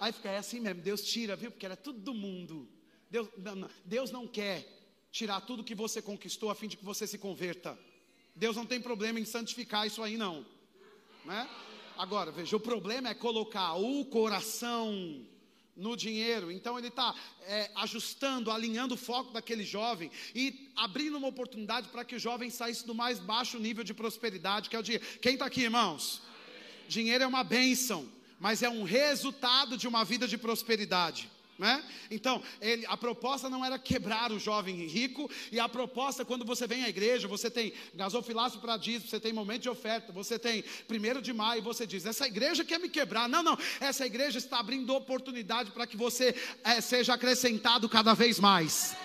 Aí 0.00 0.12
fica, 0.12 0.28
é 0.28 0.38
assim 0.38 0.60
mesmo, 0.60 0.82
Deus 0.82 1.02
tira, 1.02 1.36
viu? 1.36 1.50
Porque 1.50 1.66
era 1.66 1.76
tudo 1.76 2.00
do 2.00 2.12
mundo. 2.12 2.68
Deus 3.08 3.28
não, 3.36 3.70
Deus 3.84 4.10
não 4.10 4.26
quer 4.26 4.68
tirar 5.14 5.40
tudo 5.42 5.62
que 5.62 5.76
você 5.76 6.02
conquistou 6.02 6.50
a 6.50 6.56
fim 6.56 6.66
de 6.66 6.76
que 6.76 6.84
você 6.84 7.06
se 7.06 7.18
converta. 7.18 7.78
Deus 8.34 8.56
não 8.56 8.66
tem 8.66 8.80
problema 8.80 9.20
em 9.20 9.24
santificar 9.24 9.86
isso 9.86 10.02
aí, 10.02 10.16
não. 10.16 10.44
Né? 11.24 11.48
Agora, 11.96 12.32
veja, 12.32 12.56
o 12.56 12.60
problema 12.60 13.08
é 13.08 13.14
colocar 13.14 13.74
o 13.74 14.04
coração 14.06 15.24
no 15.76 15.96
dinheiro. 15.96 16.50
Então 16.50 16.76
ele 16.76 16.88
está 16.88 17.14
é, 17.42 17.70
ajustando, 17.76 18.50
alinhando 18.50 18.94
o 18.94 18.98
foco 18.98 19.32
daquele 19.32 19.62
jovem 19.62 20.10
e 20.34 20.68
abrindo 20.74 21.16
uma 21.16 21.28
oportunidade 21.28 21.88
para 21.90 22.04
que 22.04 22.16
o 22.16 22.18
jovem 22.18 22.50
saísse 22.50 22.84
do 22.84 22.92
mais 22.92 23.20
baixo 23.20 23.56
nível 23.60 23.84
de 23.84 23.94
prosperidade, 23.94 24.68
que 24.68 24.74
é 24.74 24.80
o 24.80 24.82
dinheiro. 24.82 25.06
Quem 25.22 25.34
está 25.34 25.46
aqui, 25.46 25.62
irmãos? 25.62 26.22
Dinheiro 26.88 27.22
é 27.22 27.26
uma 27.26 27.44
bênção, 27.44 28.10
mas 28.40 28.64
é 28.64 28.68
um 28.68 28.82
resultado 28.82 29.76
de 29.76 29.86
uma 29.86 30.04
vida 30.04 30.26
de 30.26 30.36
prosperidade. 30.36 31.30
Né? 31.56 31.84
Então, 32.10 32.42
ele, 32.60 32.84
a 32.86 32.96
proposta 32.96 33.48
não 33.48 33.64
era 33.64 33.78
quebrar 33.78 34.32
o 34.32 34.40
jovem 34.40 34.86
rico, 34.86 35.30
e 35.52 35.60
a 35.60 35.68
proposta, 35.68 36.24
quando 36.24 36.44
você 36.44 36.66
vem 36.66 36.82
à 36.82 36.88
igreja, 36.88 37.28
você 37.28 37.48
tem 37.48 37.72
gasofilácio 37.94 38.58
para 38.60 38.76
dízimo, 38.76 39.08
você 39.08 39.20
tem 39.20 39.32
momento 39.32 39.62
de 39.62 39.68
oferta, 39.68 40.12
você 40.12 40.36
tem 40.36 40.64
primeiro 40.88 41.22
de 41.22 41.32
maio, 41.32 41.62
você 41.62 41.86
diz: 41.86 42.04
essa 42.06 42.26
igreja 42.26 42.64
quer 42.64 42.80
me 42.80 42.88
quebrar. 42.88 43.28
Não, 43.28 43.42
não, 43.42 43.56
essa 43.80 44.04
igreja 44.04 44.38
está 44.38 44.58
abrindo 44.58 44.94
oportunidade 44.94 45.70
para 45.70 45.86
que 45.86 45.96
você 45.96 46.34
é, 46.64 46.80
seja 46.80 47.14
acrescentado 47.14 47.88
cada 47.88 48.14
vez 48.14 48.40
mais. 48.40 48.96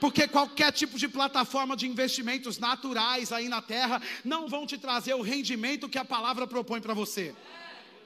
Porque 0.00 0.26
qualquer 0.26 0.72
tipo 0.72 0.98
de 0.98 1.06
plataforma 1.06 1.76
de 1.76 1.86
investimentos 1.86 2.58
naturais 2.58 3.30
aí 3.30 3.48
na 3.48 3.62
terra 3.62 4.02
não 4.24 4.48
vão 4.48 4.66
te 4.66 4.76
trazer 4.76 5.14
o 5.14 5.22
rendimento 5.22 5.88
que 5.88 5.98
a 5.98 6.04
palavra 6.04 6.44
propõe 6.44 6.80
para 6.80 6.92
você. 6.92 7.32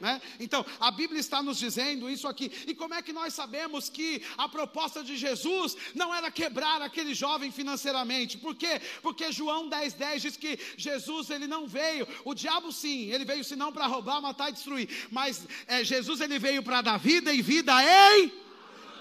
Né? 0.01 0.21
Então, 0.39 0.65
a 0.81 0.91
Bíblia 0.91 1.21
está 1.21 1.43
nos 1.43 1.59
dizendo 1.59 2.09
isso 2.09 2.29
aqui. 2.29 2.51
E 2.67 2.75
como 2.75 2.95
é 2.95 3.03
que 3.03 3.13
nós 3.13 3.35
sabemos 3.35 3.89
que 3.89 4.23
a 4.37 4.49
proposta 4.49 5.03
de 5.03 5.17
Jesus 5.17 5.77
não 5.95 6.15
era 6.15 6.31
quebrar 6.31 6.83
aquele 6.83 7.15
jovem 7.15 7.51
financeiramente? 7.51 8.39
Por 8.39 8.55
quê? 8.55 8.81
Porque 9.03 9.33
João 9.33 9.69
10,10 9.69 10.07
10 10.07 10.23
diz 10.23 10.37
que 10.37 10.59
Jesus 10.77 11.31
ele 11.31 11.47
não 11.47 11.67
veio, 11.67 12.07
o 12.25 12.35
diabo 12.35 12.73
sim, 12.73 13.11
ele 13.11 13.25
veio 13.25 13.45
senão 13.45 13.73
para 13.73 13.87
roubar, 13.87 14.21
matar 14.21 14.51
e 14.51 14.53
destruir. 14.53 14.89
Mas 15.11 15.47
é, 15.67 15.83
Jesus 15.83 16.21
ele 16.21 16.39
veio 16.39 16.63
para 16.63 16.83
dar 16.83 16.99
vida 16.99 17.33
e 17.33 17.43
vida 17.43 17.73
em 18.15 18.33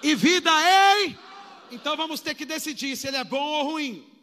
e 0.02 0.16
vida 0.16 0.52
em. 1.04 1.18
Então 1.72 1.96
vamos 1.96 2.22
ter 2.22 2.36
que 2.36 2.46
decidir 2.46 2.96
se 2.96 3.08
ele 3.08 3.18
é 3.18 3.24
bom 3.24 3.44
ou 3.44 3.72
ruim. 3.72 4.15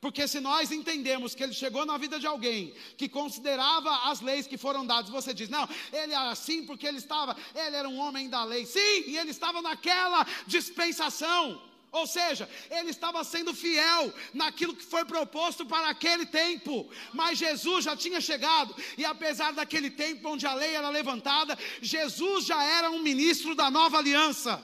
Porque 0.00 0.28
se 0.28 0.40
nós 0.40 0.70
entendemos 0.70 1.34
que 1.34 1.42
ele 1.42 1.54
chegou 1.54 1.86
na 1.86 1.96
vida 1.96 2.18
de 2.18 2.26
alguém 2.26 2.74
que 2.96 3.08
considerava 3.08 4.10
as 4.10 4.20
leis 4.20 4.46
que 4.46 4.58
foram 4.58 4.86
dadas, 4.86 5.10
você 5.10 5.32
diz, 5.32 5.48
não, 5.48 5.68
ele 5.92 6.12
era 6.12 6.30
assim 6.30 6.66
porque 6.66 6.86
ele 6.86 6.98
estava, 6.98 7.36
ele 7.54 7.76
era 7.76 7.88
um 7.88 7.98
homem 7.98 8.28
da 8.28 8.44
lei. 8.44 8.66
Sim, 8.66 9.04
e 9.06 9.16
ele 9.16 9.30
estava 9.30 9.62
naquela 9.62 10.26
dispensação. 10.46 11.62
Ou 11.92 12.06
seja, 12.06 12.48
ele 12.70 12.90
estava 12.90 13.24
sendo 13.24 13.54
fiel 13.54 14.12
naquilo 14.34 14.76
que 14.76 14.84
foi 14.84 15.04
proposto 15.04 15.64
para 15.64 15.88
aquele 15.88 16.26
tempo. 16.26 16.86
Mas 17.14 17.38
Jesus 17.38 17.84
já 17.84 17.96
tinha 17.96 18.20
chegado, 18.20 18.76
e 18.98 19.04
apesar 19.04 19.52
daquele 19.54 19.90
tempo 19.90 20.28
onde 20.28 20.46
a 20.46 20.52
lei 20.52 20.74
era 20.74 20.90
levantada, 20.90 21.58
Jesus 21.80 22.44
já 22.44 22.62
era 22.62 22.90
um 22.90 22.98
ministro 22.98 23.54
da 23.54 23.70
nova 23.70 23.96
aliança. 23.96 24.62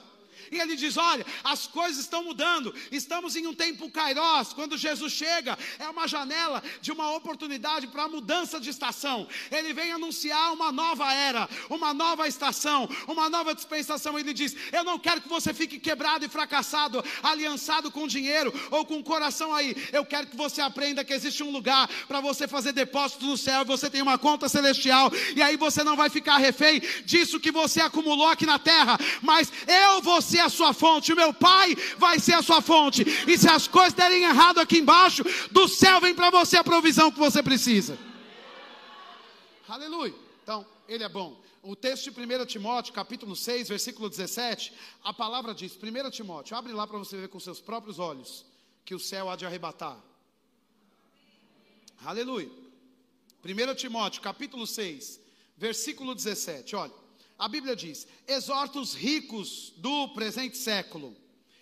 E 0.52 0.60
ele 0.60 0.76
diz: 0.76 0.98
Olha, 0.98 1.24
as 1.42 1.66
coisas 1.66 1.98
estão 2.00 2.22
mudando, 2.22 2.74
estamos 2.92 3.34
em 3.34 3.46
um 3.46 3.54
tempo 3.54 3.90
kairós. 3.90 4.52
Quando 4.52 4.76
Jesus 4.76 5.10
chega, 5.10 5.58
é 5.78 5.88
uma 5.88 6.06
janela 6.06 6.62
de 6.82 6.92
uma 6.92 7.10
oportunidade 7.16 7.86
para 7.86 8.06
mudança 8.06 8.60
de 8.60 8.68
estação. 8.68 9.26
Ele 9.50 9.72
vem 9.72 9.92
anunciar 9.92 10.52
uma 10.52 10.70
nova 10.70 11.10
era, 11.10 11.48
uma 11.70 11.94
nova 11.94 12.28
estação, 12.28 12.86
uma 13.08 13.30
nova 13.30 13.54
dispensação. 13.54 14.18
Ele 14.18 14.34
diz: 14.34 14.54
Eu 14.70 14.84
não 14.84 14.98
quero 14.98 15.22
que 15.22 15.28
você 15.28 15.54
fique 15.54 15.80
quebrado 15.80 16.26
e 16.26 16.28
fracassado, 16.28 17.02
aliançado 17.22 17.90
com 17.90 18.06
dinheiro 18.06 18.52
ou 18.70 18.84
com 18.84 18.98
o 18.98 19.04
coração 19.04 19.54
aí. 19.54 19.74
Eu 19.90 20.04
quero 20.04 20.26
que 20.26 20.36
você 20.36 20.60
aprenda 20.60 21.02
que 21.02 21.14
existe 21.14 21.42
um 21.42 21.50
lugar 21.50 21.88
para 22.06 22.20
você 22.20 22.46
fazer 22.46 22.72
depósito 22.72 23.24
no 23.24 23.38
céu. 23.38 23.64
Você 23.64 23.88
tem 23.88 24.02
uma 24.02 24.18
conta 24.18 24.50
celestial, 24.50 25.10
e 25.34 25.40
aí 25.40 25.56
você 25.56 25.82
não 25.82 25.96
vai 25.96 26.10
ficar 26.10 26.36
refém 26.36 26.82
disso 27.06 27.40
que 27.40 27.50
você 27.50 27.80
acumulou 27.80 28.28
aqui 28.28 28.44
na 28.44 28.58
terra, 28.58 28.98
mas 29.22 29.50
eu 29.66 30.02
vou 30.02 30.20
ser 30.20 30.41
a 30.42 30.48
sua 30.48 30.72
fonte, 30.72 31.12
o 31.12 31.16
meu 31.16 31.32
Pai 31.32 31.74
vai 31.96 32.18
ser 32.18 32.34
a 32.34 32.42
sua 32.42 32.60
fonte. 32.60 33.02
E 33.26 33.38
se 33.38 33.48
as 33.48 33.66
coisas 33.66 33.94
derem 33.94 34.24
errado 34.24 34.58
aqui 34.58 34.78
embaixo, 34.78 35.24
do 35.50 35.66
céu 35.66 36.00
vem 36.00 36.14
para 36.14 36.30
você 36.30 36.56
a 36.56 36.64
provisão 36.64 37.10
que 37.10 37.18
você 37.18 37.42
precisa. 37.42 37.98
Aleluia. 39.68 40.14
Então, 40.42 40.66
ele 40.86 41.04
é 41.04 41.08
bom. 41.08 41.40
O 41.62 41.76
texto 41.76 42.10
de 42.10 42.20
1 42.20 42.44
Timóteo, 42.46 42.92
capítulo 42.92 43.36
6, 43.36 43.68
versículo 43.68 44.10
17, 44.10 44.72
a 45.02 45.12
palavra 45.12 45.54
diz: 45.54 45.76
1 45.76 46.10
Timóteo, 46.10 46.56
abre 46.56 46.72
lá 46.72 46.86
para 46.86 46.98
você 46.98 47.16
ver 47.16 47.28
com 47.28 47.38
seus 47.38 47.60
próprios 47.60 47.98
olhos, 47.98 48.44
que 48.84 48.94
o 48.94 48.98
céu 48.98 49.30
há 49.30 49.36
de 49.36 49.46
arrebatar. 49.46 49.96
Aleluia. 52.04 52.50
1 53.44 53.74
Timóteo, 53.76 54.20
capítulo 54.20 54.66
6, 54.66 55.20
versículo 55.56 56.14
17, 56.14 56.74
olha. 56.76 57.01
A 57.42 57.48
Bíblia 57.48 57.74
diz: 57.74 58.06
exorta 58.28 58.78
os 58.78 58.94
ricos 58.94 59.72
do 59.76 60.10
presente 60.10 60.56
século 60.56 61.16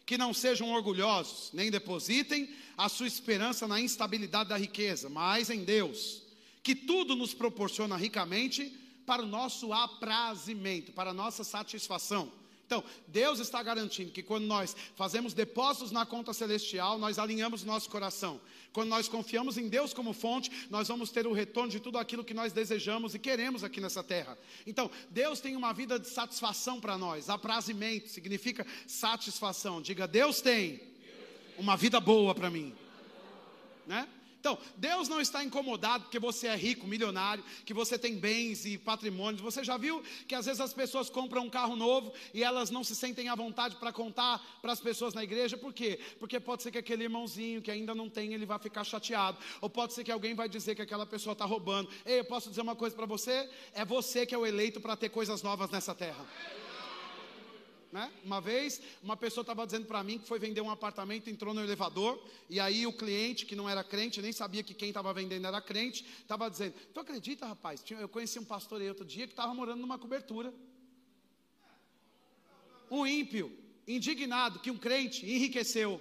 que 0.05 0.19
não 0.19 0.35
sejam 0.35 0.71
orgulhosos, 0.73 1.51
nem 1.55 1.71
depositem 1.71 2.55
a 2.77 2.87
sua 2.87 3.07
esperança 3.07 3.67
na 3.67 3.81
instabilidade 3.81 4.51
da 4.51 4.59
riqueza, 4.59 5.09
mas 5.09 5.49
em 5.49 5.65
Deus, 5.65 6.23
que 6.63 6.75
tudo 6.75 7.17
nos 7.17 7.33
proporciona 7.33 7.97
ricamente 7.97 8.79
para 9.07 9.23
o 9.23 9.27
nosso 9.27 9.73
aprazimento, 9.73 10.93
para 10.93 11.13
a 11.13 11.15
nossa 11.15 11.45
satisfação. 11.45 12.31
Então, 12.71 12.85
Deus 13.09 13.41
está 13.41 13.61
garantindo 13.65 14.13
que 14.13 14.23
quando 14.23 14.45
nós 14.45 14.77
fazemos 14.95 15.35
depósitos 15.35 15.91
na 15.91 16.07
conta 16.07 16.33
celestial, 16.33 17.01
nós 17.01 17.19
alinhamos 17.19 17.65
nosso 17.65 17.91
coração. 17.91 18.41
Quando 18.73 18.91
nós 18.91 19.09
confiamos 19.09 19.59
em 19.59 19.69
Deus 19.69 19.93
como 19.93 20.13
fonte, 20.13 20.69
nós 20.71 20.87
vamos 20.87 21.11
ter 21.11 21.27
o 21.27 21.33
retorno 21.33 21.69
de 21.69 21.81
tudo 21.81 21.99
aquilo 21.99 22.23
que 22.23 22.33
nós 22.33 22.53
desejamos 22.53 23.13
e 23.13 23.19
queremos 23.19 23.65
aqui 23.65 23.81
nessa 23.81 24.05
terra. 24.05 24.39
Então, 24.65 24.89
Deus 25.11 25.41
tem 25.41 25.57
uma 25.57 25.73
vida 25.73 25.99
de 25.99 26.07
satisfação 26.07 26.81
para 26.81 26.97
nós. 26.97 27.29
Aprazimento 27.29 28.09
significa 28.09 28.65
satisfação. 28.87 29.83
Diga, 29.83 30.07
Deus 30.07 30.41
tem 30.41 30.81
uma 31.59 31.77
vida 31.77 31.99
boa 31.99 32.37
para 32.37 32.49
mim. 32.51 32.73
Né? 33.85 34.07
Então, 34.41 34.59
Deus 34.75 35.07
não 35.07 35.21
está 35.21 35.45
incomodado 35.45 36.05
porque 36.05 36.19
você 36.19 36.47
é 36.47 36.57
rico, 36.57 36.87
milionário, 36.87 37.45
que 37.67 37.75
você 37.75 37.99
tem 37.99 38.17
bens 38.17 38.65
e 38.65 38.79
patrimônios. 38.79 39.43
Você 39.43 39.63
já 39.63 39.77
viu 39.77 40.03
que 40.27 40.35
às 40.35 40.47
vezes 40.47 40.63
as 40.63 40.73
pessoas 40.73 41.11
compram 41.11 41.45
um 41.45 41.51
carro 41.51 41.77
novo 41.77 42.11
e 42.33 42.43
elas 42.43 42.71
não 42.71 42.83
se 42.83 42.97
sentem 42.97 43.29
à 43.29 43.35
vontade 43.35 43.77
para 43.77 43.93
contar 43.93 44.43
para 44.63 44.73
as 44.73 44.81
pessoas 44.81 45.13
na 45.13 45.23
igreja? 45.23 45.59
Por 45.59 45.75
quê? 45.75 46.01
Porque 46.19 46.41
pode 46.41 46.63
ser 46.63 46.71
que 46.71 46.79
aquele 46.79 47.05
irmãozinho 47.05 47.61
que 47.61 47.71
ainda 47.71 47.95
não 47.95 48.09
tem, 48.09 48.33
ele 48.33 48.47
vai 48.47 48.59
ficar 48.59 48.83
chateado. 48.83 49.37
Ou 49.61 49.69
pode 49.69 49.93
ser 49.93 50.05
que 50.05 50.11
alguém 50.11 50.35
vai 50.35 50.49
dizer 50.49 50.75
que 50.75 50.83
aquela 50.83 51.05
pessoa 51.05 51.35
está 51.35 51.45
roubando. 51.45 51.91
Ei, 52.07 52.21
eu 52.21 52.25
posso 52.25 52.49
dizer 52.49 52.63
uma 52.63 52.75
coisa 52.75 52.97
para 52.97 53.05
você? 53.05 53.47
É 53.75 53.85
você 53.85 54.25
que 54.25 54.35
é 54.35 54.39
o 54.39 54.47
eleito 54.47 54.81
para 54.81 54.97
ter 54.97 55.11
coisas 55.11 55.43
novas 55.43 55.71
nessa 55.71 55.95
terra. 55.95 56.27
Né? 57.93 58.11
Uma 58.25 58.41
vez, 58.41 58.81
uma 59.03 59.17
pessoa 59.17 59.43
estava 59.43 59.67
dizendo 59.67 59.87
para 59.87 60.03
mim 60.05 60.19
que 60.19 60.27
foi 60.27 60.39
vender 60.39 60.61
um 60.61 60.71
apartamento, 60.71 61.29
entrou 61.29 61.53
no 61.53 61.61
elevador, 61.61 62.23
e 62.49 62.61
aí 62.61 62.87
o 62.87 62.93
cliente, 62.93 63.45
que 63.45 63.57
não 63.57 63.69
era 63.69 63.83
crente, 63.83 64.23
nem 64.23 64.33
sabia 64.33 64.63
que 64.63 64.75
quem 64.75 64.89
estava 64.89 65.13
vendendo 65.13 65.47
era 65.47 65.61
crente, 65.61 66.05
estava 66.21 66.49
dizendo: 66.49 66.75
Tu 66.95 67.01
acredita, 67.01 67.47
rapaz? 67.47 67.83
Eu 67.91 68.09
conheci 68.09 68.39
um 68.39 68.45
pastor 68.45 68.81
aí 68.81 68.89
outro 68.89 69.05
dia 69.05 69.27
que 69.27 69.33
estava 69.33 69.53
morando 69.53 69.81
numa 69.81 69.99
cobertura. 69.99 70.55
Um 72.89 73.05
ímpio, 73.05 73.57
indignado, 73.89 74.61
que 74.61 74.71
um 74.71 74.79
crente 74.79 75.27
enriqueceu. 75.27 76.01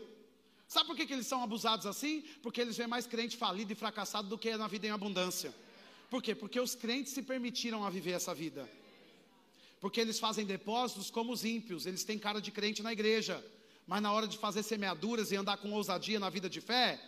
Sabe 0.68 0.86
por 0.86 0.96
que, 0.96 1.08
que 1.08 1.14
eles 1.14 1.26
são 1.26 1.42
abusados 1.42 1.88
assim? 1.88 2.22
Porque 2.44 2.62
eles 2.62 2.78
veem 2.78 2.88
mais 2.88 3.08
crente 3.08 3.36
falido 3.36 3.74
e 3.74 3.76
fracassado 3.76 4.28
do 4.28 4.38
que 4.38 4.56
na 4.56 4.68
vida 4.68 4.86
em 4.86 4.92
abundância. 4.92 5.54
Por 6.08 6.22
quê? 6.22 6.36
Porque 6.36 6.60
os 6.60 6.76
crentes 6.76 7.14
se 7.14 7.24
permitiram 7.24 7.84
a 7.84 7.90
viver 7.90 8.12
essa 8.12 8.34
vida. 8.36 8.70
Porque 9.80 10.00
eles 10.00 10.20
fazem 10.20 10.46
depósitos 10.46 11.10
como 11.10 11.32
os 11.32 11.46
ímpios, 11.46 11.86
eles 11.86 12.04
têm 12.04 12.20
cara 12.20 12.42
de 12.42 12.52
crente 12.52 12.84
na 12.84 12.92
igreja, 12.92 13.44
mas 13.88 14.02
na 14.02 14.12
hora 14.12 14.28
de 14.28 14.38
fazer 14.38 14.64
semeaduras 14.64 15.32
e 15.32 15.36
andar 15.36 15.58
com 15.58 15.72
ousadia 15.72 16.20
na 16.20 16.30
vida 16.30 16.50
de 16.50 16.62
fé, 16.62 17.00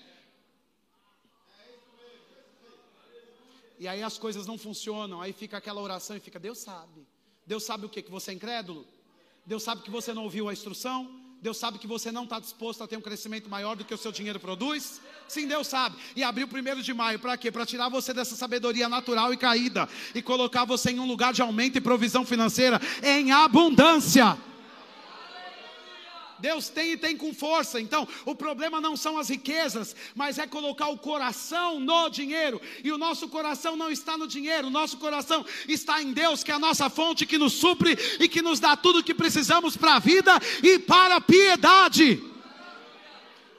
e 3.77 3.87
aí 3.87 4.03
as 4.03 4.17
coisas 4.17 4.45
não 4.45 4.57
funcionam, 4.57 5.21
aí 5.21 5.33
fica 5.33 5.57
aquela 5.57 5.81
oração 5.81 6.15
e 6.15 6.19
fica, 6.19 6.39
Deus 6.39 6.59
sabe. 6.59 7.05
Deus 7.47 7.63
sabe 7.63 7.87
o 7.87 7.89
que? 7.89 8.01
Que 8.03 8.11
você 8.11 8.31
é 8.31 8.33
incrédulo? 8.35 8.85
Deus 9.43 9.63
sabe 9.63 9.81
que 9.81 9.89
você 9.89 10.13
não 10.13 10.23
ouviu 10.23 10.47
a 10.47 10.53
instrução? 10.53 11.20
Deus 11.41 11.57
sabe 11.57 11.79
que 11.79 11.87
você 11.87 12.11
não 12.11 12.25
está 12.25 12.39
disposto 12.39 12.83
a 12.83 12.87
ter 12.87 12.97
um 12.97 13.01
crescimento 13.01 13.49
maior 13.49 13.75
do 13.75 13.83
que 13.83 13.93
o 13.93 13.97
seu 13.97 14.11
dinheiro 14.11 14.39
produz? 14.39 15.01
Sim, 15.27 15.47
Deus 15.47 15.65
sabe. 15.65 15.95
E 16.15 16.21
abriu 16.23 16.45
o 16.45 16.49
primeiro 16.49 16.83
de 16.83 16.93
maio 16.93 17.17
para 17.17 17.35
quê? 17.35 17.51
Para 17.51 17.65
tirar 17.65 17.89
você 17.89 18.13
dessa 18.13 18.35
sabedoria 18.35 18.87
natural 18.87 19.33
e 19.33 19.37
caída 19.37 19.89
e 20.13 20.21
colocar 20.21 20.65
você 20.65 20.91
em 20.91 20.99
um 20.99 21.07
lugar 21.07 21.33
de 21.33 21.41
aumento 21.41 21.77
e 21.77 21.81
provisão 21.81 22.23
financeira 22.23 22.79
em 23.01 23.31
abundância. 23.31 24.37
Deus 26.41 26.67
tem 26.67 26.93
e 26.93 26.97
tem 26.97 27.15
com 27.15 27.33
força. 27.33 27.79
Então, 27.79 28.07
o 28.25 28.35
problema 28.35 28.81
não 28.81 28.97
são 28.97 29.17
as 29.17 29.29
riquezas, 29.29 29.95
mas 30.15 30.37
é 30.39 30.47
colocar 30.47 30.87
o 30.89 30.97
coração 30.97 31.79
no 31.79 32.09
dinheiro. 32.09 32.59
E 32.83 32.91
o 32.91 32.97
nosso 32.97 33.29
coração 33.29 33.77
não 33.77 33.91
está 33.91 34.17
no 34.17 34.27
dinheiro, 34.27 34.67
o 34.67 34.71
nosso 34.71 34.97
coração 34.97 35.45
está 35.67 36.01
em 36.01 36.11
Deus, 36.11 36.43
que 36.43 36.51
é 36.51 36.55
a 36.55 36.59
nossa 36.59 36.89
fonte 36.89 37.25
que 37.25 37.37
nos 37.37 37.53
supre 37.53 37.97
e 38.19 38.27
que 38.27 38.41
nos 38.41 38.59
dá 38.59 38.75
tudo 38.75 38.99
o 38.99 39.03
que 39.03 39.13
precisamos 39.13 39.77
para 39.77 39.95
a 39.95 39.99
vida 39.99 40.37
e 40.63 40.79
para 40.79 41.17
a 41.17 41.21
piedade. 41.21 42.30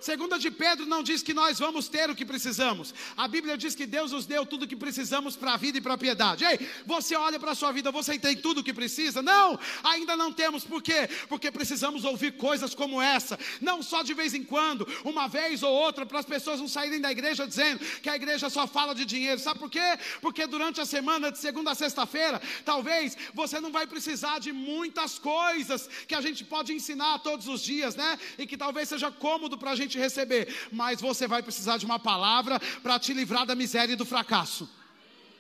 Segunda 0.03 0.37
de 0.37 0.51
Pedro 0.51 0.85
não 0.85 1.01
diz 1.01 1.23
que 1.23 1.33
nós 1.33 1.61
vamos 1.61 1.89
ter 1.89 2.11
o 2.11 2.15
que 2.15 2.25
precisamos. 2.25 2.93
A 3.17 3.29
Bíblia 3.29 3.57
diz 3.57 3.73
que 3.73 3.87
Deus 3.87 4.11
nos 4.11 4.27
deu 4.27 4.45
tudo 4.45 4.65
o 4.65 4.67
que 4.67 4.75
precisamos 4.75 5.37
para 5.37 5.55
a 5.55 5.57
vida 5.57 5.79
e 5.79 5.81
para 5.81 5.95
a 5.95 5.99
piedade. 5.99 6.45
Ei, 6.45 6.59
você 6.85 7.15
olha 7.15 7.39
para 7.39 7.53
a 7.53 7.55
sua 7.55 7.71
vida, 7.71 7.93
você 7.93 8.19
tem 8.19 8.37
tudo 8.37 8.59
o 8.59 8.65
que 8.65 8.75
precisa? 8.75 9.23
Não, 9.23 9.57
ainda 9.85 10.17
não 10.17 10.33
temos. 10.33 10.65
Por 10.65 10.83
quê? 10.83 11.09
Porque 11.29 11.53
precisamos 11.53 12.05
ouvir 12.05 12.33
coisas 12.33 12.75
como 12.75 13.01
essa. 13.01 13.39
Não 13.61 13.81
só 13.81 14.03
de 14.03 14.13
vez 14.13 14.35
em 14.35 14.43
quando, 14.43 14.89
uma 15.05 15.29
vez 15.29 15.63
ou 15.63 15.73
outra, 15.73 16.05
para 16.05 16.19
as 16.19 16.27
pessoas 16.27 16.59
não 16.59 16.67
saírem 16.67 17.01
da 17.01 17.13
igreja 17.13 17.47
dizendo 17.47 17.79
que 18.03 18.11
a 18.11 18.17
igreja 18.17 18.51
só 18.51 18.67
fala 18.67 18.97
de 18.97 19.05
dinheiro. 19.05 19.39
Sabe 19.39 19.61
por 19.61 19.71
quê? 19.71 19.97
Porque 20.21 20.49
durante 20.49 20.81
a 20.81 20.85
semana, 20.85 21.31
de 21.31 21.39
segunda 21.39 21.71
a 21.71 21.75
sexta-feira, 21.77 22.43
talvez 22.65 23.17
você 23.33 23.61
não 23.61 23.71
vai 23.71 23.87
precisar 23.87 24.41
de 24.41 24.53
muitas 24.53 25.17
coisas 25.17 25.89
que 26.09 26.15
a 26.17 26.21
gente 26.21 26.45
pode 26.45 26.73
ensinar 26.73 27.21
todos 27.21 27.47
os 27.47 27.63
dias, 27.63 27.95
né? 27.95 28.19
E 28.37 28.49
que 28.49 28.57
talvez 28.57 28.89
seja 28.89 29.09
cômodo 29.13 29.57
para 29.57 29.71
a 29.71 29.77
gente 29.77 29.92
receber, 29.99 30.49
mas 30.71 31.01
você 31.01 31.27
vai 31.27 31.43
precisar 31.43 31.77
de 31.77 31.85
uma 31.85 31.99
palavra 31.99 32.61
para 32.83 32.99
te 32.99 33.13
livrar 33.13 33.47
da 33.47 33.55
miséria 33.55 33.93
e 33.93 33.97
do 33.97 34.05
fracasso. 34.05 34.69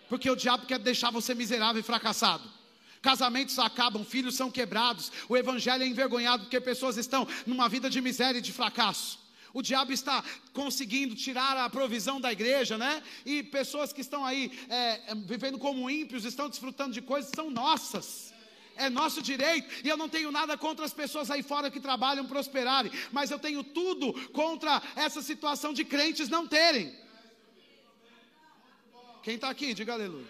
Porque 0.08 0.30
o 0.30 0.36
diabo 0.36 0.66
quer 0.66 0.78
deixar 0.78 1.10
você 1.10 1.34
miserável 1.34 1.80
e 1.80 1.82
fracassado. 1.82 2.48
Casamentos 3.00 3.58
acabam, 3.58 4.04
filhos 4.04 4.36
são 4.36 4.50
quebrados, 4.50 5.10
o 5.28 5.36
evangelho 5.36 5.82
é 5.82 5.86
envergonhado 5.86 6.44
porque 6.44 6.60
pessoas 6.60 6.96
estão 6.96 7.26
numa 7.46 7.68
vida 7.68 7.90
de 7.90 8.00
miséria 8.00 8.38
e 8.38 8.42
de 8.42 8.52
fracasso. 8.52 9.18
O 9.54 9.60
diabo 9.60 9.92
está 9.92 10.24
conseguindo 10.52 11.14
tirar 11.14 11.56
a 11.56 11.68
provisão 11.68 12.20
da 12.20 12.32
igreja, 12.32 12.78
né? 12.78 13.02
E 13.26 13.42
pessoas 13.42 13.92
que 13.92 14.00
estão 14.00 14.24
aí 14.24 14.50
é, 14.68 15.14
vivendo 15.26 15.58
como 15.58 15.90
ímpios, 15.90 16.24
estão 16.24 16.48
desfrutando 16.48 16.92
de 16.92 17.02
coisas 17.02 17.30
que 17.30 17.36
são 17.36 17.50
nossas 17.50 18.31
é 18.76 18.88
nosso 18.88 19.22
direito, 19.22 19.68
e 19.84 19.88
eu 19.88 19.96
não 19.96 20.08
tenho 20.08 20.30
nada 20.30 20.56
contra 20.56 20.84
as 20.84 20.92
pessoas 20.92 21.30
aí 21.30 21.42
fora 21.42 21.70
que 21.70 21.80
trabalham 21.80 22.26
prosperarem, 22.26 22.90
mas 23.10 23.30
eu 23.30 23.38
tenho 23.38 23.62
tudo 23.62 24.12
contra 24.30 24.82
essa 24.96 25.22
situação 25.22 25.72
de 25.72 25.84
crentes 25.84 26.28
não 26.28 26.46
terem. 26.46 26.94
Quem 29.22 29.36
está 29.36 29.50
aqui, 29.50 29.72
diga 29.72 29.92
aleluia. 29.92 30.26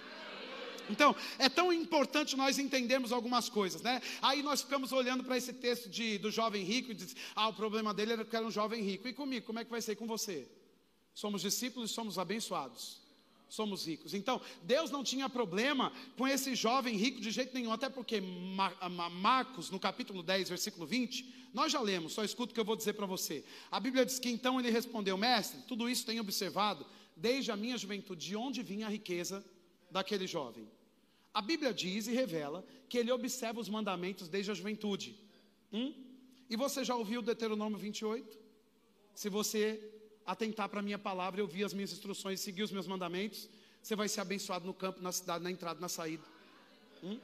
Então, 0.90 1.14
é 1.38 1.48
tão 1.48 1.72
importante 1.72 2.36
nós 2.36 2.58
entendermos 2.58 3.12
algumas 3.12 3.48
coisas, 3.48 3.80
né? 3.80 4.02
Aí 4.20 4.42
nós 4.42 4.60
ficamos 4.62 4.92
olhando 4.92 5.24
para 5.24 5.36
esse 5.36 5.52
texto 5.52 5.88
de, 5.88 6.18
do 6.18 6.30
jovem 6.30 6.64
rico 6.64 6.90
e 6.90 6.94
diz: 6.94 7.16
ah, 7.34 7.48
o 7.48 7.54
problema 7.54 7.94
dele 7.94 8.12
era 8.12 8.24
que 8.24 8.36
era 8.36 8.44
um 8.44 8.50
jovem 8.50 8.82
rico. 8.82 9.08
E 9.08 9.12
comigo, 9.14 9.46
como 9.46 9.58
é 9.58 9.64
que 9.64 9.70
vai 9.70 9.80
ser 9.80 9.96
com 9.96 10.06
você? 10.06 10.46
Somos 11.14 11.40
discípulos 11.42 11.90
somos 11.90 12.18
abençoados 12.18 13.01
somos 13.52 13.86
ricos. 13.86 14.14
Então, 14.14 14.40
Deus 14.62 14.90
não 14.90 15.04
tinha 15.04 15.28
problema 15.28 15.92
com 16.16 16.26
esse 16.26 16.54
jovem 16.54 16.96
rico 16.96 17.20
de 17.20 17.30
jeito 17.30 17.52
nenhum, 17.52 17.70
até 17.70 17.86
porque 17.86 18.18
Marcos, 19.20 19.70
no 19.70 19.78
capítulo 19.78 20.22
10, 20.22 20.48
versículo 20.48 20.86
20, 20.86 21.50
nós 21.52 21.70
já 21.70 21.78
lemos, 21.78 22.14
só 22.14 22.24
escuta 22.24 22.50
o 22.50 22.54
que 22.54 22.60
eu 22.60 22.64
vou 22.64 22.76
dizer 22.76 22.94
para 22.94 23.04
você. 23.04 23.44
A 23.70 23.78
Bíblia 23.78 24.06
diz 24.06 24.18
que 24.18 24.30
então 24.30 24.58
ele 24.58 24.70
respondeu: 24.70 25.18
Mestre, 25.18 25.60
tudo 25.68 25.86
isso 25.86 26.06
tenho 26.06 26.22
observado 26.22 26.86
desde 27.14 27.52
a 27.52 27.56
minha 27.56 27.76
juventude, 27.76 28.26
de 28.26 28.34
onde 28.34 28.62
vinha 28.62 28.86
a 28.86 28.90
riqueza 28.90 29.44
daquele 29.90 30.26
jovem. 30.26 30.66
A 31.34 31.42
Bíblia 31.42 31.74
diz 31.74 32.06
e 32.06 32.12
revela 32.12 32.64
que 32.88 32.96
ele 32.96 33.12
observa 33.12 33.60
os 33.60 33.68
mandamentos 33.68 34.28
desde 34.28 34.50
a 34.50 34.54
juventude. 34.54 35.14
Hum? 35.70 35.92
E 36.48 36.56
você 36.56 36.82
já 36.84 36.96
ouviu 36.96 37.20
Deuteronômio 37.20 37.78
28? 37.78 38.38
Se 39.14 39.28
você 39.28 39.92
atentar 40.26 40.68
para 40.68 40.80
a 40.80 40.82
minha 40.82 40.98
palavra, 40.98 41.40
eu 41.40 41.44
ouvir 41.44 41.64
as 41.64 41.72
minhas 41.72 41.92
instruções, 41.92 42.40
seguir 42.40 42.62
os 42.62 42.70
meus 42.70 42.86
mandamentos, 42.86 43.48
você 43.82 43.96
vai 43.96 44.08
ser 44.08 44.20
abençoado 44.20 44.66
no 44.66 44.74
campo, 44.74 45.02
na 45.02 45.10
cidade, 45.10 45.42
na 45.42 45.50
entrada, 45.50 45.80
na 45.80 45.88
saída. 45.88 46.24
Hum? 47.02 47.18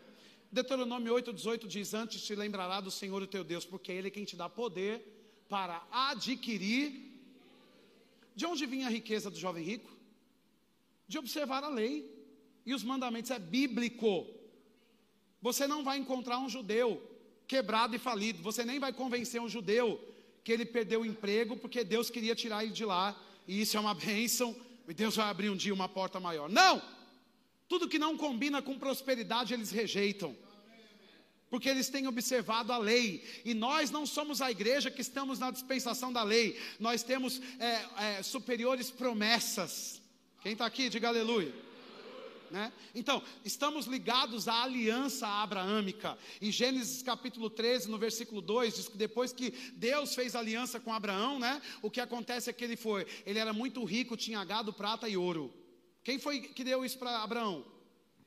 Deuteronômio 0.50 1.14
8,18 1.14 1.66
diz: 1.66 1.94
Antes 1.94 2.22
te 2.22 2.34
lembrará 2.34 2.80
do 2.80 2.90
Senhor 2.90 3.22
o 3.22 3.26
teu 3.26 3.44
Deus, 3.44 3.64
porque 3.64 3.92
Ele 3.92 4.08
é 4.08 4.10
quem 4.10 4.24
te 4.24 4.34
dá 4.34 4.48
poder 4.48 5.44
para 5.48 5.86
adquirir. 5.90 7.06
De 8.34 8.46
onde 8.46 8.66
vinha 8.66 8.86
a 8.86 8.90
riqueza 8.90 9.30
do 9.30 9.38
jovem 9.38 9.64
rico? 9.64 9.90
De 11.06 11.18
observar 11.18 11.64
a 11.64 11.68
lei 11.68 12.10
e 12.64 12.74
os 12.74 12.82
mandamentos, 12.82 13.30
é 13.30 13.38
bíblico. 13.38 14.26
Você 15.40 15.66
não 15.66 15.84
vai 15.84 15.98
encontrar 15.98 16.38
um 16.38 16.48
judeu 16.48 17.02
quebrado 17.46 17.94
e 17.96 17.98
falido, 17.98 18.42
você 18.42 18.64
nem 18.64 18.78
vai 18.78 18.92
convencer 18.92 19.40
um 19.40 19.48
judeu 19.48 19.98
que 20.48 20.52
ele 20.54 20.64
perdeu 20.64 21.02
o 21.02 21.04
emprego 21.04 21.58
porque 21.58 21.84
Deus 21.84 22.08
queria 22.08 22.34
tirar 22.34 22.64
ele 22.64 22.72
de 22.72 22.82
lá, 22.82 23.14
e 23.46 23.60
isso 23.60 23.76
é 23.76 23.80
uma 23.80 23.92
bênção, 24.08 24.56
e 24.88 24.94
Deus 24.94 25.14
vai 25.14 25.28
abrir 25.28 25.50
um 25.50 25.56
dia 25.56 25.74
uma 25.74 25.90
porta 25.90 26.18
maior. 26.18 26.48
Não! 26.48 26.80
Tudo 27.68 27.86
que 27.86 27.98
não 27.98 28.16
combina 28.16 28.62
com 28.62 28.78
prosperidade 28.78 29.52
eles 29.52 29.70
rejeitam. 29.70 30.34
Porque 31.50 31.68
eles 31.68 31.90
têm 31.90 32.06
observado 32.06 32.72
a 32.72 32.78
lei, 32.78 33.22
e 33.44 33.52
nós 33.52 33.90
não 33.90 34.06
somos 34.06 34.40
a 34.40 34.50
igreja 34.50 34.90
que 34.90 35.02
estamos 35.02 35.38
na 35.38 35.50
dispensação 35.50 36.10
da 36.10 36.22
lei, 36.22 36.58
nós 36.80 37.02
temos 37.02 37.42
é, 37.58 38.16
é, 38.16 38.22
superiores 38.22 38.90
promessas. 38.90 40.00
Quem 40.40 40.52
está 40.52 40.64
aqui, 40.64 40.88
diga 40.88 41.08
aleluia. 41.08 41.52
Né? 42.50 42.72
Então, 42.94 43.22
estamos 43.44 43.86
ligados 43.86 44.48
à 44.48 44.62
aliança 44.62 45.26
abraâmica. 45.26 46.18
Em 46.40 46.50
Gênesis 46.50 47.02
capítulo 47.02 47.50
13, 47.50 47.88
no 47.88 47.98
versículo 47.98 48.40
2, 48.40 48.74
diz 48.74 48.88
que 48.88 48.96
depois 48.96 49.32
que 49.32 49.50
Deus 49.74 50.14
fez 50.14 50.34
aliança 50.34 50.80
com 50.80 50.92
Abraão, 50.92 51.38
né, 51.38 51.60
o 51.82 51.90
que 51.90 52.00
acontece 52.00 52.50
é 52.50 52.52
que 52.52 52.64
ele 52.64 52.76
foi, 52.76 53.06
ele 53.24 53.38
era 53.38 53.52
muito 53.52 53.84
rico, 53.84 54.16
tinha 54.16 54.44
gado, 54.44 54.72
prata 54.72 55.08
e 55.08 55.16
ouro. 55.16 55.52
Quem 56.02 56.18
foi 56.18 56.40
que 56.40 56.64
deu 56.64 56.84
isso 56.84 56.98
para 56.98 57.22
Abraão? 57.22 57.64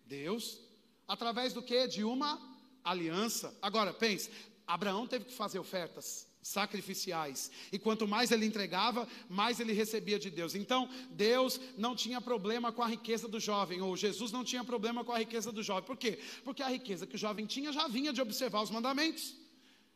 Deus. 0.06 0.60
Através 1.08 1.54
do 1.54 1.62
que? 1.62 1.88
De 1.88 2.04
uma 2.04 2.40
aliança. 2.84 3.58
Agora, 3.62 3.94
pense, 3.94 4.30
Abraão 4.68 5.08
teve 5.08 5.26
que 5.26 5.34
fazer 5.34 5.60
ofertas 5.60 6.31
sacrificiais. 6.42 7.52
E 7.72 7.78
quanto 7.78 8.08
mais 8.08 8.32
ele 8.32 8.46
entregava, 8.46 9.08
mais 9.30 9.60
ele 9.60 9.74
recebia 9.74 10.18
de 10.18 10.30
Deus. 10.30 10.56
Então, 10.56 10.90
Deus 11.12 11.60
não 11.78 11.96
tinha 11.96 12.20
problema 12.20 12.72
com 12.72 12.82
a 12.82 12.88
riqueza 12.88 13.28
do 13.28 13.40
jovem, 13.40 13.82
ou 13.82 13.96
Jesus 13.96 14.32
não 14.32 14.44
tinha 14.44 14.64
problema 14.64 15.04
com 15.04 15.12
a 15.12 15.20
riqueza 15.20 15.52
do 15.52 15.62
jovem. 15.62 15.84
Por 15.84 15.98
quê? 15.98 16.20
Porque 16.44 16.64
a 16.64 16.70
riqueza 16.70 17.06
que 17.06 17.16
o 17.16 17.20
jovem 17.20 17.46
tinha 17.46 17.72
já 17.72 17.88
vinha 17.88 18.12
de 18.12 18.22
observar 18.22 18.62
os 18.62 18.72
mandamentos. 18.72 19.36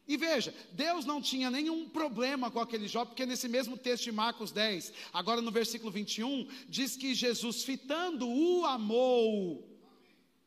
E 0.07 0.17
veja, 0.17 0.53
Deus 0.71 1.03
não 1.03 1.19
tinha 1.19 1.49
nenhum 1.49 1.89
problema 1.89 2.51
com 2.51 2.59
aquele 2.59 2.87
jovem, 2.87 3.07
porque 3.07 3.25
nesse 3.25 3.49
mesmo 3.49 3.75
texto 3.75 4.03
de 4.03 4.11
Marcos 4.11 4.51
10, 4.51 4.93
agora 5.11 5.41
no 5.41 5.49
versículo 5.49 5.91
21, 5.91 6.47
diz 6.69 6.95
que 6.95 7.15
Jesus, 7.15 7.63
fitando, 7.63 8.29
o 8.29 8.65
amou. 8.65 9.67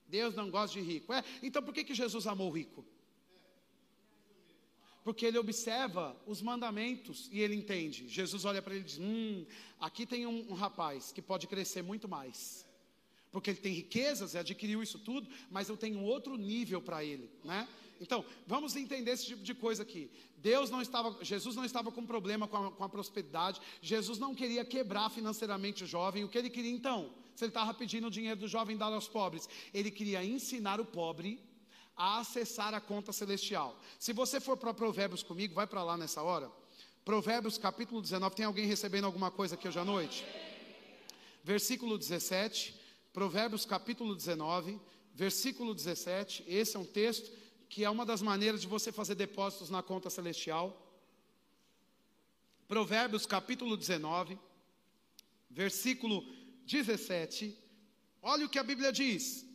Deus 0.07 0.35
não 0.35 0.49
gosta 0.49 0.79
de 0.79 0.85
rico. 0.85 1.13
É, 1.13 1.25
então 1.43 1.61
por 1.61 1.75
que, 1.75 1.83
que 1.83 1.95
Jesus 1.95 2.27
amou 2.29 2.49
o 2.51 2.53
rico? 2.53 2.85
Porque 5.09 5.25
ele 5.25 5.39
observa 5.39 6.15
os 6.27 6.43
mandamentos 6.43 7.31
e 7.33 7.41
ele 7.41 7.55
entende. 7.55 8.07
Jesus 8.11 8.45
olha 8.45 8.61
para 8.61 8.75
ele 8.75 8.83
e 8.83 8.87
diz: 8.87 8.99
Hum, 8.99 9.47
aqui 9.81 10.05
tem 10.05 10.27
um, 10.27 10.51
um 10.51 10.53
rapaz 10.53 11.13
que 11.13 11.23
pode 11.23 11.47
crescer 11.47 11.81
muito 11.81 12.07
mais 12.07 12.69
porque 13.31 13.51
ele 13.51 13.59
tem 13.59 13.73
riquezas, 13.73 14.35
adquiriu 14.35 14.83
isso 14.83 14.99
tudo, 14.99 15.29
mas 15.51 15.69
eu 15.69 15.77
tenho 15.77 16.01
outro 16.03 16.35
nível 16.37 16.81
para 16.81 17.05
ele, 17.05 17.31
né? 17.45 17.69
Então, 18.01 18.25
vamos 18.47 18.75
entender 18.75 19.11
esse 19.11 19.27
tipo 19.27 19.43
de 19.43 19.55
coisa 19.55 19.83
aqui. 19.83 20.11
Deus 20.39 20.71
não 20.71 20.81
estava, 20.81 21.23
Jesus 21.23 21.55
não 21.55 21.65
estava 21.65 21.93
com 21.93 22.07
problema 22.07 22.49
com 22.49 22.57
a, 22.57 22.71
com 22.71 22.85
a 22.85 22.89
prosperidade. 22.89 23.61
Jesus 23.83 24.19
não 24.19 24.35
queria 24.35 24.65
quebrar 24.65 25.11
financeiramente 25.11 25.85
o 25.85 25.87
jovem. 25.87 26.25
O 26.25 26.29
que 26.29 26.39
ele 26.39 26.51
queria 26.51 26.71
então? 26.71 27.13
Se 27.35 27.45
ele 27.45 27.51
estava 27.51 27.75
pedindo 27.75 28.07
o 28.07 28.11
dinheiro 28.11 28.41
do 28.41 28.49
jovem 28.49 28.77
dar 28.77 28.93
aos 28.93 29.09
pobres, 29.09 29.49
ele 29.75 29.91
queria 29.91 30.25
ensinar 30.25 30.81
o 30.81 30.85
pobre 30.85 31.41
a 31.99 32.21
acessar 32.21 32.73
a 32.73 32.81
conta 32.81 33.13
celestial. 33.13 33.77
Se 33.99 34.13
você 34.13 34.39
for 34.39 34.57
para 34.57 34.73
Provérbios 34.73 35.25
comigo, 35.25 35.53
vai 35.53 35.67
para 35.67 35.83
lá 35.83 35.97
nessa 35.97 36.23
hora. 36.23 36.49
Provérbios 37.05 37.59
capítulo 37.59 38.01
19. 38.01 38.37
Tem 38.37 38.47
alguém 38.47 38.67
recebendo 38.67 39.07
alguma 39.07 39.33
coisa 39.33 39.57
aqui 39.57 39.67
hoje 39.67 39.81
à 39.81 39.85
noite? 39.85 40.25
Versículo 41.43 41.99
17. 41.99 42.79
Provérbios 43.13 43.65
capítulo 43.65 44.15
19, 44.15 44.79
versículo 45.13 45.75
17. 45.75 46.45
Esse 46.47 46.77
é 46.77 46.79
um 46.79 46.85
texto 46.85 47.37
que 47.69 47.83
é 47.83 47.91
uma 47.91 48.07
das 48.07 48.23
maneiras 48.23 48.61
de 48.61 48.69
você 48.69 48.93
fazer 48.93 49.17
depósitos 49.17 49.69
na 49.69 49.83
conta 49.83 50.09
celestial. 50.09 50.87
Provérbios 52.69 53.27
capítulo 53.27 53.77
19, 53.77 54.39
versículo 55.51 56.25
17. 56.65 57.59
Olha 58.23 58.47
o 58.47 58.49
que 58.49 58.59
a 58.59 58.63
Bíblia 58.63 58.93
diz: 58.93 59.48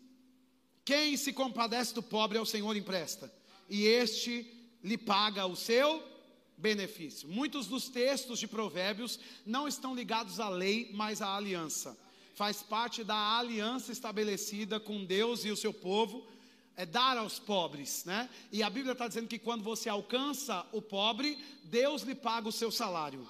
Quem 0.85 1.15
se 1.15 1.31
compadece 1.31 1.93
do 1.93 2.03
pobre 2.03 2.37
ao 2.37 2.45
Senhor 2.45 2.75
empresta, 2.75 3.31
e 3.69 3.85
este 3.85 4.45
lhe 4.83 4.97
paga 4.97 5.45
o 5.45 5.55
seu 5.55 6.03
benefício. 6.57 7.27
Muitos 7.29 7.67
dos 7.67 7.87
textos 7.87 8.39
de 8.39 8.47
Provérbios 8.47 9.19
não 9.45 9.67
estão 9.67 9.95
ligados 9.95 10.39
à 10.39 10.49
lei, 10.49 10.89
mas 10.93 11.21
à 11.21 11.35
aliança. 11.35 11.97
Faz 12.35 12.61
parte 12.61 13.03
da 13.03 13.37
aliança 13.37 13.91
estabelecida 13.91 14.79
com 14.79 15.05
Deus 15.05 15.45
e 15.45 15.51
o 15.51 15.57
seu 15.57 15.73
povo 15.73 16.27
é 16.75 16.85
dar 16.85 17.17
aos 17.17 17.37
pobres, 17.37 18.03
né? 18.05 18.29
E 18.51 18.63
a 18.63 18.69
Bíblia 18.69 18.93
está 18.93 19.07
dizendo 19.07 19.27
que 19.27 19.37
quando 19.37 19.63
você 19.63 19.87
alcança 19.87 20.65
o 20.71 20.81
pobre, 20.81 21.37
Deus 21.65 22.01
lhe 22.01 22.15
paga 22.15 22.49
o 22.49 22.51
seu 22.51 22.71
salário. 22.71 23.27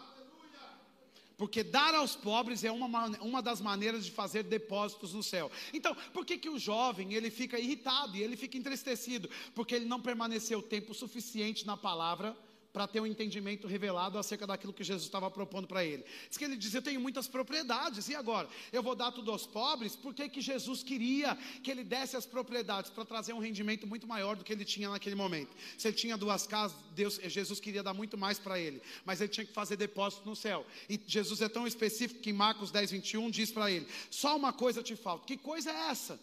Porque 1.38 1.64
dar 1.64 1.96
aos 1.96 2.16
pobres 2.16 2.64
é 2.64 2.72
uma, 2.72 3.08
uma 3.20 3.42
das 3.42 3.60
maneiras 3.60 4.06
de 4.06 4.12
fazer 4.12 4.44
depósitos 4.44 5.14
no 5.14 5.24
céu. 5.24 5.52
Então, 5.74 5.96
por 6.14 6.26
que, 6.26 6.38
que 6.38 6.50
o 6.50 6.60
jovem 6.60 7.14
ele 7.14 7.30
fica 7.30 7.60
irritado 7.60 8.16
e 8.16 8.22
ele 8.22 8.38
fica 8.38 8.58
entristecido? 8.58 9.30
Porque 9.56 9.76
ele 9.76 9.86
não 9.86 10.02
permaneceu 10.02 10.62
tempo 10.62 10.94
suficiente 10.94 11.66
na 11.66 11.76
palavra 11.76 12.38
para 12.74 12.88
ter 12.88 13.00
um 13.00 13.06
entendimento 13.06 13.68
revelado 13.68 14.18
acerca 14.18 14.48
daquilo 14.48 14.74
que 14.74 14.84
Jesus 14.84 15.06
estava 15.06 15.30
propondo 15.30 15.68
para 15.68 15.86
ele. 15.86 16.04
Diz 16.28 16.38
que 16.38 16.44
ele 16.44 16.58
diz: 16.58 16.74
Eu 16.74 16.82
tenho 16.82 17.00
muitas 17.00 17.28
propriedades, 17.28 18.10
e 18.10 18.16
agora? 18.16 18.50
Eu 18.72 18.82
vou 18.82 18.96
dar 18.96 19.12
tudo 19.12 19.32
aos 19.32 19.46
pobres? 19.46 19.96
Por 19.96 20.12
que, 20.12 20.28
que 20.28 20.42
Jesus 20.42 20.82
queria 20.82 21.38
que 21.62 21.70
ele 21.70 21.84
desse 21.84 22.18
as 22.18 22.26
propriedades? 22.26 22.90
Para 22.90 23.06
trazer 23.06 23.32
um 23.34 23.40
rendimento 23.40 23.86
muito 23.86 24.08
maior 24.08 24.36
do 24.36 24.44
que 24.44 24.52
ele 24.52 24.66
tinha 24.66 24.90
naquele 24.90 25.16
momento. 25.16 25.56
Se 25.78 25.88
ele 25.88 25.96
tinha 25.96 26.18
duas 26.18 26.48
casas, 26.48 26.76
Deus, 26.96 27.20
Jesus 27.24 27.60
queria 27.60 27.84
dar 27.84 27.94
muito 27.94 28.18
mais 28.18 28.40
para 28.40 28.60
ele, 28.60 28.82
mas 29.06 29.22
ele 29.22 29.30
tinha 29.30 29.46
que 29.46 29.54
fazer 29.54 29.76
depósito 29.76 30.28
no 30.28 30.36
céu. 30.36 30.66
E 30.90 31.00
Jesus 31.06 31.42
é 31.42 31.48
tão 31.48 31.68
específico 31.68 32.22
que 32.22 32.32
em 32.32 32.34
Marcos 32.34 32.72
10, 32.72 32.90
21 32.90 33.30
diz 33.30 33.52
para 33.52 33.70
ele: 33.70 33.88
Só 34.10 34.36
uma 34.36 34.52
coisa 34.52 34.82
te 34.82 34.96
falta. 34.96 35.28
Que 35.28 35.38
coisa 35.38 35.70
é 35.70 35.90
essa? 35.90 36.20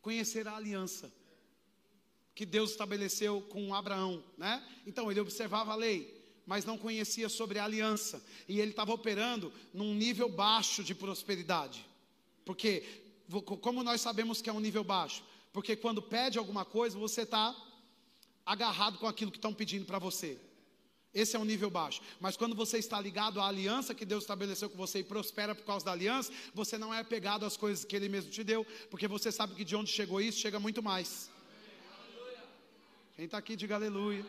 Conhecer 0.00 0.48
a 0.48 0.56
aliança 0.56 1.21
que 2.34 2.46
Deus 2.46 2.70
estabeleceu 2.70 3.40
com 3.42 3.74
Abraão, 3.74 4.22
né? 4.38 4.62
Então 4.86 5.10
ele 5.10 5.20
observava 5.20 5.72
a 5.72 5.76
lei, 5.76 6.22
mas 6.46 6.64
não 6.64 6.78
conhecia 6.78 7.28
sobre 7.28 7.58
a 7.58 7.64
aliança, 7.64 8.22
e 8.48 8.60
ele 8.60 8.70
estava 8.70 8.92
operando 8.92 9.52
num 9.72 9.94
nível 9.94 10.28
baixo 10.28 10.82
de 10.82 10.94
prosperidade. 10.94 11.84
Porque 12.44 12.82
como 13.60 13.82
nós 13.82 14.00
sabemos 14.00 14.42
que 14.42 14.50
é 14.50 14.52
um 14.52 14.60
nível 14.60 14.82
baixo? 14.82 15.22
Porque 15.52 15.76
quando 15.76 16.02
pede 16.02 16.38
alguma 16.38 16.64
coisa, 16.64 16.98
você 16.98 17.22
está 17.22 17.54
agarrado 18.44 18.98
com 18.98 19.06
aquilo 19.06 19.30
que 19.30 19.38
estão 19.38 19.54
pedindo 19.54 19.84
para 19.84 19.98
você. 19.98 20.38
Esse 21.14 21.36
é 21.36 21.38
um 21.38 21.44
nível 21.44 21.68
baixo. 21.68 22.00
Mas 22.18 22.36
quando 22.36 22.56
você 22.56 22.78
está 22.78 22.98
ligado 22.98 23.38
à 23.38 23.46
aliança 23.46 23.94
que 23.94 24.04
Deus 24.04 24.24
estabeleceu 24.24 24.70
com 24.70 24.76
você 24.76 25.00
e 25.00 25.04
prospera 25.04 25.54
por 25.54 25.64
causa 25.64 25.84
da 25.84 25.92
aliança, 25.92 26.32
você 26.54 26.78
não 26.78 26.92
é 26.92 27.04
pegado 27.04 27.44
às 27.44 27.56
coisas 27.56 27.84
que 27.84 27.94
Ele 27.94 28.08
mesmo 28.08 28.30
te 28.30 28.42
deu, 28.42 28.66
porque 28.90 29.06
você 29.06 29.30
sabe 29.30 29.54
que 29.54 29.64
de 29.64 29.76
onde 29.76 29.90
chegou 29.90 30.20
isso, 30.20 30.38
chega 30.38 30.58
muito 30.58 30.82
mais. 30.82 31.30
Quem 33.14 33.26
está 33.26 33.38
aqui, 33.38 33.54
diga 33.54 33.74
aleluia. 33.74 34.24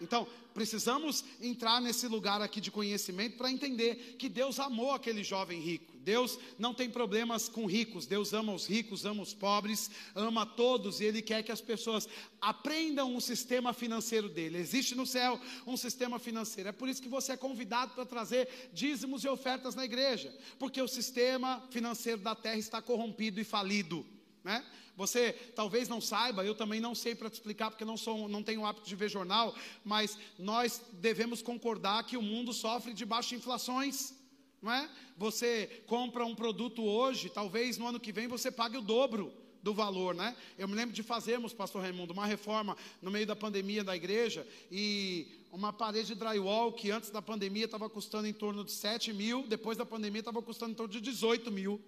Então, 0.00 0.26
precisamos 0.52 1.24
entrar 1.40 1.80
nesse 1.80 2.08
lugar 2.08 2.42
aqui 2.42 2.60
de 2.60 2.70
conhecimento 2.70 3.36
para 3.36 3.50
entender 3.50 4.16
que 4.18 4.28
Deus 4.28 4.58
amou 4.58 4.90
aquele 4.90 5.22
jovem 5.22 5.60
rico. 5.60 5.94
Deus 5.98 6.38
não 6.58 6.74
tem 6.74 6.90
problemas 6.90 7.48
com 7.48 7.64
ricos, 7.64 8.06
Deus 8.06 8.32
ama 8.32 8.52
os 8.52 8.66
ricos, 8.66 9.06
ama 9.06 9.22
os 9.22 9.32
pobres, 9.32 9.90
ama 10.14 10.44
todos 10.44 11.00
e 11.00 11.04
Ele 11.04 11.22
quer 11.22 11.42
que 11.42 11.52
as 11.52 11.60
pessoas 11.60 12.08
aprendam 12.40 13.16
o 13.16 13.20
sistema 13.20 13.72
financeiro 13.72 14.28
dele. 14.28 14.58
Existe 14.58 14.94
no 14.94 15.06
céu 15.06 15.40
um 15.66 15.76
sistema 15.76 16.18
financeiro, 16.18 16.68
é 16.68 16.72
por 16.72 16.88
isso 16.88 17.00
que 17.00 17.08
você 17.08 17.32
é 17.32 17.36
convidado 17.36 17.94
para 17.94 18.04
trazer 18.04 18.70
dízimos 18.72 19.24
e 19.24 19.28
ofertas 19.28 19.74
na 19.74 19.84
igreja, 19.84 20.36
porque 20.58 20.82
o 20.82 20.88
sistema 20.88 21.62
financeiro 21.70 22.20
da 22.20 22.34
terra 22.34 22.58
está 22.58 22.82
corrompido 22.82 23.40
e 23.40 23.44
falido. 23.44 24.04
Né? 24.44 24.62
Você 24.94 25.32
talvez 25.56 25.88
não 25.88 26.00
saiba, 26.00 26.44
eu 26.44 26.54
também 26.54 26.78
não 26.78 26.94
sei 26.94 27.14
para 27.14 27.30
te 27.30 27.34
explicar, 27.34 27.70
porque 27.70 27.84
não, 27.84 27.96
sou, 27.96 28.28
não 28.28 28.42
tenho 28.42 28.60
o 28.60 28.66
hábito 28.66 28.86
de 28.86 28.94
ver 28.94 29.08
jornal, 29.08 29.54
mas 29.82 30.18
nós 30.38 30.82
devemos 30.92 31.40
concordar 31.42 32.04
que 32.04 32.16
o 32.16 32.22
mundo 32.22 32.52
sofre 32.52 32.92
de 32.92 33.06
baixas 33.06 33.32
inflações. 33.32 34.14
Não 34.62 34.70
é? 34.70 34.88
Você 35.16 35.82
compra 35.86 36.24
um 36.24 36.34
produto 36.34 36.82
hoje, 36.84 37.28
talvez 37.28 37.76
no 37.78 37.86
ano 37.86 37.98
que 37.98 38.12
vem 38.12 38.28
você 38.28 38.50
pague 38.50 38.76
o 38.76 38.82
dobro 38.82 39.32
do 39.62 39.72
valor, 39.72 40.14
né? 40.14 40.36
Eu 40.58 40.68
me 40.68 40.74
lembro 40.74 40.94
de 40.94 41.02
fazermos, 41.02 41.54
pastor 41.54 41.82
Raimundo, 41.82 42.12
uma 42.12 42.26
reforma 42.26 42.76
no 43.00 43.10
meio 43.10 43.26
da 43.26 43.34
pandemia 43.34 43.82
da 43.82 43.96
igreja 43.96 44.46
e 44.70 45.46
uma 45.50 45.72
parede 45.72 46.08
de 46.08 46.14
drywall 46.14 46.72
que 46.72 46.90
antes 46.90 47.10
da 47.10 47.22
pandemia 47.22 47.64
estava 47.64 47.88
custando 47.88 48.26
em 48.26 48.32
torno 48.32 48.62
de 48.64 48.72
7 48.72 49.12
mil, 49.12 49.46
depois 49.46 49.78
da 49.78 49.86
pandemia 49.86 50.20
estava 50.20 50.42
custando 50.42 50.72
em 50.72 50.74
torno 50.74 50.92
de 50.92 51.00
18 51.00 51.50
mil 51.50 51.80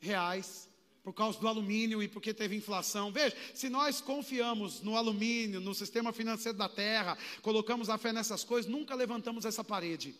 reais 0.00 0.71
por 1.02 1.12
causa 1.12 1.38
do 1.38 1.48
alumínio 1.48 2.02
e 2.02 2.08
porque 2.08 2.32
teve 2.32 2.54
inflação. 2.54 3.10
Veja, 3.10 3.36
se 3.54 3.68
nós 3.68 4.00
confiamos 4.00 4.80
no 4.82 4.96
alumínio, 4.96 5.60
no 5.60 5.74
sistema 5.74 6.12
financeiro 6.12 6.56
da 6.56 6.68
terra, 6.68 7.18
colocamos 7.42 7.90
a 7.90 7.98
fé 7.98 8.12
nessas 8.12 8.44
coisas, 8.44 8.70
nunca 8.70 8.94
levantamos 8.94 9.44
essa 9.44 9.64
parede. 9.64 10.14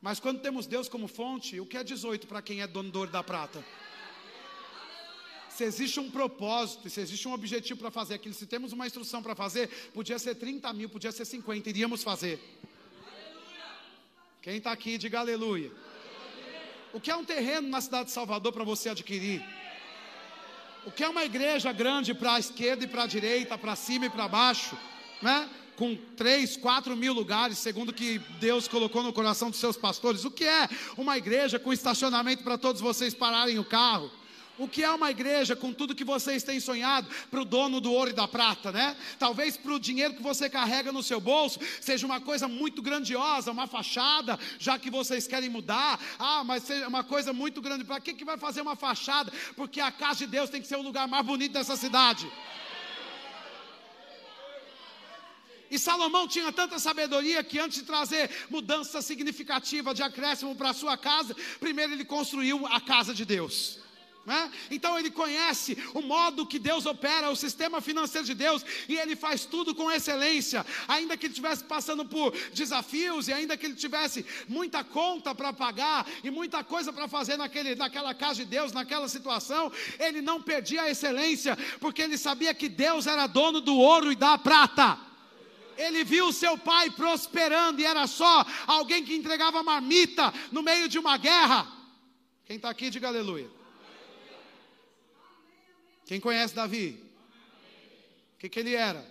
Mas 0.00 0.20
quando 0.20 0.40
temos 0.40 0.66
Deus 0.66 0.88
como 0.88 1.08
fonte, 1.08 1.58
o 1.58 1.66
que 1.66 1.76
é 1.76 1.82
18 1.82 2.26
para 2.26 2.42
quem 2.42 2.60
é 2.60 2.66
dono 2.66 2.90
do 2.90 2.98
ouro 3.00 3.10
da 3.10 3.22
prata? 3.22 3.64
Se 5.48 5.64
existe 5.64 5.98
um 5.98 6.10
propósito, 6.10 6.90
se 6.90 7.00
existe 7.00 7.26
um 7.26 7.32
objetivo 7.32 7.80
para 7.80 7.90
fazer 7.90 8.14
aquilo, 8.14 8.34
se 8.34 8.46
temos 8.46 8.72
uma 8.72 8.86
instrução 8.86 9.22
para 9.22 9.34
fazer, 9.34 9.68
podia 9.92 10.18
ser 10.18 10.34
30 10.34 10.72
mil, 10.72 10.88
podia 10.88 11.10
ser 11.10 11.24
50, 11.24 11.68
iríamos 11.68 12.02
fazer. 12.02 12.40
Quem 14.42 14.56
está 14.56 14.72
aqui, 14.72 14.98
diga 14.98 15.20
aleluia. 15.20 15.72
O 16.92 17.00
que 17.00 17.10
é 17.10 17.16
um 17.16 17.24
terreno 17.24 17.68
na 17.68 17.80
cidade 17.80 18.06
de 18.06 18.12
Salvador 18.12 18.52
para 18.52 18.62
você 18.62 18.90
adquirir? 18.90 19.42
O 20.86 20.90
que 20.90 21.02
é 21.02 21.08
uma 21.08 21.24
igreja 21.24 21.72
grande 21.72 22.12
para 22.12 22.34
a 22.34 22.38
esquerda 22.38 22.84
e 22.84 22.86
para 22.86 23.04
a 23.04 23.06
direita, 23.06 23.56
para 23.56 23.74
cima 23.74 24.06
e 24.06 24.10
para 24.10 24.28
baixo, 24.28 24.76
né? 25.22 25.48
Com 25.76 25.96
três, 26.16 26.56
quatro 26.56 26.94
mil 26.94 27.12
lugares, 27.12 27.58
segundo 27.58 27.92
que 27.92 28.18
Deus 28.38 28.68
colocou 28.68 29.02
no 29.02 29.12
coração 29.12 29.50
dos 29.50 29.58
seus 29.58 29.76
pastores. 29.76 30.24
O 30.24 30.30
que 30.30 30.44
é 30.44 30.68
uma 30.96 31.16
igreja 31.16 31.58
com 31.58 31.72
estacionamento 31.72 32.44
para 32.44 32.58
todos 32.58 32.80
vocês 32.80 33.14
pararem 33.14 33.58
o 33.58 33.64
carro? 33.64 34.10
O 34.56 34.68
que 34.68 34.84
é 34.84 34.90
uma 34.90 35.10
igreja 35.10 35.56
com 35.56 35.72
tudo 35.72 35.96
que 35.96 36.04
vocês 36.04 36.44
têm 36.44 36.60
sonhado 36.60 37.08
para 37.28 37.40
o 37.40 37.44
dono 37.44 37.80
do 37.80 37.92
ouro 37.92 38.10
e 38.10 38.12
da 38.12 38.28
prata, 38.28 38.70
né? 38.70 38.96
Talvez 39.18 39.56
para 39.56 39.72
o 39.72 39.80
dinheiro 39.80 40.14
que 40.14 40.22
você 40.22 40.48
carrega 40.48 40.92
no 40.92 41.02
seu 41.02 41.20
bolso 41.20 41.58
seja 41.80 42.06
uma 42.06 42.20
coisa 42.20 42.46
muito 42.46 42.80
grandiosa, 42.80 43.50
uma 43.50 43.66
fachada, 43.66 44.38
já 44.60 44.78
que 44.78 44.90
vocês 44.90 45.26
querem 45.26 45.48
mudar. 45.48 45.98
Ah, 46.20 46.44
mas 46.44 46.62
seja 46.62 46.86
uma 46.86 47.02
coisa 47.02 47.32
muito 47.32 47.60
grande. 47.60 47.84
Para 47.84 48.00
que, 48.00 48.14
que 48.14 48.24
vai 48.24 48.38
fazer 48.38 48.60
uma 48.60 48.76
fachada? 48.76 49.32
Porque 49.56 49.80
a 49.80 49.90
casa 49.90 50.20
de 50.20 50.28
Deus 50.28 50.48
tem 50.48 50.62
que 50.62 50.68
ser 50.68 50.76
o 50.76 50.82
lugar 50.82 51.08
mais 51.08 51.26
bonito 51.26 51.52
dessa 51.52 51.76
cidade. 51.76 52.30
E 55.68 55.78
Salomão 55.80 56.28
tinha 56.28 56.52
tanta 56.52 56.78
sabedoria 56.78 57.42
que 57.42 57.58
antes 57.58 57.78
de 57.78 57.84
trazer 57.84 58.30
mudança 58.48 59.02
significativa 59.02 59.92
de 59.92 60.04
acréscimo 60.04 60.54
para 60.54 60.70
a 60.70 60.74
sua 60.74 60.96
casa, 60.96 61.34
primeiro 61.58 61.92
ele 61.92 62.04
construiu 62.04 62.64
a 62.68 62.80
casa 62.80 63.12
de 63.12 63.24
Deus. 63.24 63.82
Né? 64.26 64.50
Então 64.70 64.98
ele 64.98 65.10
conhece 65.10 65.76
o 65.92 66.00
modo 66.00 66.46
que 66.46 66.58
Deus 66.58 66.86
opera, 66.86 67.30
o 67.30 67.36
sistema 67.36 67.80
financeiro 67.80 68.26
de 68.26 68.34
Deus, 68.34 68.64
e 68.88 68.96
ele 68.96 69.14
faz 69.14 69.44
tudo 69.44 69.74
com 69.74 69.90
excelência. 69.90 70.64
Ainda 70.88 71.16
que 71.16 71.26
ele 71.26 71.32
estivesse 71.32 71.62
passando 71.64 72.06
por 72.06 72.34
desafios, 72.52 73.28
e 73.28 73.32
ainda 73.34 73.56
que 73.56 73.66
ele 73.66 73.74
tivesse 73.74 74.24
muita 74.48 74.82
conta 74.82 75.34
para 75.34 75.52
pagar 75.52 76.06
e 76.22 76.30
muita 76.30 76.64
coisa 76.64 76.90
para 76.90 77.06
fazer 77.06 77.36
naquele, 77.36 77.74
naquela 77.74 78.14
casa 78.14 78.36
de 78.36 78.46
Deus, 78.46 78.72
naquela 78.72 79.08
situação, 79.08 79.70
ele 79.98 80.22
não 80.22 80.40
perdia 80.40 80.82
a 80.82 80.90
excelência, 80.90 81.56
porque 81.78 82.00
ele 82.00 82.16
sabia 82.16 82.54
que 82.54 82.68
Deus 82.68 83.06
era 83.06 83.26
dono 83.26 83.60
do 83.60 83.76
ouro 83.76 84.10
e 84.10 84.16
da 84.16 84.38
prata. 84.38 84.98
Ele 85.76 86.02
viu 86.02 86.32
seu 86.32 86.56
pai 86.56 86.88
prosperando 86.90 87.80
e 87.80 87.84
era 87.84 88.06
só 88.06 88.46
alguém 88.66 89.04
que 89.04 89.14
entregava 89.14 89.62
marmita 89.62 90.32
no 90.50 90.62
meio 90.62 90.88
de 90.88 90.98
uma 90.98 91.18
guerra. 91.18 91.66
Quem 92.46 92.56
está 92.56 92.70
aqui, 92.70 92.88
diga 92.88 93.08
aleluia. 93.08 93.63
Quem 96.06 96.20
conhece 96.20 96.54
Davi? 96.54 97.02
O 98.34 98.38
que, 98.38 98.48
que 98.48 98.60
ele 98.60 98.74
era? 98.74 99.04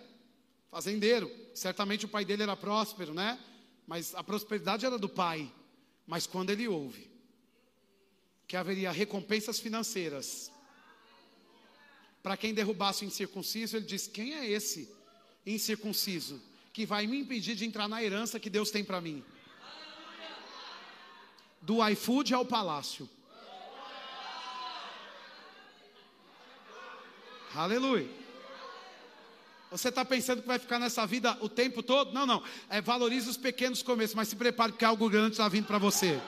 Fazendeiro. 0.70 1.32
Certamente 1.54 2.06
o 2.06 2.10
pai 2.10 2.24
dele 2.26 2.44
era 2.44 2.56
próspero, 2.56 3.14
né? 3.14 3.39
Mas 3.88 4.14
a 4.16 4.24
prosperidade 4.24 4.86
era 4.86 4.98
do 4.98 5.10
pai. 5.10 5.52
Mas 6.06 6.28
quando 6.28 6.50
ele 6.50 6.68
ouve 6.68 7.10
que 8.48 8.56
haveria 8.56 8.91
recompensas 8.91 9.60
financeiras 9.60 10.52
para 12.22 12.38
quem 12.38 12.54
derrubasse 12.54 13.04
o 13.04 13.08
incircunciso, 13.08 13.76
ele 13.76 13.86
diz: 13.86 14.08
Quem 14.08 14.34
é 14.34 14.48
esse 14.48 14.89
incircunciso 15.46 16.41
que 16.72 16.86
vai 16.86 17.06
me 17.06 17.20
impedir 17.20 17.56
de 17.56 17.66
entrar 17.66 17.88
na 17.88 18.04
herança 18.04 18.39
que 18.39 18.50
Deus 18.50 18.72
tem 18.72 18.84
para 18.84 19.02
mim? 19.02 19.24
Do 21.62 21.88
iFood 21.89 22.34
ao 22.34 22.46
palácio. 22.46 23.10
Aleluia. 27.56 28.08
Você 29.70 29.89
está 29.89 30.06
pensando 30.06 30.41
que 30.41 30.47
vai 30.47 30.60
ficar 30.60 30.78
nessa 30.78 31.06
vida 31.06 31.36
o 31.41 31.49
tempo 31.49 31.82
todo? 31.82 32.14
Não, 32.14 32.26
não. 32.26 32.43
É, 32.70 32.80
valorize 32.80 33.28
os 33.28 33.38
pequenos 33.38 33.82
começos, 33.82 34.16
mas 34.16 34.28
se 34.28 34.36
prepare 34.36 34.72
porque 34.72 34.86
algo 34.86 35.10
grande 35.10 35.32
está 35.32 35.47
vindo 35.47 35.66
para 35.66 35.80
você. 35.80 36.22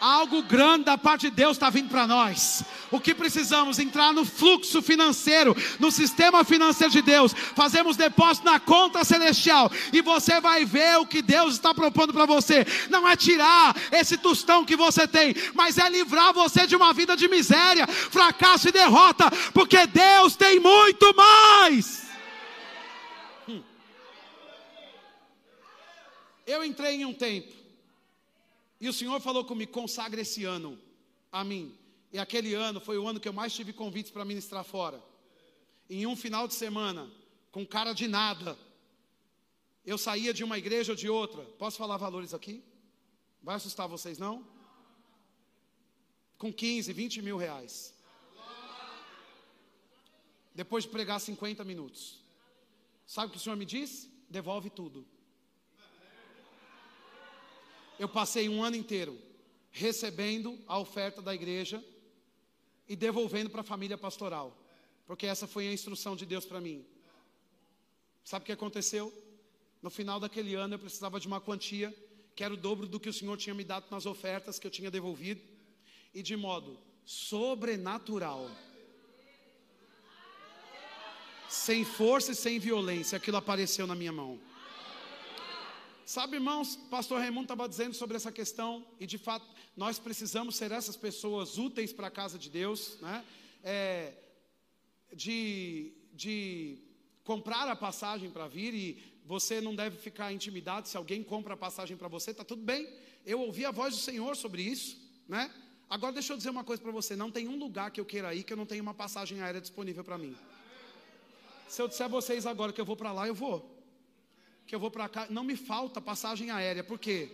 Algo 0.00 0.42
grande 0.42 0.84
da 0.84 0.96
parte 0.96 1.28
de 1.28 1.36
Deus 1.36 1.58
está 1.58 1.68
vindo 1.68 1.90
para 1.90 2.06
nós. 2.06 2.64
O 2.90 2.98
que 2.98 3.14
precisamos? 3.14 3.78
Entrar 3.78 4.14
no 4.14 4.24
fluxo 4.24 4.80
financeiro, 4.80 5.54
no 5.78 5.90
sistema 5.90 6.42
financeiro 6.42 6.90
de 6.90 7.02
Deus. 7.02 7.34
Fazemos 7.34 7.98
depósito 7.98 8.46
na 8.46 8.58
conta 8.58 9.04
celestial. 9.04 9.70
E 9.92 10.00
você 10.00 10.40
vai 10.40 10.64
ver 10.64 10.96
o 10.98 11.06
que 11.06 11.20
Deus 11.20 11.54
está 11.54 11.74
propondo 11.74 12.14
para 12.14 12.24
você. 12.24 12.66
Não 12.88 13.06
é 13.06 13.14
tirar 13.14 13.76
esse 13.92 14.16
tostão 14.16 14.64
que 14.64 14.74
você 14.74 15.06
tem, 15.06 15.34
mas 15.54 15.76
é 15.76 15.86
livrar 15.90 16.32
você 16.32 16.66
de 16.66 16.74
uma 16.74 16.94
vida 16.94 17.14
de 17.14 17.28
miséria, 17.28 17.86
fracasso 17.86 18.68
e 18.68 18.72
derrota. 18.72 19.30
Porque 19.52 19.86
Deus 19.86 20.34
tem 20.34 20.58
muito 20.58 21.14
mais. 21.14 22.08
Eu 26.46 26.64
entrei 26.64 26.96
em 26.96 27.04
um 27.04 27.12
tempo 27.12 27.59
e 28.80 28.88
o 28.88 28.92
Senhor 28.92 29.20
falou 29.20 29.44
comigo: 29.44 29.72
consagre 29.72 30.22
esse 30.22 30.44
ano 30.44 30.78
a 31.30 31.44
mim. 31.44 31.76
E 32.12 32.18
aquele 32.18 32.54
ano 32.54 32.80
foi 32.80 32.98
o 32.98 33.06
ano 33.06 33.20
que 33.20 33.28
eu 33.28 33.32
mais 33.32 33.52
tive 33.52 33.72
convites 33.72 34.10
para 34.10 34.24
ministrar 34.24 34.64
fora. 34.64 35.00
Em 35.88 36.06
um 36.06 36.16
final 36.16 36.48
de 36.48 36.54
semana, 36.54 37.08
com 37.52 37.66
cara 37.66 37.92
de 37.92 38.08
nada, 38.08 38.58
eu 39.84 39.98
saía 39.98 40.32
de 40.32 40.42
uma 40.42 40.58
igreja 40.58 40.92
ou 40.92 40.96
de 40.96 41.08
outra. 41.08 41.42
Posso 41.58 41.76
falar 41.76 41.96
valores 41.96 42.34
aqui? 42.34 42.64
Vai 43.42 43.56
assustar 43.56 43.86
vocês, 43.86 44.18
não? 44.18 44.44
Com 46.38 46.52
15, 46.52 46.92
20 46.92 47.22
mil 47.22 47.36
reais. 47.36 47.94
Depois 50.54 50.84
de 50.84 50.90
pregar 50.90 51.20
50 51.20 51.64
minutos. 51.64 52.18
Sabe 53.06 53.28
o 53.28 53.30
que 53.30 53.36
o 53.36 53.40
Senhor 53.40 53.56
me 53.56 53.64
disse? 53.64 54.10
Devolve 54.28 54.70
tudo. 54.70 55.06
Eu 58.00 58.08
passei 58.08 58.48
um 58.48 58.64
ano 58.64 58.76
inteiro 58.76 59.20
recebendo 59.70 60.58
a 60.66 60.78
oferta 60.78 61.20
da 61.20 61.34
igreja 61.34 61.84
e 62.88 62.96
devolvendo 62.96 63.50
para 63.50 63.60
a 63.60 63.70
família 63.72 63.98
pastoral, 63.98 64.56
porque 65.06 65.26
essa 65.26 65.46
foi 65.46 65.68
a 65.68 65.72
instrução 65.72 66.16
de 66.16 66.24
Deus 66.24 66.46
para 66.46 66.62
mim. 66.62 66.82
Sabe 68.24 68.44
o 68.44 68.46
que 68.46 68.52
aconteceu? 68.52 69.12
No 69.82 69.90
final 69.90 70.18
daquele 70.18 70.54
ano 70.54 70.76
eu 70.76 70.78
precisava 70.78 71.20
de 71.20 71.26
uma 71.26 71.42
quantia 71.42 71.94
que 72.34 72.42
era 72.42 72.54
o 72.54 72.56
dobro 72.56 72.86
do 72.86 72.98
que 72.98 73.10
o 73.10 73.12
Senhor 73.12 73.36
tinha 73.36 73.54
me 73.54 73.64
dado 73.64 73.84
nas 73.90 74.06
ofertas 74.06 74.58
que 74.58 74.66
eu 74.66 74.70
tinha 74.70 74.90
devolvido, 74.90 75.42
e 76.14 76.22
de 76.22 76.34
modo 76.38 76.78
sobrenatural, 77.04 78.50
sem 81.50 81.84
força 81.84 82.32
e 82.32 82.34
sem 82.34 82.58
violência, 82.58 83.16
aquilo 83.16 83.36
apareceu 83.36 83.86
na 83.86 83.94
minha 83.94 84.10
mão. 84.10 84.40
Sabe, 86.10 86.38
irmãos, 86.38 86.74
pastor 86.90 87.20
Raimundo 87.20 87.44
estava 87.44 87.68
dizendo 87.68 87.94
sobre 87.94 88.16
essa 88.16 88.32
questão, 88.32 88.84
e 88.98 89.06
de 89.06 89.16
fato, 89.16 89.46
nós 89.76 89.96
precisamos 89.96 90.56
ser 90.56 90.72
essas 90.72 90.96
pessoas 90.96 91.56
úteis 91.56 91.92
para 91.92 92.08
a 92.08 92.10
casa 92.10 92.36
de 92.36 92.50
Deus, 92.50 92.98
né? 93.00 93.24
É, 93.62 94.14
de, 95.12 95.92
de 96.12 96.78
comprar 97.22 97.68
a 97.68 97.76
passagem 97.76 98.28
para 98.28 98.48
vir, 98.48 98.74
e 98.74 99.20
você 99.24 99.60
não 99.60 99.72
deve 99.72 99.98
ficar 99.98 100.32
intimidado 100.32 100.88
se 100.88 100.96
alguém 100.96 101.22
compra 101.22 101.54
a 101.54 101.56
passagem 101.56 101.96
para 101.96 102.08
você, 102.08 102.32
está 102.32 102.42
tudo 102.42 102.64
bem. 102.64 102.92
Eu 103.24 103.42
ouvi 103.42 103.64
a 103.64 103.70
voz 103.70 103.94
do 103.94 104.00
Senhor 104.00 104.36
sobre 104.36 104.62
isso, 104.62 104.98
né? 105.28 105.48
Agora 105.88 106.12
deixa 106.12 106.32
eu 106.32 106.36
dizer 106.36 106.50
uma 106.50 106.64
coisa 106.64 106.82
para 106.82 106.90
você: 106.90 107.14
não 107.14 107.30
tem 107.30 107.46
um 107.46 107.56
lugar 107.56 107.92
que 107.92 108.00
eu 108.00 108.04
queira 108.04 108.34
ir 108.34 108.42
que 108.42 108.52
eu 108.52 108.56
não 108.56 108.66
tenha 108.66 108.82
uma 108.82 108.94
passagem 108.94 109.40
aérea 109.40 109.60
disponível 109.60 110.02
para 110.02 110.18
mim. 110.18 110.36
Se 111.68 111.80
eu 111.80 111.86
disser 111.86 112.06
a 112.06 112.08
vocês 112.08 112.46
agora 112.46 112.72
que 112.72 112.80
eu 112.80 112.84
vou 112.84 112.96
para 112.96 113.12
lá, 113.12 113.28
eu 113.28 113.34
vou 113.36 113.79
que 114.70 114.74
eu 114.76 114.78
vou 114.78 114.88
para 114.88 115.08
cá, 115.08 115.26
não 115.28 115.42
me 115.42 115.56
falta 115.56 116.00
passagem 116.00 116.52
aérea. 116.52 116.84
Por 116.84 116.96
quê? 116.96 117.28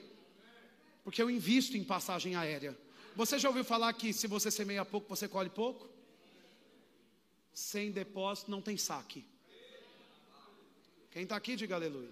Porque 1.04 1.20
eu 1.20 1.30
invisto 1.30 1.76
em 1.76 1.84
passagem 1.84 2.34
aérea. 2.34 2.74
Você 3.14 3.38
já 3.38 3.46
ouviu 3.46 3.62
falar 3.62 3.92
que 3.92 4.10
se 4.10 4.26
você 4.26 4.50
semeia 4.50 4.86
pouco, 4.86 5.06
você 5.06 5.28
colhe 5.28 5.50
pouco? 5.50 5.86
Sem 7.52 7.90
depósito 7.90 8.50
não 8.50 8.62
tem 8.62 8.78
saque. 8.78 9.22
Quem 11.10 11.24
está 11.24 11.36
aqui, 11.36 11.56
diga 11.56 11.74
aleluia. 11.74 12.08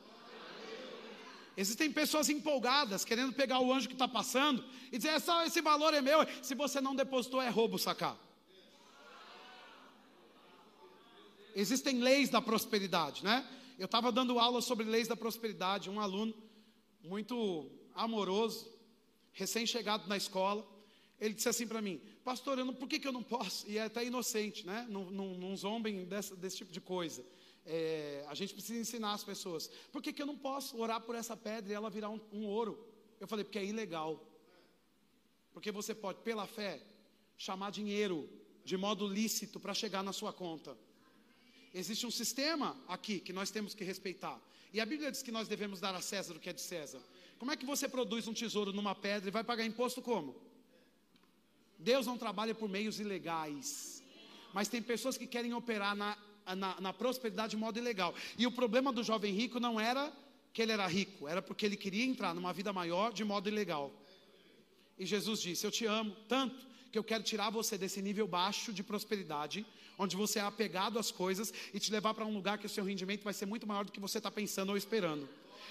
Existem 1.56 1.90
pessoas 1.90 2.28
empolgadas, 2.28 3.02
querendo 3.02 3.32
pegar 3.32 3.60
o 3.60 3.72
anjo 3.72 3.88
que 3.88 3.94
está 3.94 4.06
passando 4.06 4.62
e 4.92 4.98
dizer: 4.98 5.18
só 5.22 5.42
esse 5.46 5.62
valor 5.62 5.94
é 5.94 6.02
meu. 6.02 6.18
Se 6.42 6.54
você 6.54 6.82
não 6.82 6.94
depositou, 6.94 7.40
é 7.40 7.48
roubo 7.48 7.78
sacar. 7.78 8.18
Existem 11.56 12.00
leis 12.00 12.28
da 12.28 12.42
prosperidade, 12.42 13.24
né? 13.24 13.42
Eu 13.78 13.86
estava 13.86 14.12
dando 14.12 14.38
aula 14.38 14.60
sobre 14.60 14.86
leis 14.86 15.08
da 15.08 15.16
prosperidade, 15.16 15.90
um 15.90 16.00
aluno 16.00 16.34
muito 17.02 17.70
amoroso, 17.94 18.72
recém-chegado 19.32 20.08
na 20.08 20.16
escola, 20.16 20.66
ele 21.20 21.34
disse 21.34 21.48
assim 21.48 21.66
para 21.66 21.80
mim, 21.80 22.00
pastor, 22.24 22.58
eu 22.58 22.64
não, 22.64 22.74
por 22.74 22.88
que, 22.88 22.98
que 22.98 23.06
eu 23.06 23.12
não 23.12 23.22
posso? 23.22 23.68
E 23.68 23.78
é 23.78 23.84
até 23.84 24.04
inocente, 24.04 24.66
né? 24.66 24.86
Não, 24.88 25.56
zombem 25.56 26.04
desse, 26.04 26.34
desse 26.36 26.56
tipo 26.58 26.72
de 26.72 26.80
coisa. 26.80 27.24
É, 27.66 28.24
a 28.28 28.34
gente 28.34 28.52
precisa 28.52 28.78
ensinar 28.78 29.12
as 29.12 29.24
pessoas. 29.24 29.70
Por 29.90 30.02
que, 30.02 30.12
que 30.12 30.20
eu 30.20 30.26
não 30.26 30.36
posso 30.36 30.78
orar 30.78 31.00
por 31.00 31.14
essa 31.14 31.36
pedra 31.36 31.72
e 31.72 31.74
ela 31.74 31.88
virar 31.88 32.10
um, 32.10 32.20
um 32.32 32.46
ouro? 32.46 32.86
Eu 33.18 33.26
falei, 33.26 33.44
porque 33.44 33.58
é 33.58 33.64
ilegal. 33.64 34.22
Porque 35.52 35.72
você 35.72 35.94
pode, 35.94 36.20
pela 36.20 36.46
fé, 36.46 36.82
chamar 37.36 37.70
dinheiro 37.70 38.28
de 38.64 38.76
modo 38.76 39.06
lícito 39.06 39.60
para 39.60 39.72
chegar 39.72 40.02
na 40.02 40.12
sua 40.12 40.32
conta. 40.32 40.76
Existe 41.74 42.06
um 42.06 42.10
sistema 42.10 42.76
aqui 42.86 43.18
que 43.18 43.32
nós 43.32 43.50
temos 43.50 43.74
que 43.74 43.82
respeitar. 43.82 44.40
E 44.72 44.80
a 44.80 44.86
Bíblia 44.86 45.10
diz 45.10 45.22
que 45.22 45.32
nós 45.32 45.48
devemos 45.48 45.80
dar 45.80 45.94
a 45.94 46.00
César 46.00 46.34
o 46.34 46.40
que 46.40 46.48
é 46.48 46.52
de 46.52 46.60
César. 46.60 47.00
Como 47.36 47.50
é 47.50 47.56
que 47.56 47.66
você 47.66 47.88
produz 47.88 48.28
um 48.28 48.32
tesouro 48.32 48.72
numa 48.72 48.94
pedra 48.94 49.28
e 49.28 49.32
vai 49.32 49.42
pagar 49.42 49.66
imposto 49.66 50.00
como? 50.00 50.36
Deus 51.76 52.06
não 52.06 52.16
trabalha 52.16 52.54
por 52.54 52.68
meios 52.68 53.00
ilegais. 53.00 54.02
Mas 54.52 54.68
tem 54.68 54.80
pessoas 54.80 55.18
que 55.18 55.26
querem 55.26 55.52
operar 55.52 55.96
na, 55.96 56.16
na, 56.56 56.80
na 56.80 56.92
prosperidade 56.92 57.50
de 57.50 57.56
modo 57.56 57.76
ilegal. 57.76 58.14
E 58.38 58.46
o 58.46 58.52
problema 58.52 58.92
do 58.92 59.02
jovem 59.02 59.34
rico 59.34 59.58
não 59.58 59.80
era 59.80 60.12
que 60.52 60.62
ele 60.62 60.70
era 60.70 60.86
rico, 60.86 61.26
era 61.26 61.42
porque 61.42 61.66
ele 61.66 61.76
queria 61.76 62.04
entrar 62.04 62.32
numa 62.32 62.52
vida 62.52 62.72
maior 62.72 63.12
de 63.12 63.24
modo 63.24 63.48
ilegal. 63.48 63.92
E 64.96 65.04
Jesus 65.04 65.40
disse: 65.40 65.66
Eu 65.66 65.72
te 65.72 65.86
amo 65.86 66.16
tanto 66.28 66.64
que 66.95 66.99
eu 66.99 67.03
quero 67.03 67.24
tirar 67.24 67.51
você 67.51 67.76
desse 67.76 68.01
nível 68.01 68.24
baixo 68.24 68.72
de 68.72 68.80
prosperidade 68.80 69.66
onde 69.99 70.14
você 70.14 70.38
é 70.38 70.42
apegado 70.42 70.97
às 70.97 71.11
coisas 71.11 71.53
e 71.72 71.80
te 71.80 71.90
levar 71.90 72.14
para 72.14 72.24
um 72.24 72.32
lugar 72.32 72.57
que 72.57 72.66
o 72.66 72.68
seu 72.68 72.84
rendimento 72.84 73.24
vai 73.24 73.34
ser 73.34 73.47
muito 73.47 73.66
maior 73.66 73.84
do 73.84 73.90
que 73.90 73.99
você 73.99 74.18
está 74.18 74.30
pensando 74.30 74.68
ou 74.68 74.76
esperando. 74.76 75.28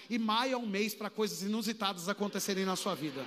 E 0.09 0.19
maio 0.19 0.55
é 0.55 0.57
um 0.57 0.65
mês 0.65 0.93
para 0.93 1.09
coisas 1.09 1.41
inusitadas 1.41 2.09
acontecerem 2.09 2.65
na 2.65 2.75
sua 2.75 2.93
vida. 2.93 3.25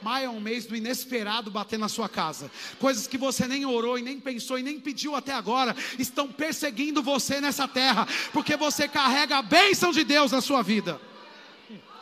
Maio 0.00 0.24
é 0.24 0.30
um 0.30 0.40
mês 0.40 0.64
do 0.64 0.74
inesperado 0.74 1.50
bater 1.50 1.78
na 1.78 1.90
sua 1.90 2.08
casa. 2.08 2.50
Coisas 2.78 3.06
que 3.06 3.18
você 3.18 3.46
nem 3.46 3.66
orou 3.66 3.98
e 3.98 4.02
nem 4.02 4.18
pensou 4.18 4.58
e 4.58 4.62
nem 4.62 4.80
pediu 4.80 5.14
até 5.14 5.34
agora 5.34 5.76
estão 5.98 6.32
perseguindo 6.32 7.02
você 7.02 7.42
nessa 7.42 7.68
terra, 7.68 8.08
porque 8.32 8.56
você 8.56 8.88
carrega 8.88 9.36
a 9.36 9.42
bênção 9.42 9.92
de 9.92 10.02
Deus 10.02 10.32
na 10.32 10.40
sua 10.40 10.62
vida. 10.62 10.98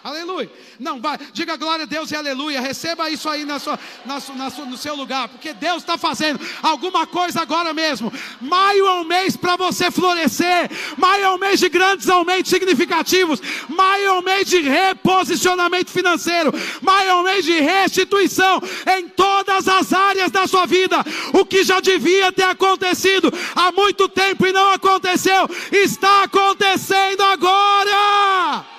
Aleluia. 0.04 0.50
Não, 0.80 1.00
vai, 1.00 1.16
diga 1.32 1.56
glória 1.56 1.84
a 1.84 1.86
Deus 1.86 2.10
e 2.10 2.16
aleluia. 2.16 2.60
Receba 2.60 3.08
isso 3.08 3.28
aí 3.28 3.44
na 3.44 3.60
sua, 3.60 3.78
na 4.04 4.20
na 4.34 4.50
no 4.50 4.76
seu 4.76 4.96
lugar, 4.96 5.28
porque 5.28 5.54
Deus 5.54 5.78
está 5.78 5.96
fazendo 5.96 6.40
alguma 6.60 7.06
coisa 7.06 7.40
agora 7.40 7.72
mesmo. 7.72 8.12
Maio 8.40 8.84
é 8.84 8.92
um 8.94 9.04
mês 9.04 9.36
para 9.36 9.54
você 9.54 9.92
florescer. 9.92 10.68
Maio 10.96 11.24
é 11.24 11.30
um 11.30 11.38
mês 11.38 11.60
de 11.60 11.68
grandes 11.68 12.08
aumentos 12.08 12.50
significativos. 12.50 13.40
Maio 13.68 14.06
é 14.06 14.12
um 14.14 14.22
mês 14.22 14.48
de 14.48 14.60
reposicionamento 14.60 15.92
financeiro. 15.92 16.52
Maio 16.80 17.10
é 17.10 17.14
um 17.14 17.22
mês 17.22 17.44
de 17.44 17.60
restituição 17.60 18.60
em 18.98 19.08
todas 19.08 19.68
as 19.68 19.92
áreas 19.92 20.32
da 20.32 20.48
sua 20.48 20.66
vida. 20.66 20.96
O 21.32 21.44
que 21.44 21.62
já 21.62 21.78
devia 21.78 22.32
ter 22.32 22.42
acontecido 22.44 23.32
há 23.54 23.70
muito 23.70 24.08
tempo 24.08 24.48
e 24.48 24.52
não 24.52 24.72
aconteceu, 24.72 25.48
está 25.70 26.24
acontecendo 26.24 27.22
agora 27.22 28.72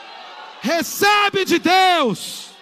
recebe 0.64 1.43
de 1.43 1.59
Deus. 1.59 2.53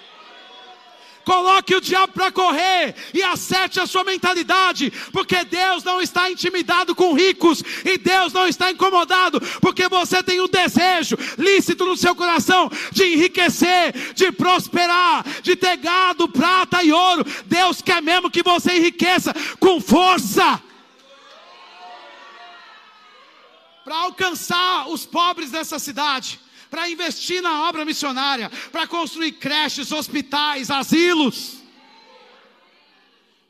Coloque 1.24 1.76
o 1.76 1.80
diabo 1.80 2.14
para 2.14 2.32
correr 2.32 2.96
e 3.14 3.22
acerte 3.22 3.80
a 3.80 3.86
sua 3.86 4.04
mentalidade, 4.04 4.92
porque 5.14 5.46
Deus 5.46 5.84
não 5.84 6.02
está 6.02 6.32
intimidado 6.32 6.96
com 6.96 7.14
ricos 7.14 7.64
e 7.86 7.96
Deus 8.00 8.34
não 8.34 8.48
está 8.48 8.72
incomodado, 8.72 9.40
porque 9.62 9.88
você 9.88 10.24
tem 10.24 10.42
um 10.42 10.48
desejo 10.48 11.16
lícito 11.38 11.86
no 11.86 11.96
seu 11.96 12.16
coração 12.16 12.72
de 12.92 13.04
enriquecer, 13.04 14.14
de 14.16 14.32
prosperar, 14.32 15.24
de 15.44 15.56
ter 15.56 15.78
gado, 15.78 16.28
prata 16.28 16.84
e 16.84 16.92
ouro. 16.92 17.24
Deus 17.46 17.84
quer 17.84 18.02
mesmo 18.02 18.32
que 18.32 18.42
você 18.42 18.78
enriqueça 18.78 19.32
com 19.60 19.80
força. 19.80 20.60
Para 23.84 23.96
alcançar 23.96 24.90
os 24.90 25.06
pobres 25.06 25.52
dessa 25.52 25.78
cidade 25.78 26.40
para 26.72 26.90
investir 26.90 27.42
na 27.42 27.68
obra 27.68 27.84
missionária, 27.84 28.50
para 28.72 28.88
construir 28.88 29.34
creches, 29.34 29.92
hospitais, 29.92 30.72
asilos. 30.72 31.58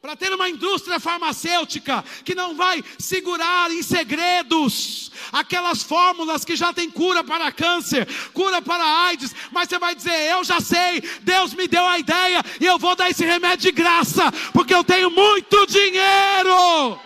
Para 0.01 0.15
ter 0.15 0.34
uma 0.34 0.49
indústria 0.49 0.99
farmacêutica 0.99 2.03
que 2.26 2.34
não 2.34 2.55
vai 2.55 2.84
segurar 2.97 3.69
em 3.69 3.84
segredos 3.84 5.11
aquelas 5.32 5.84
fórmulas 5.84 6.43
que 6.43 6.55
já 6.55 6.74
tem 6.74 6.89
cura 6.89 7.24
para 7.24 7.51
câncer, 7.51 8.07
cura 8.34 8.59
para 8.59 8.84
AIDS, 9.05 9.36
mas 9.51 9.69
você 9.69 9.78
vai 9.78 9.93
dizer: 9.93 10.32
Eu 10.32 10.43
já 10.43 10.59
sei, 10.59 11.01
Deus 11.22 11.53
me 11.53 11.67
deu 11.67 11.86
a 11.86 11.99
ideia 11.99 12.43
e 12.59 12.65
eu 12.65 12.80
vou 12.80 12.95
dar 12.95 13.11
esse 13.11 13.24
remédio 13.24 13.72
de 13.72 13.72
graça, 13.72 14.32
porque 14.51 14.74
eu 14.74 14.84
tenho 14.84 15.11
muito 15.11 15.67
dinheiro 15.67 16.99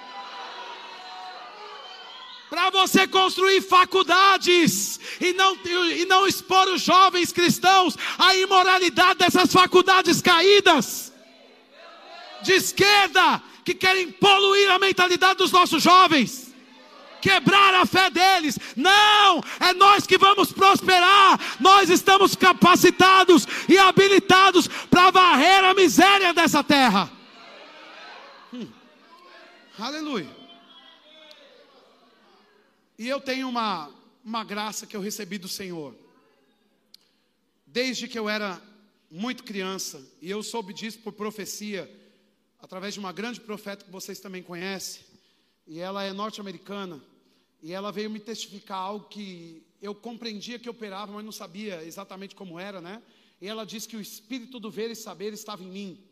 para 2.50 2.70
você 2.70 3.08
construir 3.08 3.62
faculdades 3.62 5.00
e 5.20 5.34
não, 5.34 5.58
e 5.92 6.06
não 6.06 6.28
expor 6.28 6.68
os 6.68 6.82
jovens 6.82 7.32
cristãos 7.32 7.98
à 8.18 8.36
imoralidade 8.36 9.20
dessas 9.20 9.52
faculdades 9.52 10.22
caídas 10.22 11.12
de 12.42 12.54
esquerda 12.54 13.42
que 13.64 13.74
querem 13.74 14.12
poluir 14.12 14.70
a 14.72 14.78
mentalidade 14.78 15.40
dos 15.40 15.52
nossos 15.52 15.82
jovens. 15.82 16.54
Quebrar 17.20 17.74
a 17.74 17.88
fé 17.88 18.12
deles, 18.12 18.60
não, 18.76 19.44
é 19.60 19.74
nós 19.74 20.06
que 20.06 20.16
vamos 20.16 20.52
prosperar, 20.52 21.40
nós 21.60 21.90
estamos 21.90 22.36
capacitados 22.36 23.48
e 23.68 23.80
habilitados 23.80 24.68
para 24.92 25.10
varrer 25.10 25.64
a 25.64 25.74
miséria 25.74 26.32
dessa 26.36 26.64
terra. 26.64 27.12
Hum. 28.54 28.68
Aleluia. 29.80 30.45
E 32.98 33.08
eu 33.08 33.20
tenho 33.20 33.50
uma, 33.50 33.94
uma 34.24 34.44
graça 34.44 34.88
que 34.88 34.96
eu 34.96 35.02
recebi 35.02 35.38
do 35.38 35.48
Senhor. 35.48 35.96
Desde 37.68 38.08
que 38.08 38.18
eu 38.18 38.30
era 38.30 38.62
muito 39.12 39.44
criança, 39.44 40.02
e 40.22 40.30
eu 40.30 40.42
soube 40.42 40.74
disso 40.74 41.00
por 41.00 41.14
profecia, 41.14 41.90
através 42.60 42.94
de 42.94 43.00
uma 43.00 43.12
grande 43.12 43.42
profeta 43.42 43.84
que 43.84 43.92
vocês 43.92 44.20
também 44.20 44.42
conhecem, 44.42 45.04
e 45.68 45.80
ela 45.80 46.04
é 46.04 46.14
norte-americana, 46.14 47.02
e 47.62 47.74
ela 47.74 47.92
veio 47.92 48.10
me 48.10 48.20
testificar 48.20 48.78
algo 48.78 49.08
que 49.10 49.62
eu 49.82 49.94
compreendia 49.94 50.58
que 50.58 50.70
operava, 50.70 51.12
mas 51.12 51.26
não 51.26 51.32
sabia 51.32 51.84
exatamente 51.84 52.34
como 52.34 52.60
era, 52.60 52.80
né? 52.80 53.02
E 53.42 53.48
ela 53.48 53.66
disse 53.66 53.88
que 53.88 53.98
o 53.98 54.02
espírito 54.02 54.60
do 54.60 54.72
ver 54.72 54.90
e 54.90 54.96
saber 54.96 55.34
estava 55.34 55.64
em 55.64 55.68
mim 55.68 56.04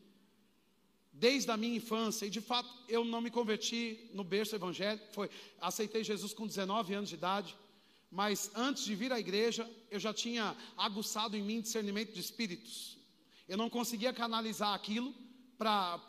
desde 1.13 1.51
a 1.51 1.57
minha 1.57 1.77
infância, 1.77 2.25
e 2.25 2.29
de 2.29 2.41
fato 2.41 2.69
eu 2.89 3.05
não 3.05 3.21
me 3.21 3.29
converti 3.29 4.09
no 4.13 4.23
berço 4.23 4.55
evangélico, 4.55 5.05
foi, 5.13 5.29
aceitei 5.61 6.03
Jesus 6.03 6.33
com 6.33 6.47
19 6.47 6.93
anos 6.95 7.09
de 7.09 7.15
idade, 7.15 7.55
mas 8.11 8.51
antes 8.55 8.83
de 8.83 8.95
vir 8.95 9.13
à 9.13 9.19
igreja, 9.19 9.69
eu 9.89 9.99
já 9.99 10.13
tinha 10.13 10.55
aguçado 10.75 11.37
em 11.37 11.41
mim 11.41 11.61
discernimento 11.61 12.13
de 12.13 12.19
espíritos. 12.19 12.97
Eu 13.47 13.57
não 13.57 13.69
conseguia 13.69 14.11
canalizar 14.11 14.73
aquilo 14.73 15.13
para 15.57 16.01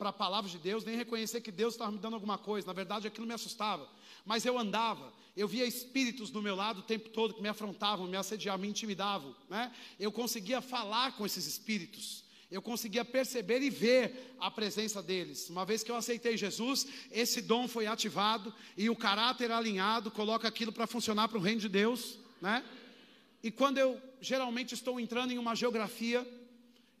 a 0.00 0.12
palavra 0.12 0.50
de 0.50 0.58
Deus, 0.58 0.84
nem 0.84 0.96
reconhecer 0.96 1.40
que 1.40 1.52
Deus 1.52 1.74
estava 1.74 1.90
me 1.90 1.98
dando 1.98 2.14
alguma 2.14 2.38
coisa, 2.38 2.66
na 2.66 2.72
verdade 2.72 3.06
aquilo 3.06 3.26
me 3.26 3.34
assustava, 3.34 3.88
mas 4.24 4.46
eu 4.46 4.58
andava, 4.58 5.12
eu 5.36 5.46
via 5.46 5.66
espíritos 5.66 6.30
do 6.30 6.40
meu 6.40 6.56
lado 6.56 6.80
o 6.80 6.82
tempo 6.82 7.08
todo 7.10 7.34
que 7.34 7.42
me 7.42 7.48
afrontavam, 7.48 8.06
me 8.06 8.16
assediavam, 8.16 8.62
me 8.62 8.68
intimidavam, 8.68 9.34
né? 9.48 9.72
eu 9.98 10.10
conseguia 10.10 10.60
falar 10.60 11.16
com 11.16 11.26
esses 11.26 11.46
espíritos, 11.46 12.24
eu 12.50 12.62
conseguia 12.62 13.04
perceber 13.04 13.60
e 13.60 13.68
ver 13.68 14.34
a 14.40 14.50
presença 14.50 15.02
deles. 15.02 15.50
Uma 15.50 15.66
vez 15.66 15.82
que 15.82 15.90
eu 15.90 15.96
aceitei 15.96 16.36
Jesus, 16.36 16.86
esse 17.10 17.42
dom 17.42 17.68
foi 17.68 17.86
ativado 17.86 18.54
e 18.76 18.88
o 18.88 18.96
caráter 18.96 19.50
alinhado 19.50 20.10
coloca 20.10 20.48
aquilo 20.48 20.72
para 20.72 20.86
funcionar 20.86 21.28
para 21.28 21.38
o 21.38 21.42
reino 21.42 21.60
de 21.60 21.68
Deus, 21.68 22.18
né? 22.40 22.64
E 23.42 23.50
quando 23.50 23.78
eu 23.78 24.00
geralmente 24.20 24.74
estou 24.74 24.98
entrando 24.98 25.30
em 25.30 25.38
uma 25.38 25.54
geografia 25.54 26.26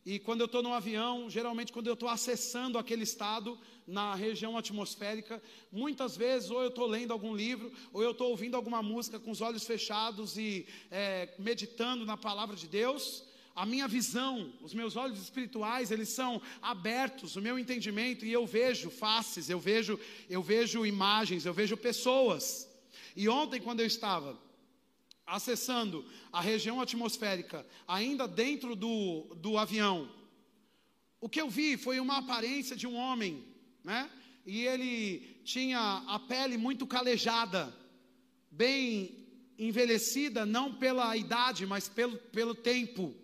e 0.04 0.18
quando 0.18 0.40
eu 0.40 0.46
estou 0.46 0.62
no 0.62 0.72
avião, 0.72 1.28
geralmente 1.28 1.72
quando 1.72 1.88
eu 1.88 1.94
estou 1.94 2.08
acessando 2.08 2.78
aquele 2.78 3.02
estado 3.02 3.58
na 3.86 4.14
região 4.14 4.56
atmosférica, 4.56 5.42
muitas 5.72 6.14
vezes 6.16 6.50
ou 6.50 6.60
eu 6.60 6.68
estou 6.68 6.86
lendo 6.86 7.12
algum 7.12 7.34
livro 7.34 7.72
ou 7.92 8.02
eu 8.02 8.12
estou 8.12 8.30
ouvindo 8.30 8.54
alguma 8.54 8.82
música 8.82 9.18
com 9.18 9.30
os 9.30 9.40
olhos 9.40 9.64
fechados 9.64 10.36
e 10.36 10.66
é, 10.90 11.34
meditando 11.38 12.04
na 12.04 12.18
palavra 12.18 12.54
de 12.54 12.68
Deus 12.68 13.27
a 13.58 13.66
minha 13.66 13.88
visão, 13.88 14.52
os 14.62 14.72
meus 14.72 14.94
olhos 14.94 15.20
espirituais, 15.20 15.90
eles 15.90 16.10
são 16.10 16.40
abertos, 16.62 17.34
o 17.34 17.42
meu 17.42 17.58
entendimento 17.58 18.24
e 18.24 18.32
eu 18.32 18.46
vejo 18.46 18.88
faces, 18.88 19.50
eu 19.50 19.58
vejo, 19.58 19.98
eu 20.30 20.40
vejo 20.40 20.86
imagens, 20.86 21.44
eu 21.44 21.52
vejo 21.52 21.76
pessoas. 21.76 22.68
E 23.16 23.28
ontem 23.28 23.60
quando 23.60 23.80
eu 23.80 23.86
estava 23.86 24.38
acessando 25.26 26.06
a 26.32 26.40
região 26.40 26.80
atmosférica, 26.80 27.66
ainda 27.88 28.28
dentro 28.28 28.76
do, 28.76 29.24
do 29.34 29.58
avião, 29.58 30.08
o 31.20 31.28
que 31.28 31.40
eu 31.40 31.50
vi 31.50 31.76
foi 31.76 31.98
uma 31.98 32.18
aparência 32.18 32.76
de 32.76 32.86
um 32.86 32.94
homem, 32.94 33.44
né? 33.82 34.08
E 34.46 34.64
ele 34.64 35.40
tinha 35.42 36.04
a 36.06 36.20
pele 36.20 36.56
muito 36.56 36.86
calejada, 36.86 37.76
bem 38.52 39.26
envelhecida, 39.58 40.46
não 40.46 40.72
pela 40.72 41.16
idade, 41.16 41.66
mas 41.66 41.88
pelo, 41.88 42.16
pelo 42.16 42.54
tempo 42.54 43.16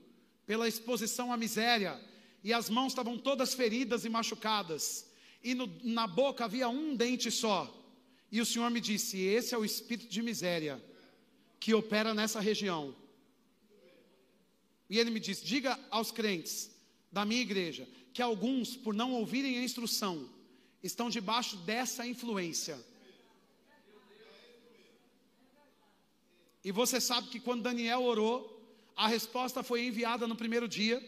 pela 0.46 0.68
exposição 0.68 1.32
à 1.32 1.36
miséria, 1.36 2.00
e 2.42 2.52
as 2.52 2.68
mãos 2.68 2.88
estavam 2.88 3.18
todas 3.18 3.54
feridas 3.54 4.04
e 4.04 4.08
machucadas, 4.08 5.10
e 5.42 5.54
no, 5.54 5.66
na 5.82 6.06
boca 6.06 6.44
havia 6.44 6.68
um 6.68 6.94
dente 6.94 7.30
só. 7.30 7.72
E 8.30 8.40
o 8.40 8.46
Senhor 8.46 8.70
me 8.70 8.80
disse: 8.80 9.20
Esse 9.20 9.54
é 9.54 9.58
o 9.58 9.64
espírito 9.64 10.10
de 10.10 10.22
miséria 10.22 10.82
que 11.60 11.72
opera 11.72 12.12
nessa 12.14 12.40
região. 12.40 12.94
E 14.88 14.98
ele 14.98 15.10
me 15.10 15.20
disse: 15.20 15.44
Diga 15.44 15.78
aos 15.90 16.10
crentes 16.10 16.70
da 17.10 17.24
minha 17.24 17.40
igreja 17.40 17.88
que 18.12 18.22
alguns, 18.22 18.76
por 18.76 18.94
não 18.94 19.12
ouvirem 19.12 19.58
a 19.58 19.62
instrução, 19.62 20.28
estão 20.82 21.10
debaixo 21.10 21.56
dessa 21.58 22.06
influência. 22.06 22.78
E 26.62 26.72
você 26.72 27.00
sabe 27.00 27.28
que 27.28 27.40
quando 27.40 27.62
Daniel 27.62 28.02
orou, 28.02 28.53
a 28.96 29.06
resposta 29.06 29.62
foi 29.62 29.86
enviada 29.86 30.26
no 30.26 30.36
primeiro 30.36 30.68
dia, 30.68 31.02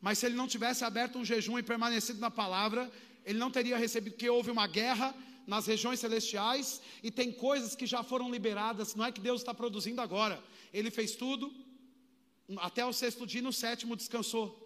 mas 0.00 0.18
se 0.18 0.26
ele 0.26 0.36
não 0.36 0.46
tivesse 0.46 0.84
aberto 0.84 1.18
um 1.18 1.24
jejum 1.24 1.58
e 1.58 1.62
permanecido 1.62 2.20
na 2.20 2.30
palavra, 2.30 2.90
ele 3.24 3.38
não 3.38 3.50
teria 3.50 3.76
recebido, 3.76 4.14
porque 4.14 4.28
houve 4.28 4.50
uma 4.50 4.66
guerra 4.66 5.14
nas 5.46 5.66
regiões 5.66 6.00
celestiais 6.00 6.80
e 7.02 7.10
tem 7.10 7.32
coisas 7.32 7.74
que 7.74 7.86
já 7.86 8.02
foram 8.02 8.30
liberadas, 8.30 8.94
não 8.94 9.04
é 9.04 9.12
que 9.12 9.20
Deus 9.20 9.40
está 9.40 9.54
produzindo 9.54 10.00
agora, 10.00 10.42
ele 10.72 10.90
fez 10.90 11.14
tudo, 11.14 11.52
até 12.58 12.84
o 12.84 12.92
sexto 12.92 13.26
dia, 13.26 13.42
no 13.42 13.52
sétimo 13.52 13.96
descansou. 13.96 14.64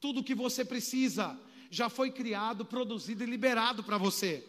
Tudo 0.00 0.24
que 0.24 0.34
você 0.34 0.64
precisa 0.64 1.38
já 1.70 1.88
foi 1.88 2.10
criado, 2.10 2.64
produzido 2.64 3.22
e 3.22 3.26
liberado 3.26 3.82
para 3.82 3.98
você. 3.98 4.44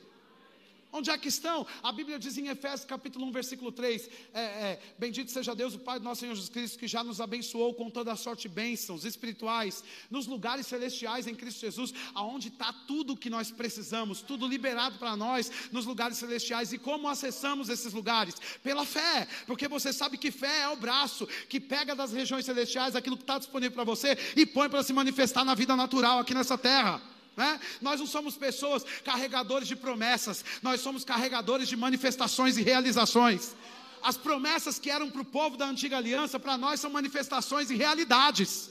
Onde 0.93 1.09
é 1.09 1.17
que 1.17 1.29
estão? 1.29 1.65
A 1.81 1.91
Bíblia 1.91 2.19
diz 2.19 2.37
em 2.37 2.49
Efésios 2.49 2.83
capítulo 2.83 3.25
1, 3.27 3.31
versículo 3.31 3.71
3: 3.71 4.09
é, 4.33 4.41
é, 4.41 4.79
Bendito 4.99 5.31
seja 5.31 5.55
Deus, 5.55 5.73
o 5.73 5.79
Pai 5.79 5.99
do 5.99 6.03
nosso 6.03 6.21
Senhor 6.21 6.35
Jesus 6.35 6.49
Cristo, 6.49 6.77
que 6.77 6.87
já 6.87 7.03
nos 7.03 7.21
abençoou 7.21 7.73
com 7.73 7.89
toda 7.89 8.11
a 8.11 8.15
sorte 8.17 8.43
de 8.43 8.49
bênçãos 8.49 9.05
espirituais, 9.05 9.83
nos 10.09 10.27
lugares 10.27 10.67
celestiais 10.67 11.27
em 11.27 11.35
Cristo 11.35 11.61
Jesus, 11.61 11.93
aonde 12.13 12.49
está 12.49 12.73
tudo 12.73 13.13
o 13.13 13.17
que 13.17 13.29
nós 13.29 13.51
precisamos, 13.51 14.21
tudo 14.21 14.45
liberado 14.45 14.97
para 14.97 15.15
nós 15.15 15.49
nos 15.71 15.85
lugares 15.85 16.17
celestiais. 16.17 16.73
E 16.73 16.77
como 16.77 17.07
acessamos 17.07 17.69
esses 17.69 17.93
lugares? 17.93 18.35
Pela 18.61 18.85
fé, 18.85 19.27
porque 19.47 19.67
você 19.67 19.93
sabe 19.93 20.17
que 20.17 20.29
fé 20.29 20.63
é 20.63 20.69
o 20.69 20.75
braço 20.75 21.25
que 21.47 21.59
pega 21.59 21.95
das 21.95 22.11
regiões 22.11 22.45
celestiais 22.45 22.95
aquilo 22.95 23.15
que 23.15 23.23
está 23.23 23.37
disponível 23.37 23.75
para 23.75 23.83
você 23.85 24.17
e 24.35 24.45
põe 24.45 24.69
para 24.69 24.83
se 24.83 24.91
manifestar 24.91 25.45
na 25.45 25.55
vida 25.55 25.75
natural 25.75 26.19
aqui 26.19 26.33
nessa 26.33 26.57
terra. 26.57 27.10
Né? 27.35 27.59
Nós 27.81 27.99
não 27.99 28.07
somos 28.07 28.35
pessoas 28.35 28.83
carregadores 29.03 29.67
de 29.67 29.75
promessas, 29.75 30.43
nós 30.61 30.81
somos 30.81 31.03
carregadores 31.03 31.69
de 31.69 31.77
manifestações 31.77 32.57
e 32.57 32.61
realizações. 32.61 33.55
As 34.03 34.17
promessas 34.17 34.79
que 34.79 34.89
eram 34.89 35.09
para 35.09 35.21
o 35.21 35.25
povo 35.25 35.55
da 35.55 35.65
antiga 35.65 35.97
aliança, 35.97 36.39
para 36.39 36.57
nós 36.57 36.79
são 36.79 36.89
manifestações 36.89 37.69
e 37.69 37.75
realidades. 37.75 38.69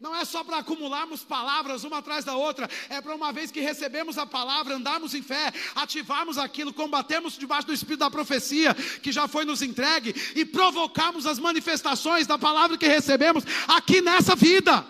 Não 0.00 0.14
é 0.14 0.24
só 0.24 0.44
para 0.44 0.58
acumularmos 0.58 1.22
palavras 1.24 1.82
uma 1.82 1.98
atrás 1.98 2.24
da 2.24 2.36
outra, 2.36 2.68
é 2.90 3.00
para 3.00 3.14
uma 3.14 3.32
vez 3.32 3.50
que 3.50 3.60
recebemos 3.60 4.18
a 4.18 4.26
palavra, 4.26 4.74
andarmos 4.74 5.14
em 5.14 5.22
fé, 5.22 5.52
ativarmos 5.74 6.36
aquilo, 6.36 6.74
combatemos 6.74 7.38
debaixo 7.38 7.68
do 7.68 7.72
espírito 7.72 8.00
da 8.00 8.10
profecia 8.10 8.74
que 8.74 9.10
já 9.10 9.26
foi 9.26 9.44
nos 9.44 9.62
entregue 9.62 10.14
e 10.34 10.44
provocarmos 10.44 11.26
as 11.26 11.38
manifestações 11.38 12.26
da 12.26 12.36
palavra 12.36 12.76
que 12.76 12.86
recebemos 12.86 13.44
aqui 13.66 14.02
nessa 14.02 14.36
vida. 14.36 14.84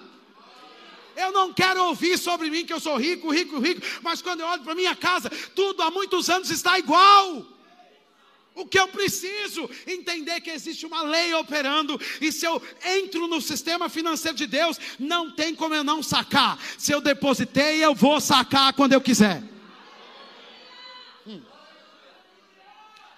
Eu 1.16 1.32
não 1.32 1.52
quero 1.52 1.84
ouvir 1.84 2.18
sobre 2.18 2.50
mim 2.50 2.64
que 2.64 2.72
eu 2.72 2.80
sou 2.80 2.96
rico, 2.96 3.30
rico, 3.30 3.58
rico, 3.58 3.80
mas 4.02 4.20
quando 4.20 4.40
eu 4.40 4.46
olho 4.46 4.62
para 4.62 4.74
minha 4.74 4.96
casa, 4.96 5.30
tudo 5.54 5.82
há 5.82 5.90
muitos 5.90 6.28
anos 6.28 6.50
está 6.50 6.78
igual. 6.78 7.46
O 8.54 8.64
que 8.64 8.78
eu 8.78 8.86
preciso 8.86 9.68
entender 9.86 10.40
que 10.40 10.50
existe 10.50 10.86
uma 10.86 11.02
lei 11.02 11.34
operando, 11.34 12.00
e 12.20 12.30
se 12.30 12.46
eu 12.46 12.62
entro 12.84 13.26
no 13.26 13.40
sistema 13.40 13.88
financeiro 13.88 14.36
de 14.36 14.46
Deus, 14.46 14.78
não 14.98 15.32
tem 15.32 15.54
como 15.54 15.74
eu 15.74 15.82
não 15.82 16.02
sacar. 16.02 16.58
Se 16.78 16.92
eu 16.92 17.00
depositei, 17.00 17.84
eu 17.84 17.94
vou 17.94 18.20
sacar 18.20 18.72
quando 18.72 18.92
eu 18.92 19.00
quiser. 19.00 19.53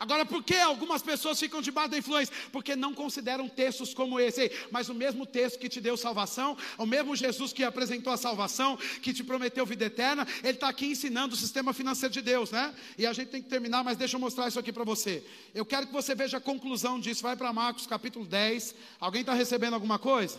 Agora, 0.06 0.24
por 0.24 0.40
que 0.44 0.54
algumas 0.54 1.02
pessoas 1.02 1.36
ficam 1.36 1.60
debaixo 1.60 1.90
da 1.90 1.98
influência? 1.98 2.32
Porque 2.52 2.76
não 2.76 2.94
consideram 2.94 3.48
textos 3.48 3.92
como 3.92 4.20
esse. 4.20 4.52
Mas 4.70 4.88
o 4.88 4.94
mesmo 4.94 5.26
texto 5.26 5.58
que 5.58 5.68
te 5.68 5.80
deu 5.80 5.96
salvação, 5.96 6.56
o 6.78 6.86
mesmo 6.86 7.16
Jesus 7.16 7.52
que 7.52 7.64
apresentou 7.64 8.12
a 8.12 8.16
salvação, 8.16 8.76
que 9.02 9.12
te 9.12 9.24
prometeu 9.24 9.66
vida 9.66 9.86
eterna, 9.86 10.24
ele 10.44 10.52
está 10.52 10.68
aqui 10.68 10.86
ensinando 10.86 11.34
o 11.34 11.36
sistema 11.36 11.72
financeiro 11.72 12.14
de 12.14 12.22
Deus, 12.22 12.52
né? 12.52 12.72
E 12.96 13.04
a 13.04 13.12
gente 13.12 13.30
tem 13.30 13.42
que 13.42 13.48
terminar, 13.48 13.82
mas 13.82 13.98
deixa 13.98 14.14
eu 14.14 14.20
mostrar 14.20 14.46
isso 14.46 14.60
aqui 14.60 14.72
para 14.72 14.84
você. 14.84 15.26
Eu 15.52 15.66
quero 15.66 15.88
que 15.88 15.92
você 15.92 16.14
veja 16.14 16.36
a 16.36 16.40
conclusão 16.40 17.00
disso. 17.00 17.24
Vai 17.24 17.34
para 17.34 17.52
Marcos 17.52 17.84
capítulo 17.84 18.24
10. 18.24 18.76
Alguém 19.00 19.22
está 19.22 19.34
recebendo 19.34 19.74
alguma 19.74 19.98
coisa? 19.98 20.38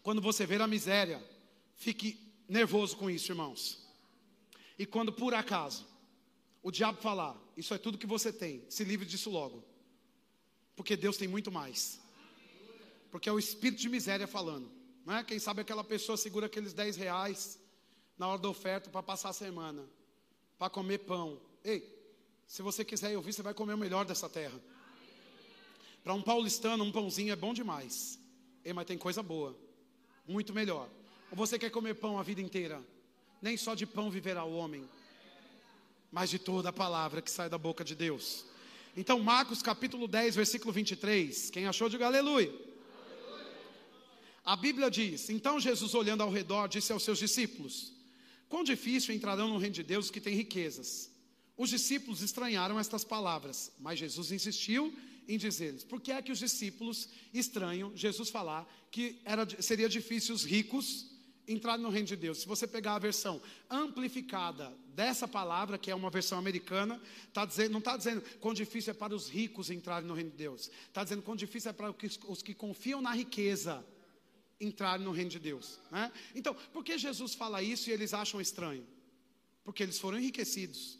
Quando 0.00 0.22
você 0.22 0.46
ver 0.46 0.62
a 0.62 0.68
miséria, 0.68 1.20
fique 1.76 2.20
nervoso 2.48 2.96
com 2.96 3.10
isso, 3.10 3.32
irmãos. 3.32 3.84
E 4.78 4.86
quando 4.86 5.12
por 5.12 5.34
acaso 5.34 5.89
o 6.62 6.70
diabo 6.70 7.00
falar, 7.00 7.36
isso 7.56 7.72
é 7.72 7.78
tudo 7.78 7.98
que 7.98 8.06
você 8.06 8.32
tem, 8.32 8.64
se 8.68 8.84
livre 8.84 9.06
disso 9.06 9.30
logo. 9.30 9.64
Porque 10.76 10.96
Deus 10.96 11.16
tem 11.16 11.28
muito 11.28 11.50
mais. 11.50 12.00
Porque 13.10 13.28
é 13.28 13.32
o 13.32 13.38
espírito 13.38 13.80
de 13.80 13.88
miséria 13.88 14.26
falando. 14.26 14.70
Não 15.04 15.16
é? 15.16 15.24
Quem 15.24 15.38
sabe 15.38 15.62
aquela 15.62 15.82
pessoa 15.82 16.16
segura 16.16 16.46
aqueles 16.46 16.72
10 16.72 16.96
reais 16.96 17.58
na 18.18 18.28
hora 18.28 18.40
da 18.40 18.48
oferta 18.48 18.90
para 18.90 19.02
passar 19.02 19.30
a 19.30 19.32
semana, 19.32 19.88
para 20.58 20.68
comer 20.68 20.98
pão. 20.98 21.40
Ei, 21.64 21.98
se 22.46 22.62
você 22.62 22.84
quiser 22.84 23.16
ouvir, 23.16 23.32
você 23.32 23.42
vai 23.42 23.54
comer 23.54 23.74
o 23.74 23.78
melhor 23.78 24.04
dessa 24.04 24.28
terra. 24.28 24.60
Para 26.04 26.14
um 26.14 26.22
paulistano, 26.22 26.84
um 26.84 26.92
pãozinho 26.92 27.32
é 27.32 27.36
bom 27.36 27.54
demais. 27.54 28.18
Ei, 28.64 28.72
mas 28.72 28.86
tem 28.86 28.98
coisa 28.98 29.22
boa, 29.22 29.56
muito 30.26 30.52
melhor. 30.52 30.88
Ou 31.30 31.36
você 31.36 31.58
quer 31.58 31.70
comer 31.70 31.94
pão 31.94 32.18
a 32.18 32.22
vida 32.22 32.40
inteira? 32.40 32.82
Nem 33.40 33.56
só 33.56 33.74
de 33.74 33.86
pão 33.86 34.10
viverá 34.10 34.44
o 34.44 34.54
homem, 34.54 34.86
mas 36.10 36.30
de 36.30 36.38
toda 36.38 36.70
a 36.70 36.72
palavra 36.72 37.22
que 37.22 37.30
sai 37.30 37.48
da 37.48 37.58
boca 37.58 37.84
de 37.84 37.94
Deus. 37.94 38.44
Então, 38.96 39.20
Marcos 39.20 39.62
capítulo 39.62 40.08
10, 40.08 40.34
versículo 40.34 40.72
23. 40.72 41.50
Quem 41.50 41.66
achou, 41.66 41.88
diga 41.88 42.06
aleluia. 42.06 42.52
A 44.44 44.56
Bíblia 44.56 44.90
diz: 44.90 45.30
Então 45.30 45.60
Jesus, 45.60 45.94
olhando 45.94 46.22
ao 46.22 46.30
redor, 46.30 46.66
disse 46.66 46.92
aos 46.92 47.04
seus 47.04 47.18
discípulos: 47.18 47.92
Quão 48.48 48.64
difícil 48.64 49.14
entrarão 49.14 49.48
no 49.48 49.58
reino 49.58 49.74
de 49.74 49.82
Deus 49.82 50.06
os 50.06 50.10
que 50.10 50.20
têm 50.20 50.34
riquezas. 50.34 51.10
Os 51.56 51.70
discípulos 51.70 52.22
estranharam 52.22 52.80
estas 52.80 53.04
palavras, 53.04 53.70
mas 53.78 53.98
Jesus 53.98 54.32
insistiu 54.32 54.92
em 55.28 55.38
dizer-lhes: 55.38 55.84
Por 55.84 56.00
que 56.00 56.10
é 56.10 56.20
que 56.22 56.32
os 56.32 56.38
discípulos 56.38 57.08
estranham 57.32 57.96
Jesus 57.96 58.30
falar 58.30 58.66
que 58.90 59.20
era, 59.24 59.46
seria 59.62 59.88
difícil 59.88 60.34
os 60.34 60.44
ricos 60.44 61.06
entrar 61.46 61.78
no 61.78 61.88
reino 61.88 62.06
de 62.06 62.16
Deus. 62.16 62.38
Se 62.38 62.46
você 62.46 62.66
pegar 62.66 62.94
a 62.94 62.98
versão 62.98 63.40
amplificada 63.68 64.72
dessa 64.94 65.26
palavra, 65.26 65.78
que 65.78 65.90
é 65.90 65.94
uma 65.94 66.10
versão 66.10 66.38
americana, 66.38 67.00
tá 67.32 67.44
dizendo, 67.44 67.72
não 67.72 67.78
está 67.78 67.96
dizendo 67.96 68.22
quão 68.38 68.54
difícil 68.54 68.92
é 68.92 68.94
para 68.94 69.14
os 69.14 69.28
ricos 69.28 69.70
entrarem 69.70 70.06
no 70.06 70.14
reino 70.14 70.30
de 70.30 70.36
Deus. 70.36 70.70
Está 70.86 71.02
dizendo 71.02 71.22
quão 71.22 71.36
difícil 71.36 71.70
é 71.70 71.72
para 71.72 71.92
os 72.28 72.42
que 72.42 72.54
confiam 72.54 73.00
na 73.00 73.12
riqueza 73.12 73.84
entrarem 74.60 75.04
no 75.04 75.10
reino 75.10 75.30
de 75.30 75.38
Deus. 75.38 75.80
Né? 75.90 76.12
Então, 76.34 76.54
por 76.72 76.84
que 76.84 76.98
Jesus 76.98 77.34
fala 77.34 77.62
isso 77.62 77.88
e 77.88 77.92
eles 77.92 78.12
acham 78.12 78.40
estranho? 78.40 78.86
Porque 79.64 79.82
eles 79.82 79.98
foram 79.98 80.18
enriquecidos. 80.18 80.99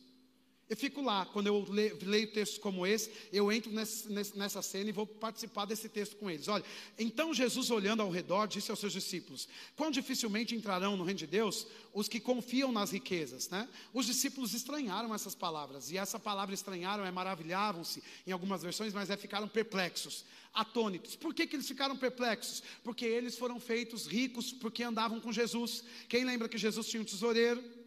Eu 0.70 0.76
fico 0.76 1.02
lá, 1.02 1.26
quando 1.26 1.48
eu 1.48 1.66
leio, 1.68 2.30
textos 2.30 2.56
como 2.56 2.86
esse, 2.86 3.10
eu 3.32 3.50
entro 3.50 3.72
nessa 3.72 4.62
cena 4.62 4.88
e 4.88 4.92
vou 4.92 5.04
participar 5.04 5.64
desse 5.64 5.88
texto 5.88 6.14
com 6.14 6.30
eles. 6.30 6.46
Olha, 6.46 6.64
então 6.96 7.34
Jesus, 7.34 7.72
olhando 7.72 8.02
ao 8.02 8.08
redor, 8.08 8.46
disse 8.46 8.70
aos 8.70 8.78
seus 8.78 8.92
discípulos: 8.92 9.48
Quão 9.74 9.90
dificilmente 9.90 10.54
entrarão 10.54 10.96
no 10.96 11.02
reino 11.02 11.18
de 11.18 11.26
Deus 11.26 11.66
os 11.92 12.06
que 12.06 12.20
confiam 12.20 12.70
nas 12.70 12.92
riquezas, 12.92 13.48
né? 13.48 13.68
Os 13.92 14.06
discípulos 14.06 14.54
estranharam 14.54 15.12
essas 15.12 15.34
palavras, 15.34 15.90
e 15.90 15.98
essa 15.98 16.20
palavra 16.20 16.54
estranharam 16.54 17.04
é 17.04 17.10
maravilhavam-se 17.10 18.00
em 18.24 18.30
algumas 18.30 18.62
versões, 18.62 18.94
mas 18.94 19.10
é 19.10 19.16
ficaram 19.16 19.48
perplexos, 19.48 20.24
atônitos. 20.54 21.16
Por 21.16 21.34
que, 21.34 21.48
que 21.48 21.56
eles 21.56 21.66
ficaram 21.66 21.96
perplexos? 21.96 22.62
Porque 22.84 23.04
eles 23.04 23.36
foram 23.36 23.58
feitos 23.58 24.06
ricos 24.06 24.52
porque 24.52 24.84
andavam 24.84 25.18
com 25.18 25.32
Jesus. 25.32 25.82
Quem 26.08 26.24
lembra 26.24 26.48
que 26.48 26.56
Jesus 26.56 26.86
tinha 26.86 27.02
um 27.02 27.04
tesoureiro? 27.04 27.79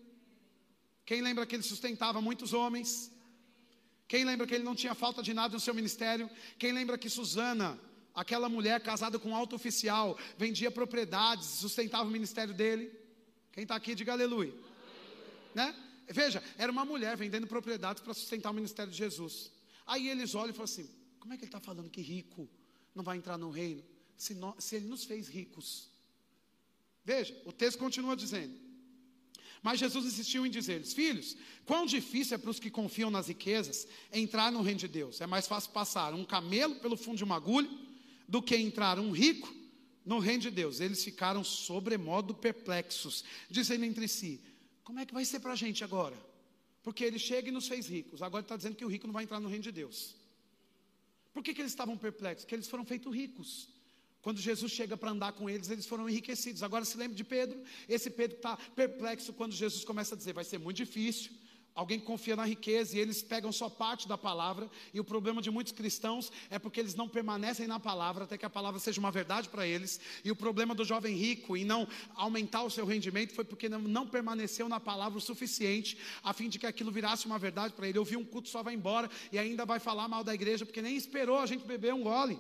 Quem 1.05 1.21
lembra 1.21 1.45
que 1.45 1.55
ele 1.55 1.63
sustentava 1.63 2.21
muitos 2.21 2.53
homens? 2.53 3.11
Quem 4.07 4.23
lembra 4.23 4.45
que 4.45 4.53
ele 4.53 4.63
não 4.63 4.75
tinha 4.75 4.93
falta 4.93 5.21
de 5.21 5.33
nada 5.33 5.53
no 5.53 5.59
seu 5.59 5.73
ministério? 5.73 6.29
Quem 6.57 6.71
lembra 6.71 6.97
que 6.97 7.09
Susana, 7.09 7.79
aquela 8.13 8.47
mulher 8.47 8.81
casada 8.81 9.17
com 9.17 9.29
um 9.29 9.35
alto 9.35 9.55
oficial, 9.55 10.17
vendia 10.37 10.71
propriedades, 10.71 11.45
sustentava 11.45 12.07
o 12.07 12.11
ministério 12.11 12.53
dele? 12.53 12.91
Quem 13.51 13.63
está 13.63 13.75
aqui, 13.75 13.95
diga 13.95 14.13
aleluia. 14.13 14.53
Né? 15.53 15.75
Veja, 16.07 16.43
era 16.57 16.71
uma 16.71 16.85
mulher 16.85 17.15
vendendo 17.15 17.47
propriedades 17.47 18.01
para 18.01 18.13
sustentar 18.13 18.51
o 18.51 18.53
ministério 18.53 18.91
de 18.91 18.97
Jesus. 18.97 19.51
Aí 19.85 20.09
eles 20.09 20.35
olham 20.35 20.49
e 20.49 20.53
falam 20.53 20.65
assim: 20.65 20.89
como 21.19 21.33
é 21.33 21.37
que 21.37 21.43
ele 21.43 21.49
está 21.49 21.59
falando 21.59 21.89
que 21.89 22.01
rico 22.01 22.49
não 22.93 23.03
vai 23.03 23.17
entrar 23.17 23.37
no 23.37 23.49
reino? 23.49 23.83
Se, 24.15 24.35
se 24.59 24.75
ele 24.75 24.87
nos 24.87 25.03
fez 25.05 25.27
ricos. 25.27 25.89
Veja, 27.03 27.35
o 27.45 27.51
texto 27.51 27.77
continua 27.77 28.15
dizendo: 28.15 28.55
mas 29.63 29.79
Jesus 29.79 30.05
insistiu 30.05 30.45
em 30.45 30.49
dizer-lhes: 30.49 30.93
Filhos, 30.93 31.37
quão 31.65 31.85
difícil 31.85 32.35
é 32.35 32.37
para 32.37 32.51
os 32.51 32.59
que 32.59 32.69
confiam 32.69 33.09
nas 33.09 33.29
riquezas 33.29 33.87
entrar 34.11 34.51
no 34.51 34.61
reino 34.61 34.81
de 34.81 34.89
Deus. 34.89 35.21
É 35.21 35.25
mais 35.25 35.47
fácil 35.47 35.71
passar 35.71 36.13
um 36.13 36.25
camelo 36.25 36.75
pelo 36.75 36.97
fundo 36.97 37.17
de 37.17 37.23
uma 37.23 37.37
agulha 37.37 37.69
do 38.27 38.41
que 38.41 38.55
entrar 38.57 38.99
um 38.99 39.11
rico 39.11 39.51
no 40.05 40.19
reino 40.19 40.41
de 40.41 40.51
Deus. 40.51 40.81
Eles 40.81 41.01
ficaram 41.01 41.45
sobremodo 41.45 42.35
perplexos, 42.35 43.23
dizendo 43.49 43.85
entre 43.85 44.05
si: 44.09 44.41
Como 44.83 44.99
é 44.99 45.05
que 45.05 45.13
vai 45.13 45.23
ser 45.23 45.39
para 45.39 45.53
a 45.53 45.55
gente 45.55 45.81
agora? 45.81 46.17
Porque 46.83 47.05
ele 47.05 47.17
chega 47.17 47.47
e 47.47 47.51
nos 47.51 47.65
fez 47.65 47.87
ricos. 47.87 48.21
Agora 48.21 48.43
está 48.43 48.57
dizendo 48.57 48.75
que 48.75 48.83
o 48.83 48.89
rico 48.89 49.07
não 49.07 49.13
vai 49.13 49.23
entrar 49.23 49.39
no 49.39 49.47
reino 49.47 49.63
de 49.63 49.71
Deus. 49.71 50.13
Por 51.33 51.41
que, 51.41 51.53
que 51.53 51.61
eles 51.61 51.71
estavam 51.71 51.97
perplexos? 51.97 52.43
Porque 52.43 52.55
eles 52.55 52.67
foram 52.67 52.83
feitos 52.83 53.15
ricos. 53.15 53.69
Quando 54.23 54.39
Jesus 54.39 54.71
chega 54.71 54.95
para 54.95 55.11
andar 55.11 55.33
com 55.33 55.49
eles, 55.49 55.69
eles 55.69 55.85
foram 55.85 56.09
enriquecidos. 56.09 56.63
Agora 56.63 56.85
se 56.85 56.97
lembre 56.97 57.13
de 57.13 57.25
Pedro, 57.25 57.61
esse 57.89 58.09
Pedro 58.09 58.37
está 58.37 58.55
perplexo 58.73 59.33
quando 59.33 59.51
Jesus 59.51 59.83
começa 59.83 60.15
a 60.15 60.17
dizer: 60.17 60.31
vai 60.31 60.45
ser 60.45 60.57
muito 60.57 60.77
difícil. 60.77 61.31
Alguém 61.75 61.99
confia 61.99 62.35
na 62.35 62.45
riqueza 62.45 62.95
e 62.95 62.99
eles 62.99 63.21
pegam 63.23 63.51
só 63.51 63.67
parte 63.67 64.07
da 64.07 64.17
palavra. 64.17 64.69
E 64.93 64.99
o 64.99 65.03
problema 65.03 65.41
de 65.41 65.49
muitos 65.49 65.73
cristãos 65.73 66.31
é 66.49 66.57
porque 66.57 66.79
eles 66.79 66.93
não 66.93 67.09
permanecem 67.09 67.67
na 67.67 67.79
palavra 67.79 68.23
até 68.23 68.37
que 68.37 68.45
a 68.45 68.49
palavra 68.49 68.79
seja 68.79 68.99
uma 68.99 69.11
verdade 69.11 69.49
para 69.49 69.67
eles. 69.67 69.99
E 70.23 70.31
o 70.31 70.35
problema 70.35 70.73
do 70.73 70.85
jovem 70.85 71.15
rico 71.15 71.57
em 71.57 71.65
não 71.65 71.85
aumentar 72.13 72.63
o 72.63 72.69
seu 72.69 72.85
rendimento 72.85 73.33
foi 73.33 73.43
porque 73.43 73.67
não, 73.67 74.07
permaneceu 74.07 74.69
na 74.69 74.79
palavra 74.79 75.17
o 75.17 75.21
suficiente 75.21 75.97
a 76.23 76.31
fim 76.31 76.47
de 76.47 76.59
que 76.59 76.67
aquilo 76.67 76.91
virasse 76.91 77.25
uma 77.25 77.39
verdade 77.39 77.73
para 77.73 77.89
ele. 77.89 77.97
Eu 77.97 78.05
vi 78.05 78.15
um 78.15 78.23
culto 78.23 78.47
só 78.47 78.61
vai 78.61 78.75
embora 78.75 79.09
e 79.31 79.39
ainda 79.39 79.65
vai 79.65 79.79
falar 79.79 80.07
mal 80.07 80.23
da 80.23 80.33
igreja 80.33 80.65
porque 80.65 80.81
nem 80.81 80.95
esperou 80.95 81.39
a 81.39 81.45
gente 81.47 81.65
beber 81.65 81.93
um 81.93 82.03
gole 82.03 82.39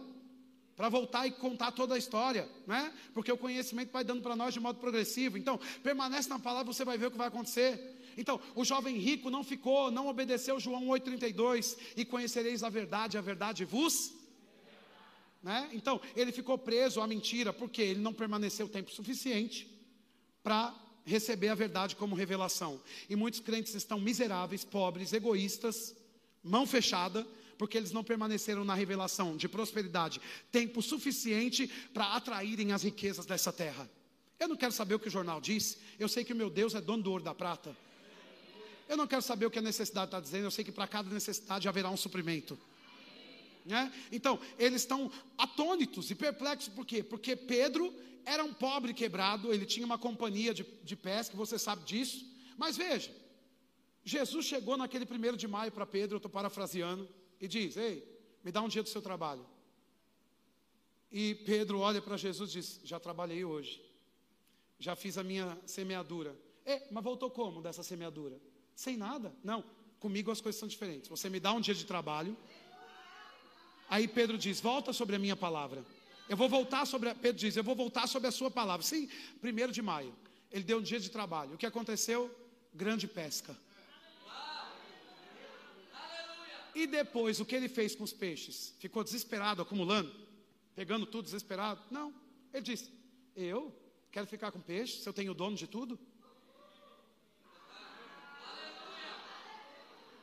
para 0.75 0.89
voltar 0.89 1.27
e 1.27 1.31
contar 1.31 1.71
toda 1.71 1.95
a 1.95 1.97
história, 1.97 2.49
né? 2.65 2.91
Porque 3.13 3.31
o 3.31 3.37
conhecimento 3.37 3.91
vai 3.91 4.03
dando 4.03 4.21
para 4.21 4.35
nós 4.35 4.53
de 4.53 4.59
modo 4.59 4.79
progressivo. 4.79 5.37
Então, 5.37 5.59
permanece 5.83 6.29
na 6.29 6.39
palavra, 6.39 6.73
você 6.73 6.83
vai 6.83 6.97
ver 6.97 7.07
o 7.07 7.11
que 7.11 7.17
vai 7.17 7.27
acontecer. 7.27 8.01
Então, 8.17 8.39
o 8.55 8.63
jovem 8.63 8.97
rico 8.97 9.29
não 9.29 9.43
ficou, 9.43 9.91
não 9.91 10.07
obedeceu 10.07 10.59
João 10.59 10.87
8,32 10.87 11.77
e 11.95 12.05
conhecereis 12.05 12.63
a 12.63 12.69
verdade, 12.69 13.17
a 13.17 13.21
verdade 13.21 13.65
vos. 13.65 14.13
Né? 15.41 15.69
Então, 15.73 15.99
ele 16.15 16.31
ficou 16.31 16.57
preso 16.57 17.01
à 17.01 17.07
mentira, 17.07 17.51
porque 17.51 17.81
ele 17.81 17.99
não 17.99 18.13
permaneceu 18.13 18.67
tempo 18.69 18.91
suficiente 18.91 19.67
para 20.41 20.73
receber 21.05 21.49
a 21.49 21.55
verdade 21.55 21.95
como 21.95 22.15
revelação. 22.15 22.81
E 23.09 23.15
muitos 23.15 23.39
crentes 23.39 23.75
estão 23.75 23.99
miseráveis, 23.99 24.63
pobres, 24.63 25.11
egoístas, 25.11 25.95
mão 26.43 26.65
fechada, 26.65 27.27
porque 27.63 27.77
eles 27.77 27.93
não 27.93 28.03
permaneceram 28.03 28.65
na 28.65 28.73
revelação 28.73 29.37
de 29.37 29.47
prosperidade 29.47 30.19
tempo 30.51 30.81
suficiente 30.81 31.65
para 31.93 32.07
atraírem 32.07 32.73
as 32.73 32.83
riquezas 32.83 33.25
dessa 33.25 33.53
terra. 33.53 33.89
Eu 34.37 34.49
não 34.49 34.57
quero 34.57 34.73
saber 34.73 34.95
o 34.95 34.99
que 34.99 35.07
o 35.07 35.11
jornal 35.11 35.39
diz, 35.39 35.77
eu 35.97 36.09
sei 36.09 36.25
que 36.25 36.33
o 36.33 36.35
meu 36.35 36.49
Deus 36.49 36.75
é 36.75 36.81
dono 36.81 37.01
do 37.01 37.09
ouro 37.09 37.23
da 37.23 37.33
prata. 37.33 37.73
Eu 38.89 38.97
não 38.97 39.07
quero 39.07 39.21
saber 39.21 39.45
o 39.45 39.49
que 39.49 39.59
a 39.59 39.61
necessidade 39.61 40.07
está 40.07 40.19
dizendo, 40.19 40.43
eu 40.43 40.51
sei 40.51 40.65
que 40.65 40.73
para 40.73 40.85
cada 40.85 41.09
necessidade 41.09 41.65
haverá 41.65 41.89
um 41.89 41.95
suprimento. 41.95 42.59
Né? 43.65 43.93
Então, 44.11 44.37
eles 44.59 44.81
estão 44.81 45.09
atônitos 45.37 46.11
e 46.11 46.15
perplexos, 46.15 46.67
por 46.67 46.85
quê? 46.85 47.01
Porque 47.01 47.33
Pedro 47.33 47.95
era 48.25 48.43
um 48.43 48.53
pobre 48.53 48.93
quebrado, 48.93 49.53
ele 49.53 49.65
tinha 49.65 49.85
uma 49.85 49.97
companhia 49.97 50.53
de, 50.53 50.65
de 50.83 50.97
pesca, 50.97 51.37
você 51.37 51.57
sabe 51.57 51.85
disso. 51.85 52.29
Mas 52.57 52.75
veja, 52.75 53.09
Jesus 54.03 54.45
chegou 54.45 54.75
naquele 54.75 55.05
primeiro 55.05 55.37
de 55.37 55.47
maio 55.47 55.71
para 55.71 55.85
Pedro, 55.85 56.15
eu 56.15 56.17
estou 56.17 56.29
parafraseando, 56.29 57.07
e 57.43 57.47
diz: 57.47 57.75
Ei, 57.75 58.01
me 58.41 58.53
dá 58.53 58.61
um 58.61 58.69
dia 58.69 58.81
do 58.81 58.87
seu 58.87 59.01
trabalho. 59.01 59.45
E 61.11 61.35
Pedro 61.35 61.79
olha 61.79 62.01
para 62.01 62.15
Jesus 62.15 62.49
e 62.51 62.53
diz: 62.53 62.79
Já 62.85 63.01
trabalhei 63.01 63.43
hoje, 63.43 63.83
já 64.79 64.95
fiz 64.95 65.17
a 65.17 65.23
minha 65.23 65.59
semeadura. 65.65 66.33
É, 66.65 66.87
mas 66.89 67.03
voltou 67.03 67.29
como 67.29 67.61
dessa 67.61 67.83
semeadura? 67.83 68.39
Sem 68.73 68.95
nada? 68.95 69.35
Não, 69.43 69.61
comigo 69.99 70.31
as 70.31 70.39
coisas 70.39 70.57
são 70.57 70.69
diferentes. 70.69 71.09
Você 71.09 71.29
me 71.29 71.37
dá 71.37 71.51
um 71.51 71.59
dia 71.59 71.75
de 71.75 71.85
trabalho. 71.85 72.37
Aí 73.89 74.07
Pedro 74.07 74.37
diz: 74.37 74.61
Volta 74.61 74.93
sobre 74.93 75.17
a 75.17 75.19
minha 75.19 75.35
palavra. 75.35 75.85
Eu 76.29 76.37
vou 76.37 76.47
voltar 76.47 76.85
sobre. 76.85 77.09
A, 77.09 77.15
Pedro 77.15 77.41
diz: 77.41 77.57
Eu 77.57 77.63
vou 77.63 77.75
voltar 77.75 78.07
sobre 78.07 78.29
a 78.29 78.31
sua 78.31 78.49
palavra. 78.49 78.85
Sim, 78.85 79.09
primeiro 79.41 79.73
de 79.73 79.81
maio. 79.81 80.15
Ele 80.49 80.63
deu 80.63 80.77
um 80.77 80.81
dia 80.81 80.99
de 80.99 81.11
trabalho. 81.11 81.55
O 81.55 81.57
que 81.57 81.65
aconteceu? 81.65 82.33
Grande 82.73 83.05
pesca. 83.05 83.53
E 86.75 86.87
depois, 86.87 87.39
o 87.39 87.45
que 87.45 87.55
ele 87.55 87.69
fez 87.69 87.95
com 87.95 88.03
os 88.03 88.13
peixes? 88.13 88.73
Ficou 88.79 89.03
desesperado, 89.03 89.61
acumulando, 89.61 90.11
pegando 90.75 91.05
tudo 91.05 91.25
desesperado? 91.25 91.81
Não. 91.91 92.13
Ele 92.51 92.63
disse: 92.63 92.91
Eu 93.35 93.73
quero 94.11 94.25
ficar 94.25 94.51
com 94.51 94.59
peixe, 94.59 95.01
se 95.01 95.07
eu 95.07 95.13
tenho 95.13 95.31
o 95.31 95.35
dono 95.35 95.55
de 95.55 95.67
tudo. 95.67 95.99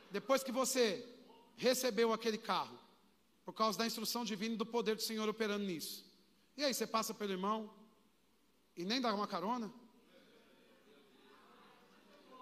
Depois 0.09 0.43
que 0.43 0.51
você 0.51 1.07
recebeu 1.55 2.11
aquele 2.11 2.37
carro, 2.37 2.77
por 3.45 3.53
causa 3.53 3.77
da 3.77 3.87
instrução 3.87 4.25
divina 4.25 4.55
e 4.55 4.57
do 4.57 4.65
poder 4.65 4.95
do 4.95 5.01
Senhor 5.01 5.27
operando 5.29 5.63
nisso. 5.63 6.05
E 6.57 6.65
aí, 6.65 6.73
você 6.73 6.85
passa 6.85 7.13
pelo 7.13 7.31
irmão 7.31 7.73
e 8.75 8.83
nem 8.83 8.99
dá 8.99 9.13
uma 9.13 9.27
carona? 9.27 9.71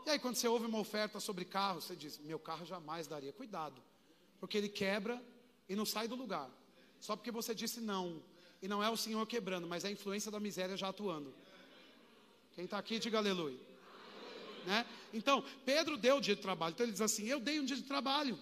E 0.06 0.10
aí, 0.10 0.18
quando 0.18 0.36
você 0.36 0.48
ouve 0.48 0.66
uma 0.66 0.80
oferta 0.80 1.20
sobre 1.20 1.46
carro, 1.46 1.80
você 1.80 1.96
diz: 1.96 2.18
Meu 2.18 2.40
carro 2.40 2.66
jamais 2.66 3.06
daria. 3.06 3.32
Cuidado, 3.32 3.80
porque 4.40 4.58
ele 4.58 4.70
quebra 4.70 5.22
e 5.68 5.76
não 5.76 5.86
sai 5.86 6.08
do 6.08 6.16
lugar. 6.16 6.50
Só 7.00 7.16
porque 7.16 7.32
você 7.32 7.54
disse 7.54 7.80
não. 7.80 8.22
E 8.62 8.68
não 8.68 8.84
é 8.84 8.90
o 8.90 8.98
Senhor 8.98 9.26
quebrando, 9.26 9.68
mas 9.68 9.86
é 9.86 9.88
a 9.88 9.92
influência 9.92 10.32
da 10.32 10.40
miséria 10.40 10.76
já 10.76 10.90
atuando. 10.90 11.34
Quem 12.54 12.66
está 12.66 12.78
aqui, 12.78 13.00
diga 13.00 13.18
aleluia. 13.18 13.58
Né? 14.66 14.86
Então, 15.14 15.44
Pedro 15.66 15.98
deu 15.98 16.18
o 16.18 16.22
dia 16.22 16.36
de 16.36 16.42
trabalho. 16.42 16.74
Então 16.74 16.86
ele 16.86 16.92
diz 16.92 17.02
assim: 17.02 17.26
Eu 17.26 17.40
dei 17.40 17.60
um 17.60 17.66
dia 17.66 17.78
de 17.78 17.84
trabalho. 17.84 18.38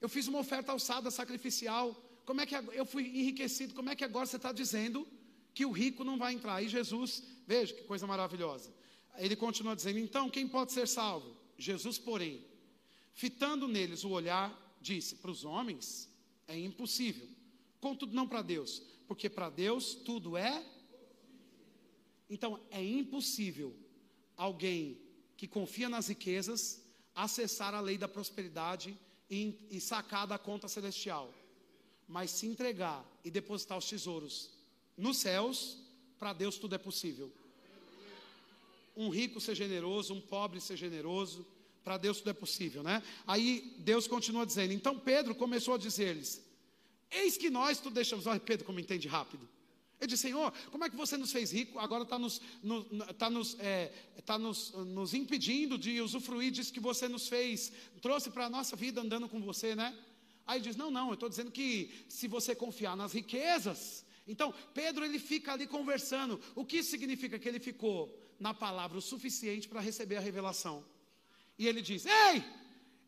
Eu 0.00 0.08
fiz 0.08 0.26
uma 0.26 0.38
oferta 0.38 0.72
alçada 0.72 1.10
sacrificial. 1.10 1.94
Como 2.24 2.40
é 2.40 2.46
que 2.46 2.54
eu 2.54 2.86
fui 2.86 3.04
enriquecido? 3.06 3.74
Como 3.74 3.90
é 3.90 3.96
que 3.96 4.04
agora 4.04 4.26
você 4.26 4.36
está 4.36 4.52
dizendo 4.52 5.06
que 5.54 5.66
o 5.66 5.70
rico 5.70 6.02
não 6.02 6.16
vai 6.18 6.32
entrar? 6.32 6.62
E 6.62 6.68
Jesus, 6.68 7.22
veja 7.46 7.74
que 7.74 7.82
coisa 7.82 8.06
maravilhosa. 8.06 8.72
Ele 9.18 9.36
continua 9.36 9.76
dizendo: 9.76 9.98
Então, 9.98 10.30
quem 10.30 10.48
pode 10.48 10.72
ser 10.72 10.88
salvo? 10.88 11.36
Jesus, 11.58 11.98
porém, 11.98 12.44
fitando 13.12 13.68
neles 13.68 14.02
o 14.02 14.10
olhar, 14.10 14.50
disse: 14.82 15.16
Para 15.16 15.30
os 15.30 15.44
homens 15.44 16.08
é 16.46 16.58
impossível, 16.58 17.26
contudo, 17.80 18.14
não 18.14 18.28
para 18.28 18.42
Deus, 18.42 18.82
porque 19.06 19.30
para 19.30 19.48
Deus 19.48 19.94
tudo 19.94 20.36
é. 20.36 20.66
Então, 22.28 22.60
é 22.70 22.82
impossível 22.82 23.74
alguém 24.36 24.98
que 25.36 25.46
confia 25.46 25.88
nas 25.88 26.08
riquezas 26.08 26.82
acessar 27.14 27.74
a 27.74 27.80
lei 27.80 27.98
da 27.98 28.08
prosperidade 28.08 28.96
e, 29.30 29.54
e 29.70 29.80
sacar 29.80 30.26
da 30.26 30.38
conta 30.38 30.68
celestial, 30.68 31.32
mas 32.08 32.30
se 32.30 32.46
entregar 32.46 33.04
e 33.24 33.30
depositar 33.30 33.78
os 33.78 33.88
tesouros 33.88 34.50
nos 34.96 35.18
céus, 35.18 35.78
para 36.18 36.32
Deus 36.32 36.58
tudo 36.58 36.74
é 36.74 36.78
possível. 36.78 37.32
Um 38.96 39.08
rico 39.08 39.40
ser 39.40 39.54
generoso, 39.54 40.14
um 40.14 40.20
pobre 40.20 40.60
ser 40.60 40.76
generoso, 40.76 41.46
para 41.84 41.96
Deus 41.96 42.18
tudo 42.18 42.30
é 42.30 42.34
possível, 42.34 42.82
né? 42.82 43.02
Aí 43.26 43.74
Deus 43.78 44.06
continua 44.06 44.46
dizendo. 44.46 44.72
Então 44.72 44.98
Pedro 44.98 45.34
começou 45.34 45.74
a 45.74 45.78
dizer-lhes: 45.78 46.42
Eis 47.10 47.36
que 47.36 47.50
nós 47.50 47.80
tu 47.80 47.90
deixamos. 47.90 48.26
Olha, 48.26 48.40
Pedro, 48.40 48.64
como 48.64 48.80
entende 48.80 49.08
rápido. 49.08 49.48
Ele 50.02 50.08
disse, 50.08 50.22
Senhor, 50.22 50.52
como 50.72 50.84
é 50.84 50.90
que 50.90 50.96
você 50.96 51.16
nos 51.16 51.30
fez 51.30 51.52
rico, 51.52 51.78
agora 51.78 52.02
está 52.02 52.18
nos, 52.18 52.40
no, 52.60 52.82
tá 53.14 53.30
nos, 53.30 53.56
é, 53.60 53.92
tá 54.26 54.36
nos, 54.36 54.72
nos 54.72 55.14
impedindo 55.14 55.78
de 55.78 56.00
usufruir 56.00 56.50
disso 56.50 56.72
que 56.72 56.80
você 56.80 57.06
nos 57.06 57.28
fez, 57.28 57.70
trouxe 58.00 58.28
para 58.28 58.46
a 58.46 58.50
nossa 58.50 58.74
vida 58.74 59.00
andando 59.00 59.28
com 59.28 59.40
você, 59.40 59.76
né? 59.76 59.96
Aí 60.44 60.60
diz, 60.60 60.74
não, 60.74 60.90
não, 60.90 61.08
eu 61.08 61.14
estou 61.14 61.28
dizendo 61.28 61.52
que 61.52 62.04
se 62.08 62.26
você 62.26 62.52
confiar 62.52 62.96
nas 62.96 63.12
riquezas, 63.12 64.04
então 64.26 64.52
Pedro 64.74 65.04
ele 65.04 65.20
fica 65.20 65.52
ali 65.52 65.68
conversando, 65.68 66.40
o 66.56 66.64
que 66.64 66.82
significa? 66.82 67.38
Que 67.38 67.48
ele 67.48 67.60
ficou 67.60 68.12
na 68.40 68.52
palavra 68.52 68.98
o 68.98 69.00
suficiente 69.00 69.68
para 69.68 69.80
receber 69.80 70.16
a 70.16 70.20
revelação. 70.20 70.84
E 71.58 71.66
ele 71.66 71.82
diz, 71.82 72.06
ei, 72.06 72.44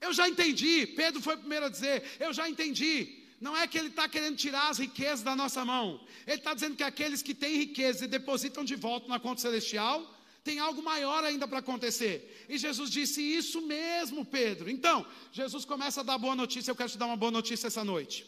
eu 0.01 0.12
já 0.12 0.28
entendi, 0.28 0.86
Pedro 0.86 1.20
foi 1.20 1.34
o 1.34 1.38
primeiro 1.38 1.66
a 1.66 1.68
dizer, 1.68 2.03
eu 2.20 2.32
já 2.32 2.49
entendi, 2.49 3.24
não 3.40 3.57
é 3.57 3.66
que 3.66 3.76
ele 3.76 3.88
está 3.88 4.09
querendo 4.09 4.36
tirar 4.36 4.68
as 4.68 4.78
riquezas 4.78 5.22
da 5.22 5.34
nossa 5.34 5.64
mão. 5.64 6.01
Ele 6.26 6.36
está 6.36 6.55
dizendo 6.55 6.76
que 6.76 6.82
aqueles 6.82 7.22
que 7.22 7.34
têm 7.34 7.57
riqueza 7.57 8.05
e 8.05 8.09
depositam 8.09 8.64
de 8.64 8.74
volta 8.74 9.09
na 9.09 9.18
conta 9.18 9.40
celestial, 9.40 10.11
tem 10.42 10.59
algo 10.59 10.82
maior 10.82 11.24
ainda 11.24 11.49
para 11.49 11.59
acontecer. 11.59 12.45
E 12.49 12.59
Jesus 12.59 12.90
disse: 12.90 13.20
Isso 13.22 13.62
mesmo, 13.62 14.24
Pedro. 14.24 14.70
Então, 14.70 15.07
Jesus 15.32 15.64
começa 15.64 16.03
a 16.03 16.05
dar 16.05 16.18
boa 16.18 16.36
notícia. 16.36 16.70
Eu 16.70 16.76
quero 16.76 16.90
te 16.90 16.99
dar 16.99 17.07
uma 17.07 17.16
boa 17.16 17.32
notícia 17.32 17.66
essa 17.66 17.82
noite. 17.82 18.26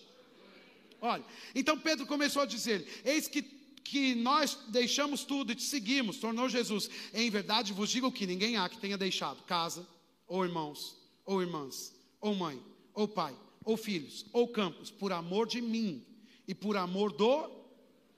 Olha, 1.00 1.24
então 1.54 1.78
Pedro 1.78 2.06
começou 2.06 2.42
a 2.42 2.46
dizer: 2.46 2.86
Eis 3.04 3.28
que, 3.28 3.42
que 3.42 4.14
nós 4.14 4.58
deixamos 4.68 5.24
tudo 5.24 5.52
e 5.52 5.54
te 5.54 5.62
seguimos, 5.62 6.16
tornou 6.16 6.48
Jesus. 6.48 6.88
Em 7.12 7.30
verdade 7.30 7.72
vos 7.74 7.90
digo 7.90 8.10
que 8.10 8.26
ninguém 8.26 8.56
há 8.56 8.66
que 8.68 8.78
tenha 8.78 8.96
deixado 8.96 9.42
casa, 9.42 9.86
ou 10.26 10.44
irmãos, 10.44 10.96
ou 11.24 11.40
irmãs, 11.40 11.94
ou 12.20 12.34
mãe, 12.34 12.62
ou 12.94 13.06
pai 13.06 13.36
ou 13.66 13.76
filhos, 13.76 14.24
ou 14.32 14.46
campos, 14.46 14.92
por 14.92 15.12
amor 15.12 15.48
de 15.48 15.60
mim 15.60 16.06
e 16.46 16.54
por 16.54 16.76
amor 16.76 17.12
do 17.12 17.50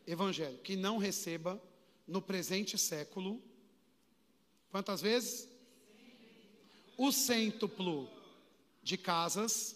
Evangelho, 0.07 0.59
que 0.59 0.77
não 0.77 0.99
receba 0.99 1.61
no 2.07 2.21
presente 2.21 2.77
século, 2.77 3.43
quantas 4.71 5.01
vezes? 5.01 5.49
O 6.99 7.11
cêntuplo 7.11 8.11
de 8.83 8.99
casas, 8.99 9.75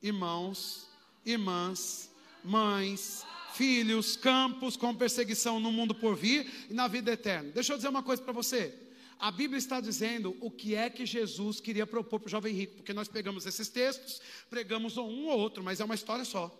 irmãos, 0.00 0.88
irmãs, 1.26 2.10
mães, 2.42 3.22
filhos, 3.52 4.16
campos 4.16 4.78
com 4.78 4.94
perseguição 4.94 5.60
no 5.60 5.70
mundo 5.70 5.94
por 5.94 6.16
vir 6.16 6.66
e 6.70 6.74
na 6.74 6.88
vida 6.88 7.12
eterna. 7.12 7.50
Deixa 7.52 7.74
eu 7.74 7.76
dizer 7.76 7.88
uma 7.88 8.02
coisa 8.02 8.22
para 8.22 8.32
você. 8.32 8.74
A 9.18 9.30
Bíblia 9.30 9.58
está 9.58 9.80
dizendo 9.80 10.36
o 10.40 10.50
que 10.50 10.74
é 10.74 10.90
que 10.90 11.06
Jesus 11.06 11.60
queria 11.60 11.86
propor 11.86 12.20
para 12.20 12.26
o 12.26 12.30
jovem 12.30 12.54
rico, 12.54 12.76
porque 12.76 12.92
nós 12.92 13.08
pegamos 13.08 13.46
esses 13.46 13.68
textos, 13.68 14.20
pregamos 14.50 14.96
um 14.96 15.26
ou 15.26 15.38
outro, 15.38 15.62
mas 15.62 15.80
é 15.80 15.84
uma 15.84 15.94
história 15.94 16.24
só. 16.24 16.50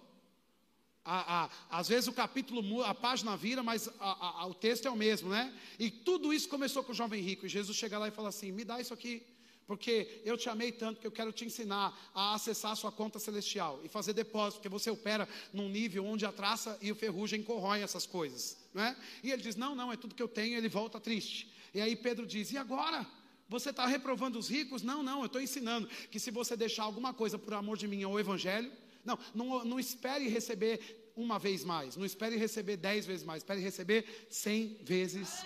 A, 1.05 1.45
a, 1.45 1.51
às 1.69 1.89
vezes 1.89 2.07
o 2.07 2.13
capítulo, 2.13 2.83
a 2.85 2.95
página 2.95 3.37
vira, 3.37 3.61
mas 3.63 3.91
a, 3.99 4.47
o 4.47 4.55
texto 4.55 4.87
é 4.87 4.91
o 4.91 4.97
mesmo, 4.97 5.31
né? 5.31 5.53
E 5.77 5.91
tudo 5.91 6.33
isso 6.33 6.49
começou 6.49 6.85
com 6.85 6.93
o 6.93 6.95
jovem 6.95 7.21
rico. 7.21 7.45
E 7.45 7.49
Jesus 7.49 7.77
chega 7.77 7.99
lá 7.99 8.07
e 8.07 8.13
fala 8.13 8.29
assim: 8.29 8.53
me 8.53 8.65
dá 8.65 8.81
isso 8.81 8.95
aqui, 8.95 9.21
porque 9.67 10.23
eu 10.25 10.37
te 10.39 10.49
amei 10.49 10.71
tanto 10.71 11.01
que 11.01 11.07
eu 11.07 11.11
quero 11.11 11.33
te 11.33 11.45
ensinar 11.45 12.11
a 12.15 12.35
acessar 12.35 12.71
a 12.71 12.77
sua 12.77 12.93
conta 12.93 13.19
celestial 13.19 13.81
e 13.83 13.89
fazer 13.89 14.13
depósito, 14.13 14.61
porque 14.61 14.69
você 14.69 14.91
opera 14.91 15.29
num 15.53 15.69
nível 15.69 16.07
onde 16.07 16.25
a 16.25 16.31
traça 16.31 16.79
e 16.81 16.93
o 16.93 16.95
ferrugem 16.95 17.43
corroem 17.43 17.83
essas 17.83 18.07
coisas, 18.07 18.57
né? 18.73 18.97
E 19.25 19.33
ele 19.33 19.43
diz: 19.43 19.57
não, 19.57 19.75
não, 19.75 19.93
é 19.93 19.97
tudo 19.97 20.15
que 20.15 20.23
eu 20.23 20.29
tenho. 20.29 20.57
Ele 20.57 20.69
volta 20.69 21.01
triste. 21.01 21.51
E 21.75 21.81
aí 21.81 21.97
Pedro 21.97 22.27
diz: 22.27 22.53
E 22.53 22.57
agora? 22.57 23.07
Você 23.49 23.71
está 23.71 23.87
reprovando 23.87 24.39
os 24.39 24.49
ricos? 24.49 24.83
Não, 24.83 25.03
não, 25.03 25.21
eu 25.21 25.27
estou 25.27 25.41
ensinando 25.41 25.87
que 26.11 26.19
se 26.19 26.31
você 26.31 26.57
deixar 26.57 26.85
alguma 26.85 27.13
coisa 27.13 27.39
por 27.39 27.53
amor 27.53 27.77
de 27.77 27.87
mim 27.87 28.03
ou 28.05 28.19
evangelho, 28.19 28.73
não, 29.05 29.19
não, 29.35 29.65
não 29.65 29.79
espere 29.79 30.27
receber 30.27 31.13
uma 31.15 31.39
vez 31.39 31.63
mais, 31.63 31.95
não 31.95 32.07
espere 32.07 32.37
receber 32.37 32.79
dez 32.79 33.05
vezes 33.05 33.25
mais, 33.25 33.43
espere 33.43 33.61
receber 33.61 34.27
cem 34.31 34.79
vezes 34.83 35.45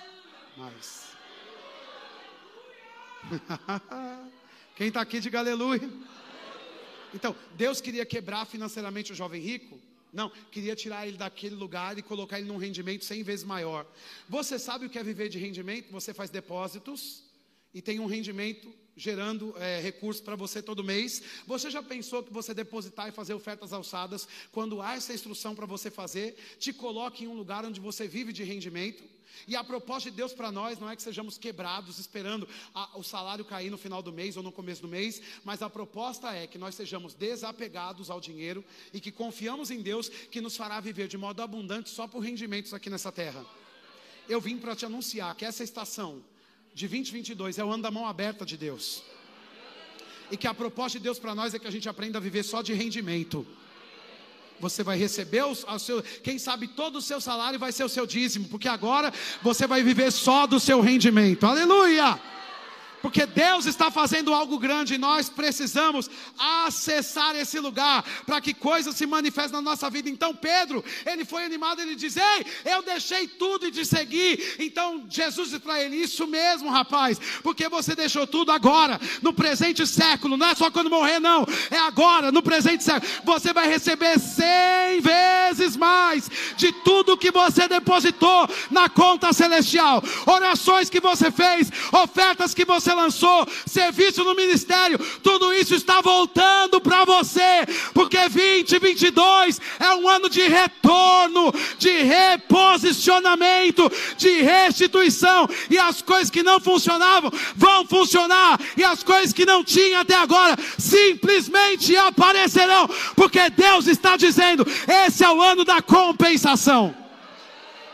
mais. 0.56 1.08
Quem 4.76 4.88
está 4.88 5.00
aqui, 5.00 5.18
diga 5.18 5.40
aleluia. 5.40 5.90
Então, 7.12 7.34
Deus 7.56 7.80
queria 7.80 8.06
quebrar 8.06 8.44
financeiramente 8.44 9.12
o 9.12 9.16
jovem 9.16 9.40
rico? 9.40 9.80
Não, 10.16 10.32
queria 10.50 10.74
tirar 10.74 11.06
ele 11.06 11.18
daquele 11.18 11.54
lugar 11.54 11.98
e 11.98 12.02
colocar 12.02 12.38
ele 12.38 12.48
num 12.48 12.56
rendimento 12.56 13.04
100 13.04 13.22
vezes 13.22 13.44
maior. 13.44 13.86
Você 14.26 14.58
sabe 14.58 14.86
o 14.86 14.90
que 14.90 14.98
é 14.98 15.04
viver 15.04 15.28
de 15.28 15.38
rendimento? 15.38 15.92
Você 15.92 16.14
faz 16.14 16.30
depósitos 16.30 17.22
e 17.74 17.82
tem 17.82 18.00
um 18.00 18.06
rendimento 18.06 18.72
gerando 18.96 19.54
é, 19.58 19.78
recursos 19.78 20.22
para 20.22 20.34
você 20.34 20.62
todo 20.62 20.82
mês. 20.82 21.22
Você 21.46 21.70
já 21.70 21.82
pensou 21.82 22.22
que 22.22 22.32
você 22.32 22.54
depositar 22.54 23.10
e 23.10 23.12
fazer 23.12 23.34
ofertas 23.34 23.74
alçadas, 23.74 24.26
quando 24.50 24.80
há 24.80 24.94
essa 24.94 25.12
instrução 25.12 25.54
para 25.54 25.66
você 25.66 25.90
fazer, 25.90 26.34
te 26.58 26.72
coloque 26.72 27.24
em 27.24 27.28
um 27.28 27.34
lugar 27.34 27.66
onde 27.66 27.78
você 27.78 28.08
vive 28.08 28.32
de 28.32 28.42
rendimento? 28.42 29.04
E 29.46 29.56
a 29.56 29.64
proposta 29.64 30.10
de 30.10 30.16
Deus 30.16 30.32
para 30.32 30.52
nós 30.52 30.78
não 30.78 30.88
é 30.88 30.96
que 30.96 31.02
sejamos 31.02 31.38
quebrados 31.38 31.98
esperando 31.98 32.48
a, 32.74 32.98
o 32.98 33.02
salário 33.02 33.44
cair 33.44 33.70
no 33.70 33.78
final 33.78 34.02
do 34.02 34.12
mês 34.12 34.36
ou 34.36 34.42
no 34.42 34.52
começo 34.52 34.82
do 34.82 34.88
mês, 34.88 35.20
mas 35.44 35.62
a 35.62 35.70
proposta 35.70 36.32
é 36.32 36.46
que 36.46 36.58
nós 36.58 36.74
sejamos 36.74 37.14
desapegados 37.14 38.10
ao 38.10 38.20
dinheiro 38.20 38.64
e 38.92 39.00
que 39.00 39.12
confiamos 39.12 39.70
em 39.70 39.80
Deus 39.80 40.08
que 40.08 40.40
nos 40.40 40.56
fará 40.56 40.80
viver 40.80 41.08
de 41.08 41.18
modo 41.18 41.42
abundante 41.42 41.90
só 41.90 42.06
por 42.06 42.20
rendimentos 42.20 42.72
aqui 42.74 42.90
nessa 42.90 43.12
terra. 43.12 43.44
Eu 44.28 44.40
vim 44.40 44.58
para 44.58 44.74
te 44.74 44.84
anunciar 44.84 45.34
que 45.36 45.44
essa 45.44 45.62
estação 45.62 46.22
de 46.74 46.88
2022 46.88 47.58
é 47.58 47.64
o 47.64 47.70
ano 47.70 47.82
da 47.82 47.90
mão 47.90 48.06
aberta 48.06 48.44
de 48.44 48.56
Deus. 48.56 49.02
E 50.30 50.36
que 50.36 50.46
a 50.46 50.54
proposta 50.54 50.98
de 50.98 51.04
Deus 51.04 51.18
para 51.18 51.34
nós 51.34 51.54
é 51.54 51.58
que 51.58 51.66
a 51.66 51.70
gente 51.70 51.88
aprenda 51.88 52.18
a 52.18 52.20
viver 52.20 52.42
só 52.42 52.60
de 52.60 52.72
rendimento. 52.72 53.46
Você 54.60 54.82
vai 54.82 54.96
receber 54.96 55.44
o, 55.44 55.78
seu, 55.78 56.02
quem 56.22 56.38
sabe 56.38 56.68
todo 56.68 56.96
o 56.96 57.02
seu 57.02 57.20
salário 57.20 57.58
vai 57.58 57.72
ser 57.72 57.84
o 57.84 57.88
seu 57.88 58.06
dízimo, 58.06 58.48
porque 58.48 58.68
agora 58.68 59.12
você 59.42 59.66
vai 59.66 59.82
viver 59.82 60.10
só 60.10 60.46
do 60.46 60.58
seu 60.58 60.80
rendimento. 60.80 61.44
Aleluia! 61.44 62.35
Porque 63.06 63.24
Deus 63.24 63.66
está 63.66 63.88
fazendo 63.88 64.34
algo 64.34 64.58
grande 64.58 64.94
e 64.94 64.98
nós 64.98 65.28
precisamos 65.28 66.10
acessar 66.66 67.36
esse 67.36 67.60
lugar 67.60 68.04
para 68.26 68.40
que 68.40 68.52
coisas 68.52 68.96
se 68.96 69.06
manifestem 69.06 69.52
na 69.52 69.62
nossa 69.62 69.88
vida. 69.88 70.10
Então, 70.10 70.34
Pedro, 70.34 70.84
ele 71.06 71.24
foi 71.24 71.44
animado, 71.44 71.80
ele 71.80 71.94
diz: 71.94 72.16
Ei, 72.16 72.44
eu 72.64 72.82
deixei 72.82 73.28
tudo 73.28 73.64
e 73.64 73.70
te 73.70 73.86
segui. 73.86 74.56
Então, 74.58 75.06
Jesus 75.08 75.50
disse 75.50 75.60
para 75.60 75.80
ele: 75.80 75.94
Isso 75.94 76.26
mesmo, 76.26 76.68
rapaz, 76.68 77.20
porque 77.44 77.68
você 77.68 77.94
deixou 77.94 78.26
tudo 78.26 78.50
agora, 78.50 79.00
no 79.22 79.32
presente 79.32 79.86
século, 79.86 80.36
não 80.36 80.48
é 80.48 80.56
só 80.56 80.68
quando 80.68 80.90
morrer, 80.90 81.20
não, 81.20 81.46
é 81.70 81.78
agora, 81.78 82.32
no 82.32 82.42
presente 82.42 82.82
século. 82.82 83.08
Você 83.22 83.52
vai 83.52 83.68
receber 83.68 84.18
cem 84.18 85.00
vezes 85.00 85.76
mais 85.76 86.28
de 86.56 86.72
tudo 86.72 87.16
que 87.16 87.30
você 87.30 87.68
depositou 87.68 88.48
na 88.68 88.88
conta 88.88 89.32
celestial, 89.32 90.02
orações 90.26 90.90
que 90.90 90.98
você 90.98 91.30
fez, 91.30 91.70
ofertas 91.92 92.52
que 92.52 92.64
você 92.64 92.95
lançou, 92.96 93.46
serviço 93.66 94.24
no 94.24 94.34
ministério, 94.34 94.98
tudo 95.22 95.52
isso 95.52 95.74
está 95.74 96.00
voltando 96.00 96.80
para 96.80 97.04
você, 97.04 97.64
porque 97.94 98.18
2022 98.28 99.60
é 99.78 99.94
um 99.94 100.08
ano 100.08 100.28
de 100.28 100.42
retorno, 100.42 101.52
de 101.78 102.02
reposicionamento, 102.02 103.90
de 104.16 104.40
restituição, 104.40 105.48
e 105.70 105.78
as 105.78 106.02
coisas 106.02 106.30
que 106.30 106.42
não 106.42 106.58
funcionavam 106.58 107.30
vão 107.54 107.86
funcionar, 107.86 108.58
e 108.76 108.82
as 108.82 109.02
coisas 109.02 109.32
que 109.32 109.46
não 109.46 109.62
tinha 109.62 110.00
até 110.00 110.14
agora 110.14 110.56
simplesmente 110.78 111.96
aparecerão, 111.96 112.88
porque 113.14 113.50
Deus 113.50 113.86
está 113.86 114.16
dizendo: 114.16 114.66
esse 115.06 115.22
é 115.22 115.30
o 115.30 115.40
ano 115.40 115.64
da 115.64 115.82
compensação. 115.82 116.94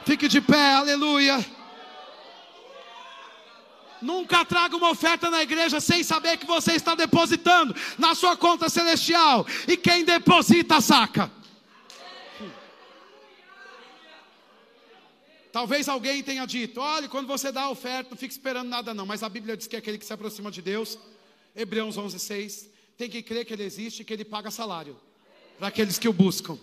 Fique 0.05 0.29
de 0.29 0.41
pé, 0.41 0.75
aleluia. 0.75 1.45
Nunca 4.03 4.45
traga 4.45 4.77
uma 4.77 4.91
oferta 4.91 5.31
na 5.31 5.43
igreja 5.43 5.81
sem 5.81 6.03
saber 6.03 6.37
que 6.37 6.47
você 6.47 6.73
está 6.73 6.95
depositando 6.95 7.75
na 7.97 8.15
sua 8.15 8.37
conta 8.37 8.69
celestial. 8.69 9.47
E 9.69 9.77
quem 9.77 10.05
deposita, 10.05 10.81
saca. 10.81 11.31
Talvez 15.53 15.89
alguém 15.89 16.23
tenha 16.23 16.47
dito: 16.47 16.81
olha, 16.81 17.09
quando 17.09 17.27
você 17.27 17.53
dá 17.53 17.63
a 17.63 17.71
oferta, 17.71 18.11
não 18.11 18.17
fique 18.17 18.33
esperando 18.33 18.69
nada, 18.69 18.93
não. 18.95 19.07
Mas 19.07 19.23
a 19.23 19.29
Bíblia 19.29 19.57
diz 19.57 19.67
que 19.67 19.77
aquele 19.77 19.99
que 19.99 20.07
se 20.07 20.13
aproxima 20.13 20.51
de 20.51 20.63
Deus, 20.63 20.99
Hebreus 21.55 21.97
11, 21.97 22.19
6, 22.19 22.69
tem 22.97 23.09
que 23.09 23.23
crer 23.23 23.45
que 23.45 23.53
Ele 23.53 23.63
existe 23.63 24.01
e 24.01 24.05
que 24.05 24.13
Ele 24.13 24.25
paga 24.25 24.51
salário 24.51 24.99
para 25.59 25.69
aqueles 25.69 25.99
que 25.99 26.09
o 26.09 26.13
buscam. 26.13 26.59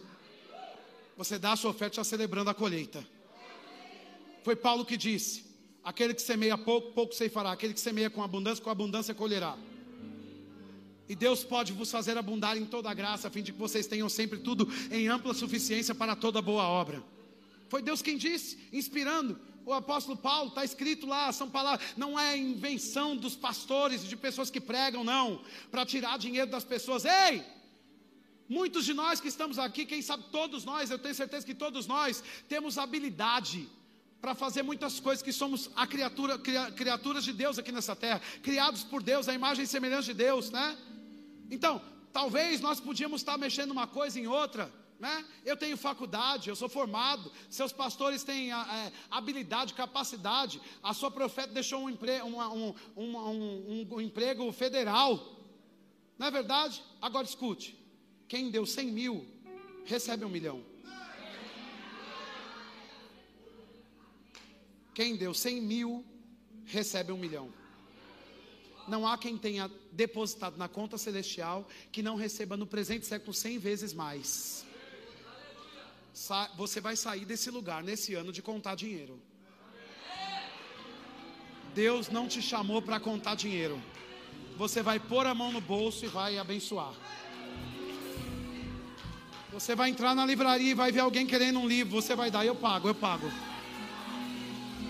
Você 1.16 1.38
dá 1.38 1.52
a 1.52 1.56
sua 1.56 1.70
oferta 1.70 1.98
já 1.98 2.04
celebrando 2.04 2.50
a 2.50 2.54
colheita. 2.54 3.06
Foi 4.44 4.56
Paulo 4.56 4.84
que 4.84 4.98
disse: 4.98 5.46
Aquele 5.90 6.14
que 6.14 6.22
semeia 6.22 6.56
pouco, 6.56 6.92
pouco 6.92 7.16
fará. 7.32 7.52
Aquele 7.52 7.74
que 7.74 7.80
semeia 7.80 8.12
com 8.12 8.22
abundância, 8.22 8.64
com 8.64 8.70
abundância 8.70 9.16
colherá. 9.16 9.58
E 11.08 11.16
Deus 11.16 11.44
pode 11.44 11.74
vos 11.74 11.90
fazer 11.90 12.16
abundar 12.16 12.56
em 12.56 12.64
toda 12.64 12.92
a 12.92 12.94
graça, 12.94 13.28
a 13.28 13.32
fim 13.32 13.42
de 13.42 13.52
que 13.52 13.58
vocês 13.58 13.88
tenham 13.88 14.08
sempre 14.08 14.38
tudo 14.38 14.72
em 14.92 15.08
ampla 15.08 15.34
suficiência 15.34 15.96
para 15.96 16.16
toda 16.16 16.44
boa 16.44 16.62
obra. 16.68 17.04
Foi 17.70 17.82
Deus 17.82 18.04
quem 18.04 18.18
disse, 18.18 18.60
inspirando 18.72 19.40
o 19.66 19.74
apóstolo 19.74 20.16
Paulo, 20.16 20.50
está 20.50 20.64
escrito 20.64 21.08
lá, 21.08 21.32
são 21.32 21.50
palavras, 21.50 21.84
não 21.98 22.20
é 22.20 22.38
invenção 22.38 23.18
dos 23.18 23.36
pastores, 23.36 24.08
de 24.08 24.16
pessoas 24.16 24.52
que 24.52 24.62
pregam, 24.62 25.04
não, 25.04 25.42
para 25.72 25.88
tirar 25.88 26.20
dinheiro 26.20 26.52
das 26.52 26.64
pessoas. 26.64 27.04
Ei! 27.04 27.44
Muitos 28.48 28.86
de 28.86 28.94
nós 28.94 29.20
que 29.20 29.28
estamos 29.28 29.58
aqui, 29.58 29.88
quem 29.88 30.04
sabe 30.04 30.26
todos 30.32 30.64
nós, 30.64 30.92
eu 30.92 31.00
tenho 31.00 31.16
certeza 31.16 31.44
que 31.44 31.56
todos 31.56 31.88
nós 31.88 32.24
temos 32.48 32.78
habilidade 32.78 33.68
para 34.22 34.36
fazer 34.36 34.64
muitas 34.64 35.00
coisas 35.00 35.24
que 35.24 35.32
somos 35.32 35.70
a 35.76 35.88
criatura, 35.88 36.38
criaturas 36.76 37.24
de 37.24 37.34
Deus 37.34 37.58
aqui 37.58 37.72
nessa 37.72 37.96
terra, 37.96 38.22
criados 38.44 38.84
por 38.84 39.02
Deus, 39.02 39.30
a 39.30 39.34
imagem 39.34 39.64
e 39.64 39.68
semelhança 39.68 40.08
de 40.08 40.14
Deus, 40.14 40.52
né? 40.52 40.78
Então, 41.50 41.82
talvez 42.12 42.60
nós 42.60 42.80
podíamos 42.80 43.22
estar 43.22 43.38
mexendo 43.38 43.72
uma 43.72 43.88
coisa 43.88 44.20
em 44.20 44.28
outra, 44.28 44.72
né? 45.00 45.26
Eu 45.46 45.56
tenho 45.56 45.78
faculdade, 45.78 46.50
eu 46.50 46.56
sou 46.56 46.68
formado, 46.68 47.32
seus 47.50 47.72
pastores 47.72 48.24
têm 48.24 48.52
é, 48.52 48.92
habilidade, 49.10 49.74
capacidade, 49.74 50.62
a 50.84 50.94
sua 50.94 51.10
profeta 51.10 51.54
deixou 51.54 51.84
um, 51.84 51.90
empre, 51.90 52.22
uma, 52.22 52.52
um, 52.52 52.76
um, 52.98 53.18
um, 53.18 53.88
um 53.90 54.02
emprego 54.02 54.52
federal, 54.52 55.38
não 56.18 56.28
é 56.28 56.32
verdade? 56.32 56.84
Agora 57.02 57.26
escute: 57.26 57.80
quem 58.28 58.52
deu 58.52 58.66
100 58.66 58.92
mil 58.92 59.26
recebe 59.86 60.26
um 60.26 60.30
milhão. 60.30 60.62
Quem 65.00 65.16
deu 65.16 65.34
100 65.34 65.62
mil, 65.62 66.06
recebe 66.66 67.14
um 67.14 67.18
milhão. 67.18 67.54
Não 68.86 69.08
há 69.08 69.18
quem 69.18 69.38
tenha 69.38 69.72
depositado 69.94 70.58
na 70.58 70.68
conta 70.68 70.98
celestial 70.98 71.66
que 71.90 72.04
não 72.04 72.18
receba 72.18 72.58
no 72.58 72.68
presente 72.68 73.06
século 73.06 73.34
100 73.34 73.60
vezes 73.60 73.94
mais. 73.94 74.66
Você 76.58 76.82
vai 76.82 76.98
sair 76.98 77.24
desse 77.24 77.50
lugar 77.50 77.82
nesse 77.82 78.14
ano 78.14 78.34
de 78.34 78.42
contar 78.42 78.76
dinheiro. 78.76 79.22
Deus 81.74 82.10
não 82.10 82.28
te 82.28 82.42
chamou 82.42 82.82
para 82.82 83.00
contar 83.00 83.36
dinheiro. 83.36 83.82
Você 84.58 84.82
vai 84.84 85.00
pôr 85.00 85.26
a 85.26 85.34
mão 85.34 85.50
no 85.50 85.62
bolso 85.62 86.04
e 86.04 86.10
vai 86.10 86.38
abençoar. 86.38 86.94
Você 89.54 89.76
vai 89.76 89.92
entrar 89.92 90.14
na 90.14 90.26
livraria 90.26 90.72
e 90.72 90.74
vai 90.74 90.92
ver 90.92 91.00
alguém 91.00 91.26
querendo 91.26 91.58
um 91.58 91.68
livro. 91.70 92.02
Você 92.02 92.18
vai 92.18 92.30
dar, 92.30 92.46
eu 92.46 92.54
pago, 92.54 92.90
eu 92.90 92.96
pago. 92.96 93.32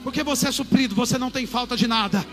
Porque 0.04 0.24
você 0.24 0.48
é 0.48 0.52
suprido, 0.52 0.96
você 0.96 1.18
não 1.18 1.32
tem 1.32 1.46
falta 1.46 1.76
de 1.76 1.88
nada. 1.88 2.26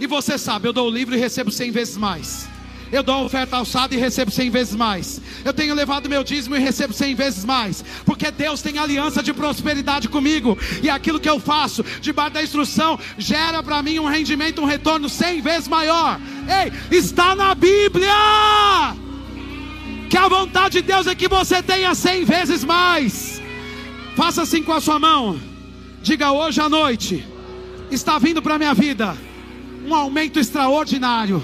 E 0.00 0.06
você 0.06 0.38
sabe, 0.38 0.68
eu 0.68 0.72
dou 0.72 0.88
o 0.88 0.90
livro 0.90 1.14
e 1.14 1.18
recebo 1.18 1.50
cem 1.50 1.70
vezes 1.70 1.96
mais. 1.96 2.48
Eu 2.90 3.02
dou 3.02 3.14
a 3.14 3.22
oferta 3.22 3.56
alçada 3.56 3.94
e 3.94 3.98
recebo 3.98 4.30
cem 4.30 4.48
vezes 4.48 4.74
mais. 4.74 5.20
Eu 5.44 5.52
tenho 5.52 5.74
levado 5.74 6.08
meu 6.08 6.24
dízimo 6.24 6.56
e 6.56 6.58
recebo 6.58 6.92
cem 6.92 7.14
vezes 7.14 7.44
mais. 7.44 7.84
Porque 8.04 8.30
Deus 8.30 8.62
tem 8.62 8.78
aliança 8.78 9.22
de 9.22 9.32
prosperidade 9.34 10.08
comigo. 10.08 10.56
E 10.82 10.88
aquilo 10.88 11.20
que 11.20 11.28
eu 11.28 11.38
faço, 11.38 11.84
debaixo 12.00 12.34
da 12.34 12.42
instrução, 12.42 12.98
gera 13.18 13.62
para 13.62 13.82
mim 13.82 13.98
um 13.98 14.06
rendimento, 14.06 14.62
um 14.62 14.64
retorno 14.64 15.08
cem 15.08 15.42
vezes 15.42 15.68
maior. 15.68 16.18
Ei, 16.48 16.96
está 16.96 17.34
na 17.34 17.54
Bíblia. 17.54 18.08
Que 20.08 20.16
a 20.16 20.28
vontade 20.28 20.80
de 20.80 20.82
Deus 20.82 21.06
é 21.06 21.14
que 21.14 21.28
você 21.28 21.62
tenha 21.62 21.94
cem 21.94 22.24
vezes 22.24 22.64
mais. 22.64 23.42
Faça 24.16 24.42
assim 24.42 24.62
com 24.62 24.72
a 24.72 24.80
sua 24.80 24.98
mão. 24.98 25.47
Diga 26.02 26.32
hoje 26.32 26.60
à 26.60 26.68
noite: 26.68 27.24
está 27.90 28.18
vindo 28.18 28.42
para 28.42 28.54
a 28.54 28.58
minha 28.58 28.74
vida 28.74 29.16
um 29.86 29.94
aumento 29.94 30.38
extraordinário. 30.38 31.42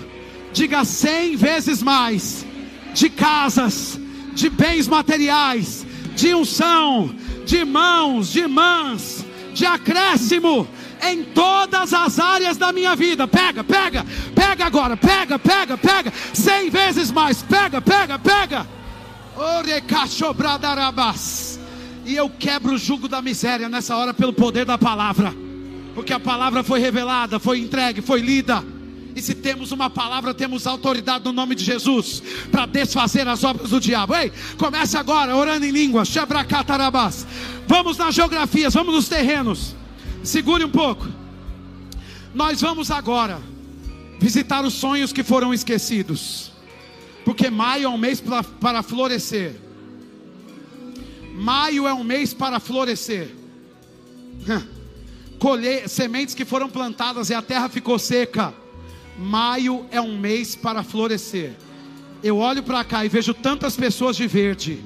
Diga 0.53 0.85
cem 0.85 1.37
vezes 1.37 1.83
mais 1.83 2.47
de 2.93 3.11
casas, 3.11 3.99
de 4.35 4.49
bens 4.49 4.87
materiais, 4.87 5.85
de 6.15 6.33
unção, 6.35 7.13
de 7.45 7.65
mãos, 7.65 8.31
de 8.31 8.47
mãos, 8.47 9.25
de 9.53 9.67
acréscimo 9.67 10.69
em 11.03 11.25
todas 11.25 11.93
as 11.93 12.19
áreas 12.19 12.57
da 12.57 12.73
minha 12.73 12.95
vida. 12.95 13.27
Pega, 13.27 13.65
pega, 13.65 14.07
pega 14.35 14.65
agora, 14.65 14.97
pega, 14.97 15.39
pega, 15.39 15.77
pega, 15.77 16.13
cem 16.33 16.71
vezes 16.71 17.11
mais. 17.11 17.43
Pega, 17.43 17.83
pega, 17.83 18.19
pega. 18.19 18.67
Orecachobradarabas. 19.37 21.54
E 22.05 22.15
eu 22.15 22.29
quebro 22.29 22.75
o 22.75 22.79
jugo 22.79 23.09
da 23.09 23.23
miséria 23.23 23.69
nessa 23.69 23.97
hora 23.97 24.13
pelo 24.13 24.33
poder 24.33 24.65
da 24.65 24.77
palavra. 24.77 25.35
Porque 25.95 26.13
a 26.13 26.21
palavra 26.21 26.63
foi 26.63 26.81
revelada, 26.81 27.39
foi 27.39 27.61
entregue, 27.61 28.03
foi 28.03 28.21
lida. 28.21 28.65
E 29.17 29.23
se 29.23 29.35
temos 29.35 29.71
uma 29.71 29.89
palavra, 29.89 30.35
temos 30.35 30.67
autoridade 30.67 31.25
no 31.25 31.33
nome 31.33 31.55
de 31.55 31.65
Jesus 31.65 32.21
para 32.51 32.67
desfazer 32.67 33.29
as 33.29 33.45
obras 33.45 33.71
do 33.71 33.79
diabo. 33.79 34.15
Ei, 34.15 34.33
comece 34.59 34.97
agora 34.97 35.37
orando 35.37 35.65
em 35.65 35.71
línguas. 35.71 36.09
Chebracatarabás. 36.09 37.25
Vamos 37.67 37.97
nas 37.97 38.15
geografias, 38.15 38.75
vamos 38.75 38.95
nos 38.95 39.09
terrenos. 39.09 39.75
Segure 40.25 40.65
um 40.65 40.71
pouco. 40.71 41.07
Nós 42.35 42.61
vamos 42.61 42.91
agora 42.91 43.41
visitar 44.19 44.65
os 44.65 44.75
sonhos 44.75 45.13
que 45.13 45.23
foram 45.23 45.55
esquecidos. 45.55 46.51
Porque 47.25 47.49
maio 47.49 47.85
é 47.85 47.89
um 47.89 47.97
mês 47.97 48.23
para 48.61 48.83
florescer. 48.83 49.61
Maio 51.35 51.87
é 51.87 51.93
um 51.93 52.05
mês 52.05 52.33
para 52.33 52.61
florescer. 52.61 53.29
Colher 55.39 55.89
sementes 55.89 56.35
que 56.35 56.45
foram 56.45 56.71
plantadas 56.71 57.29
e 57.29 57.35
a 57.35 57.43
terra 57.43 57.69
ficou 57.69 57.99
seca 57.99 58.55
Maio 59.19 59.87
é 59.91 60.01
um 60.01 60.19
mês 60.19 60.57
para 60.57 60.83
florescer. 60.83 61.55
Eu 62.23 62.39
olho 62.39 62.63
para 62.63 62.83
cá 62.85 63.05
e 63.05 63.09
vejo 63.09 63.33
tantas 63.35 63.77
pessoas 63.77 64.17
de 64.17 64.27
verde. 64.27 64.83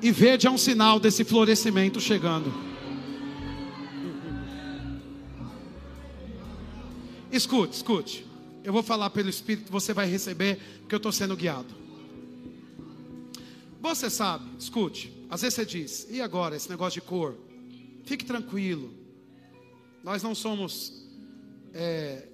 E 0.00 0.12
verde 0.12 0.46
é 0.46 0.50
um 0.50 0.58
sinal 0.58 1.00
desse 1.00 1.24
florescimento 1.24 2.00
chegando. 2.00 2.52
Escute, 7.32 7.76
escute. 7.76 8.26
Eu 8.62 8.72
vou 8.72 8.82
falar 8.82 9.10
pelo 9.10 9.28
Espírito, 9.28 9.70
você 9.70 9.92
vai 9.92 10.08
receber, 10.08 10.58
porque 10.80 10.94
eu 10.94 10.98
estou 10.98 11.12
sendo 11.12 11.36
guiado. 11.36 11.85
Você 13.86 14.10
sabe, 14.10 14.44
escute. 14.58 15.12
Às 15.30 15.42
vezes 15.42 15.54
você 15.54 15.64
diz, 15.64 16.06
e 16.10 16.20
agora, 16.20 16.56
esse 16.56 16.68
negócio 16.68 17.00
de 17.00 17.06
cor? 17.06 17.36
Fique 18.04 18.24
tranquilo. 18.24 18.92
Nós 20.02 20.24
não 20.24 20.34
somos 20.34 21.06
é, 21.72 22.26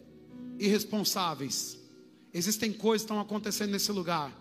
irresponsáveis. 0.59 1.78
Existem 2.32 2.72
coisas 2.72 3.03
que 3.03 3.12
estão 3.12 3.20
acontecendo 3.20 3.70
nesse 3.70 3.92
lugar. 3.92 4.32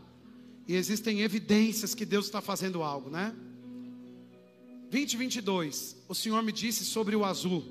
E 0.65 0.73
existem 0.73 1.19
evidências 1.19 1.93
que 1.93 2.05
Deus 2.05 2.27
está 2.27 2.39
fazendo 2.39 2.81
algo, 2.81 3.09
né? 3.09 3.35
2022, 4.89 5.97
o 6.07 6.15
Senhor 6.15 6.41
me 6.41 6.51
disse 6.51 6.85
sobre 6.85 7.15
o 7.15 7.25
azul, 7.25 7.63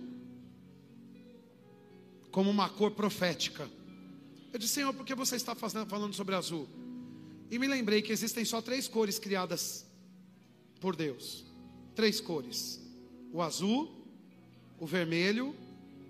como 2.31 2.51
uma 2.51 2.69
cor 2.69 2.91
profética. 2.91 3.69
Eu 4.53 4.59
disse, 4.59 4.75
Senhor, 4.75 4.93
por 4.93 5.07
que 5.07 5.15
você 5.15 5.37
está 5.37 5.55
fazendo, 5.55 5.87
falando 5.87 6.15
sobre 6.15 6.35
azul? 6.35 6.69
E 7.51 7.59
me 7.59 7.67
lembrei 7.67 8.01
que 8.01 8.13
existem 8.13 8.45
só 8.45 8.63
três 8.63 8.87
cores 8.87 9.19
criadas 9.19 9.87
por 10.81 10.95
Deus: 10.95 11.45
três 11.95 12.21
cores: 12.21 12.81
o 13.33 13.43
azul, 13.43 13.91
o 14.79 14.87
vermelho 14.87 15.55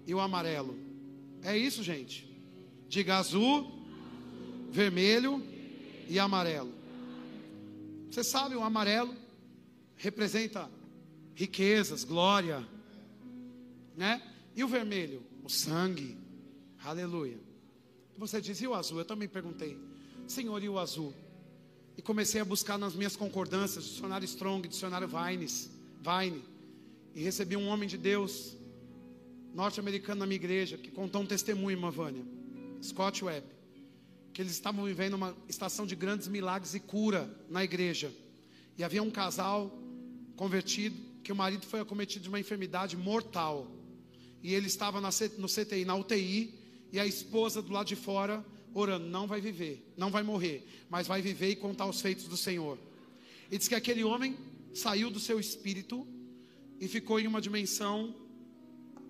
e 0.07 0.15
o 0.15 0.21
amarelo. 0.21 0.79
É 1.43 1.57
isso, 1.57 1.83
gente. 1.83 2.29
Diga 2.89 3.17
azul, 3.17 3.71
vermelho 4.71 5.43
e 6.09 6.19
amarelo. 6.19 6.73
Você 8.11 8.25
sabe, 8.25 8.57
o 8.57 8.63
amarelo 8.63 9.15
representa 9.97 10.69
riquezas, 11.35 12.05
glória, 12.05 12.67
né? 13.97 14.21
E 14.57 14.65
o 14.65 14.69
vermelho, 14.69 15.23
o 15.45 15.49
sangue. 15.49 16.19
Aleluia. 16.83 17.39
Você 18.19 18.41
diz, 18.41 18.61
e 18.61 18.67
o 18.67 18.75
azul? 18.75 18.99
Eu 18.99 19.05
também 19.05 19.29
perguntei, 19.29 19.79
Senhor, 20.27 20.63
e 20.63 20.69
o 20.69 20.79
azul? 20.79 21.15
E 22.01 22.03
comecei 22.03 22.41
a 22.41 22.47
buscar 22.47 22.79
nas 22.79 22.95
minhas 22.95 23.15
concordâncias, 23.15 23.85
dicionário 23.85 24.25
Strong, 24.25 24.67
dicionário 24.67 25.07
Vines, 25.07 25.71
Vine, 26.01 26.43
e 27.15 27.23
recebi 27.23 27.59
um 27.59 27.69
homem 27.69 27.87
de 27.87 27.99
Deus 27.99 28.57
norte-americano 29.53 30.21
na 30.21 30.27
minha 30.27 30.37
igreja 30.37 30.79
que 30.79 30.91
contou 30.91 31.21
um 31.21 31.27
testemunho, 31.27 31.77
irmã 31.77 31.91
Vânia, 31.91 32.25
Scott 32.83 33.23
Webb, 33.23 33.47
que 34.33 34.41
eles 34.41 34.53
estavam 34.53 34.87
vivendo 34.87 35.13
uma 35.13 35.37
estação 35.47 35.85
de 35.85 35.95
grandes 35.95 36.27
milagres 36.27 36.73
e 36.73 36.81
cura 36.81 37.31
na 37.51 37.63
igreja. 37.63 38.11
E 38.79 38.83
havia 38.83 39.03
um 39.03 39.11
casal 39.11 39.71
convertido 40.37 40.97
que 41.23 41.31
o 41.31 41.37
marido 41.37 41.67
foi 41.67 41.81
acometido 41.81 42.23
de 42.23 42.31
uma 42.31 42.41
enfermidade 42.41 42.97
mortal. 42.97 43.71
E 44.43 44.55
ele 44.55 44.69
estava 44.69 45.03
no 45.03 45.49
CTI, 45.49 45.85
na 45.85 45.97
UTI, 45.97 46.55
e 46.91 46.99
a 46.99 47.05
esposa 47.05 47.61
do 47.61 47.71
lado 47.71 47.89
de 47.89 47.97
fora 47.97 48.43
orando, 48.73 49.07
não 49.07 49.27
vai 49.27 49.41
viver, 49.41 49.93
não 49.97 50.11
vai 50.11 50.23
morrer, 50.23 50.67
mas 50.89 51.07
vai 51.07 51.21
viver 51.21 51.51
e 51.51 51.57
contar 51.57 51.87
os 51.87 52.01
feitos 52.01 52.27
do 52.27 52.37
Senhor. 52.37 52.79
E 53.51 53.59
diz 53.59 53.69
que 53.69 53.75
aquele 53.75 54.05
homem 54.05 54.37
saiu 54.73 55.11
do 55.11 55.19
seu 55.19 55.41
espírito 55.41 56.07
e 56.79 56.89
ficou 56.89 57.19
em 57.19 57.27
uma 57.27 57.41
dimensão 57.41 58.15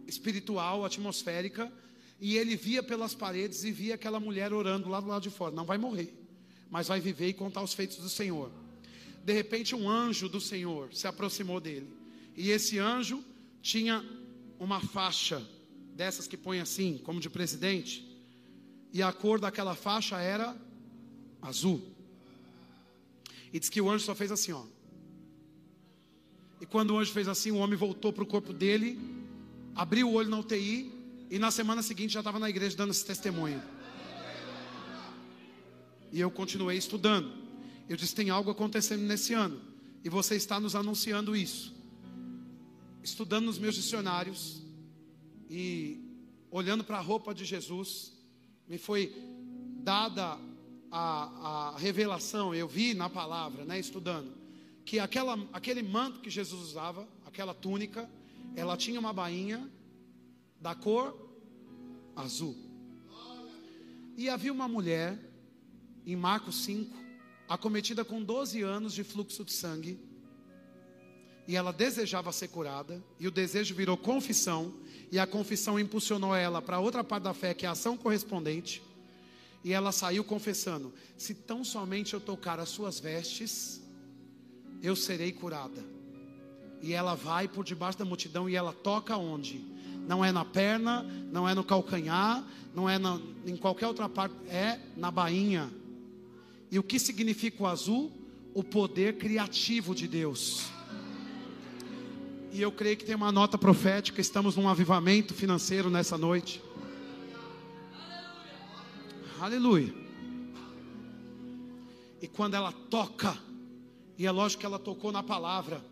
espiritual, 0.07 0.85
atmosférica, 0.85 1.73
e 2.21 2.37
ele 2.37 2.57
via 2.57 2.83
pelas 2.83 3.15
paredes 3.15 3.65
e 3.65 3.71
via 3.71 3.95
aquela 3.95 4.21
mulher 4.21 4.53
orando 4.53 4.89
lá 4.89 5.01
do 5.01 5.09
lado 5.09 5.23
de 5.23 5.31
fora. 5.31 5.55
Não 5.55 5.65
vai 5.65 5.79
morrer, 5.79 6.13
mas 6.71 6.89
vai 6.89 7.01
viver 7.01 7.29
e 7.29 7.33
contar 7.33 7.63
os 7.63 7.73
feitos 7.73 7.99
do 7.99 8.09
Senhor. 8.09 8.51
De 9.25 9.33
repente, 9.33 9.75
um 9.75 9.89
anjo 9.89 10.29
do 10.29 10.41
Senhor 10.41 10.93
se 10.93 11.07
aproximou 11.07 11.61
dele, 11.61 11.89
e 12.37 12.51
esse 12.51 12.79
anjo 12.79 13.23
tinha 13.63 14.05
uma 14.59 14.81
faixa 14.81 15.47
dessas 15.95 16.27
que 16.27 16.37
põe 16.37 16.61
assim, 16.61 16.99
como 17.05 17.21
de 17.21 17.29
presidente, 17.29 18.10
e 18.93 19.03
a 19.03 19.13
cor 19.13 19.41
daquela 19.41 19.75
faixa 19.75 20.21
era 20.21 20.57
azul. 21.41 21.81
E 23.53 23.59
diz 23.59 23.69
que 23.69 23.81
o 23.81 23.91
anjo 23.91 24.05
só 24.05 24.15
fez 24.15 24.31
assim, 24.31 24.53
ó. 24.53 24.65
E 26.61 26.67
quando 26.67 26.93
o 26.93 26.99
anjo 26.99 27.13
fez 27.13 27.29
assim, 27.29 27.51
o 27.51 27.57
homem 27.57 27.77
voltou 27.77 28.13
para 28.13 28.23
o 28.23 28.27
corpo 28.27 28.53
dele 28.53 29.21
Abri 29.75 30.03
o 30.05 30.13
olho 30.13 30.29
na 30.29 30.39
UTI 30.39 30.93
e 31.31 31.39
na 31.39 31.51
semana 31.51 31.83
seguinte 31.83 32.13
já 32.13 32.21
estava 32.21 32.39
na 32.39 32.51
igreja 32.51 32.77
dando 32.77 32.91
esse 32.91 33.05
testemunho. 33.05 33.63
E 36.13 36.21
eu 36.21 36.31
continuei 36.31 36.77
estudando. 36.77 37.33
Eu 37.89 37.97
disse: 37.97 38.15
tem 38.15 38.31
algo 38.31 38.51
acontecendo 38.51 39.03
nesse 39.03 39.33
ano. 39.33 39.61
E 40.03 40.09
você 40.09 40.35
está 40.35 40.59
nos 40.59 40.75
anunciando 40.75 41.37
isso. 41.37 41.75
Estudando 43.03 43.47
nos 43.47 43.59
meus 43.59 43.75
dicionários 43.75 44.63
e 45.49 46.01
olhando 46.51 46.85
para 46.85 46.99
a 46.99 47.01
roupa 47.01 47.33
de 47.35 47.45
Jesus, 47.45 48.13
me 48.71 48.79
foi 48.79 49.13
dada 49.83 50.39
a, 50.93 51.73
a 51.73 51.77
revelação. 51.77 52.55
Eu 52.55 52.69
vi 52.69 52.95
na 52.95 53.11
palavra, 53.11 53.65
né, 53.65 53.81
estudando, 53.81 54.33
que 54.85 55.01
aquela, 55.01 55.37
aquele 55.53 55.83
manto 55.83 56.21
que 56.21 56.31
Jesus 56.31 56.69
usava, 56.69 57.09
aquela 57.27 57.53
túnica, 57.53 58.09
ela 58.55 58.77
tinha 58.77 59.01
uma 59.01 59.13
bainha 59.13 59.69
da 60.61 60.73
cor 60.73 61.19
azul. 62.15 62.57
E 64.17 64.29
havia 64.29 64.53
uma 64.53 64.69
mulher, 64.69 65.19
em 66.07 66.15
Marcos 66.15 66.63
5, 66.63 66.97
acometida 67.49 68.05
com 68.05 68.23
12 68.23 68.63
anos 68.63 68.93
de 68.93 69.03
fluxo 69.03 69.45
de 69.45 69.53
sangue. 69.53 69.99
E 71.49 71.57
ela 71.57 71.73
desejava 71.73 72.31
ser 72.31 72.47
curada, 72.47 73.03
e 73.19 73.27
o 73.27 73.33
desejo 73.33 73.75
virou 73.75 73.97
confissão, 73.97 74.73
e 75.13 75.19
a 75.19 75.27
confissão 75.27 75.79
impulsionou 75.79 76.35
ela 76.35 76.63
para 76.63 76.79
outra 76.79 77.03
parte 77.03 77.25
da 77.25 77.35
fé, 77.35 77.53
que 77.53 77.67
é 77.67 77.69
a 77.69 77.73
ação 77.73 77.97
correspondente. 77.97 78.83
E 79.65 79.73
ela 79.73 79.93
saiu 79.93 80.23
confessando: 80.23 80.93
Se 81.17 81.35
tão 81.35 81.65
somente 81.65 82.15
eu 82.15 82.21
tocar 82.21 82.61
as 82.61 82.69
suas 82.69 83.01
vestes, 83.01 83.81
eu 84.83 84.95
serei 84.95 85.33
curada. 85.33 85.85
E 86.81 86.93
ela 86.93 87.15
vai 87.15 87.47
por 87.47 87.65
debaixo 87.65 87.99
da 87.99 88.05
multidão 88.05 88.49
e 88.49 88.57
ela 88.57 88.73
toca 88.73 89.17
onde? 89.17 89.63
Não 90.07 90.25
é 90.25 90.33
na 90.33 90.45
perna, 90.45 91.03
não 91.31 91.47
é 91.49 91.55
no 91.55 91.63
calcanhar, 91.63 92.43
não 92.75 92.89
é 92.89 92.99
na, 92.99 93.21
em 93.47 93.57
qualquer 93.57 93.87
outra 93.87 94.09
parte, 94.09 94.35
é 94.49 94.79
na 94.97 95.11
bainha. 95.11 95.71
E 96.71 96.79
o 96.79 96.83
que 96.83 96.99
significa 96.99 97.63
o 97.63 97.67
azul? 97.67 98.11
O 98.55 98.65
poder 98.65 99.19
criativo 99.19 99.95
de 99.95 100.09
Deus. 100.09 100.71
E 102.53 102.61
eu 102.61 102.73
creio 102.73 102.97
que 102.97 103.05
tem 103.05 103.15
uma 103.15 103.31
nota 103.31 103.57
profética, 103.57 104.21
estamos 104.21 104.57
num 104.57 104.69
avivamento 104.69 105.33
financeiro 105.33 105.89
nessa 105.89 106.19
noite. 106.19 106.61
Aleluia. 109.41 109.95
E 112.21 112.27
quando 112.27 112.55
ela 112.55 112.73
toca, 112.73 113.39
e 114.19 114.27
é 114.27 114.31
lógico 114.33 114.61
que 114.61 114.67
ela 114.67 114.81
tocou 114.81 115.13
na 115.13 115.23
palavra, 115.23 115.83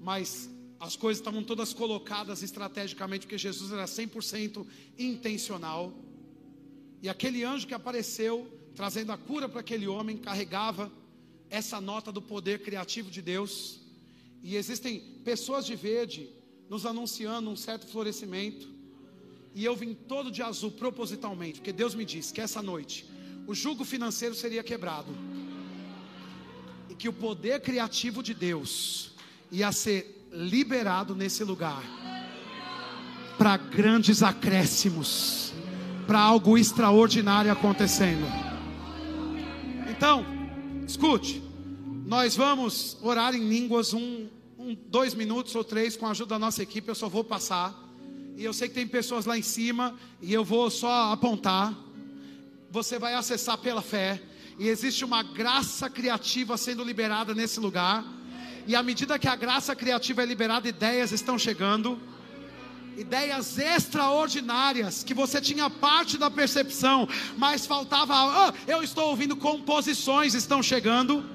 mas 0.00 0.50
as 0.80 0.96
coisas 0.96 1.20
estavam 1.20 1.42
todas 1.42 1.72
colocadas 1.72 2.42
estrategicamente, 2.42 3.24
porque 3.24 3.38
Jesus 3.38 3.72
era 3.72 3.84
100% 3.84 4.66
intencional. 4.98 5.92
E 7.00 7.08
aquele 7.08 7.44
anjo 7.44 7.66
que 7.66 7.74
apareceu, 7.74 8.46
trazendo 8.74 9.12
a 9.12 9.16
cura 9.16 9.48
para 9.48 9.60
aquele 9.60 9.86
homem, 9.86 10.16
carregava 10.16 10.90
essa 11.48 11.80
nota 11.80 12.10
do 12.10 12.20
poder 12.20 12.62
criativo 12.62 13.08
de 13.08 13.22
Deus. 13.22 13.85
E 14.42 14.56
existem 14.56 15.00
pessoas 15.24 15.66
de 15.66 15.74
verde 15.74 16.30
nos 16.68 16.86
anunciando 16.86 17.50
um 17.50 17.56
certo 17.56 17.86
florescimento. 17.86 18.68
E 19.54 19.64
eu 19.64 19.74
vim 19.74 19.94
todo 19.94 20.30
de 20.30 20.42
azul 20.42 20.70
propositalmente, 20.70 21.60
porque 21.60 21.72
Deus 21.72 21.94
me 21.94 22.04
disse 22.04 22.32
que 22.32 22.40
essa 22.40 22.62
noite 22.62 23.06
o 23.46 23.54
jugo 23.54 23.84
financeiro 23.84 24.34
seria 24.34 24.62
quebrado. 24.62 25.08
E 26.90 26.94
que 26.94 27.08
o 27.08 27.12
poder 27.12 27.60
criativo 27.60 28.22
de 28.22 28.34
Deus 28.34 29.12
ia 29.50 29.70
ser 29.72 30.28
liberado 30.32 31.14
nesse 31.14 31.44
lugar. 31.44 31.82
para 33.38 33.56
grandes 33.56 34.22
acréscimos, 34.22 35.52
para 36.06 36.18
algo 36.18 36.56
extraordinário 36.56 37.52
acontecendo. 37.52 38.26
Então, 39.90 40.24
escute, 40.86 41.42
nós 42.06 42.36
vamos 42.36 42.96
orar 43.02 43.34
em 43.34 43.48
línguas 43.48 43.92
um, 43.92 44.28
um, 44.56 44.76
dois 44.86 45.12
minutos 45.12 45.52
ou 45.56 45.64
três 45.64 45.96
com 45.96 46.06
a 46.06 46.12
ajuda 46.12 46.36
da 46.36 46.38
nossa 46.38 46.62
equipe. 46.62 46.88
Eu 46.88 46.94
só 46.94 47.08
vou 47.08 47.24
passar. 47.24 47.74
E 48.36 48.44
eu 48.44 48.52
sei 48.52 48.68
que 48.68 48.74
tem 48.74 48.86
pessoas 48.86 49.26
lá 49.26 49.36
em 49.36 49.42
cima 49.42 49.92
e 50.22 50.32
eu 50.32 50.44
vou 50.44 50.70
só 50.70 51.12
apontar. 51.12 51.74
Você 52.70 52.96
vai 52.96 53.14
acessar 53.14 53.58
pela 53.58 53.82
fé. 53.82 54.22
E 54.56 54.68
existe 54.68 55.04
uma 55.04 55.24
graça 55.24 55.90
criativa 55.90 56.56
sendo 56.56 56.84
liberada 56.84 57.34
nesse 57.34 57.58
lugar. 57.58 58.04
E 58.68 58.76
à 58.76 58.84
medida 58.84 59.18
que 59.18 59.26
a 59.26 59.34
graça 59.34 59.74
criativa 59.74 60.22
é 60.22 60.26
liberada, 60.26 60.68
ideias 60.68 61.10
estão 61.10 61.36
chegando. 61.36 62.00
Ideias 62.96 63.58
extraordinárias 63.58 65.02
que 65.02 65.12
você 65.12 65.40
tinha 65.40 65.68
parte 65.68 66.16
da 66.16 66.30
percepção, 66.30 67.08
mas 67.36 67.66
faltava. 67.66 68.14
Oh, 68.46 68.70
eu 68.70 68.80
estou 68.80 69.08
ouvindo 69.08 69.34
composições 69.36 70.34
estão 70.34 70.62
chegando 70.62 71.34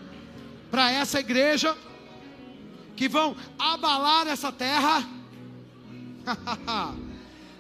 para 0.72 0.90
essa 0.90 1.20
igreja 1.20 1.78
que 2.96 3.08
vão 3.10 3.36
abalar 3.60 4.28
essa 4.28 4.52
terra. 4.52 5.08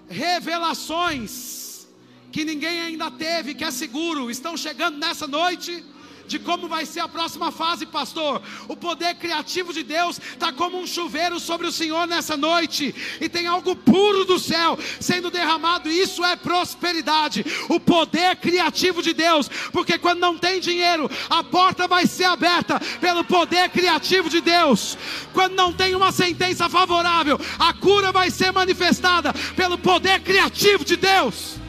Revelações 0.09 1.87
que 2.31 2.45
ninguém 2.45 2.79
ainda 2.79 3.11
teve, 3.11 3.53
que 3.53 3.63
é 3.63 3.71
seguro, 3.71 4.31
estão 4.31 4.55
chegando 4.55 4.97
nessa 4.97 5.27
noite 5.27 5.83
de 6.31 6.39
como 6.39 6.69
vai 6.69 6.85
ser 6.85 7.01
a 7.01 7.09
próxima 7.09 7.51
fase, 7.51 7.85
pastor. 7.85 8.41
O 8.69 8.75
poder 8.75 9.15
criativo 9.15 9.73
de 9.73 9.83
Deus 9.83 10.17
está 10.17 10.53
como 10.53 10.79
um 10.79 10.87
chuveiro 10.87 11.39
sobre 11.41 11.67
o 11.67 11.71
Senhor 11.71 12.07
nessa 12.07 12.37
noite, 12.37 12.95
e 13.19 13.27
tem 13.27 13.47
algo 13.47 13.75
puro 13.75 14.23
do 14.23 14.39
céu 14.39 14.79
sendo 14.99 15.29
derramado. 15.29 15.89
Isso 15.89 16.23
é 16.23 16.37
prosperidade, 16.37 17.45
o 17.67 17.79
poder 17.79 18.37
criativo 18.37 19.03
de 19.03 19.13
Deus, 19.13 19.49
porque 19.73 19.97
quando 19.97 20.19
não 20.19 20.37
tem 20.37 20.61
dinheiro, 20.61 21.11
a 21.29 21.43
porta 21.43 21.85
vai 21.85 22.07
ser 22.07 22.23
aberta 22.23 22.79
pelo 23.01 23.25
poder 23.25 23.69
criativo 23.69 24.29
de 24.29 24.39
Deus. 24.39 24.97
Quando 25.33 25.55
não 25.55 25.73
tem 25.73 25.93
uma 25.95 26.13
sentença 26.13 26.69
favorável, 26.69 27.37
a 27.59 27.73
cura 27.73 28.11
vai 28.13 28.31
ser 28.31 28.53
manifestada 28.53 29.33
pelo 29.55 29.77
poder 29.77 30.21
criativo 30.21 30.85
de 30.85 30.95
Deus. 30.95 31.59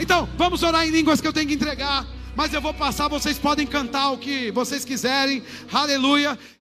Então, 0.00 0.26
vamos 0.38 0.62
orar 0.62 0.86
em 0.86 0.90
línguas 0.90 1.20
que 1.20 1.28
eu 1.28 1.32
tenho 1.34 1.48
que 1.48 1.54
entregar 1.54 2.15
mas 2.36 2.52
eu 2.52 2.60
vou 2.60 2.74
passar, 2.74 3.08
vocês 3.08 3.38
podem 3.38 3.66
cantar 3.66 4.10
o 4.10 4.18
que 4.18 4.50
vocês 4.50 4.84
quiserem, 4.84 5.42
aleluia. 5.72 6.38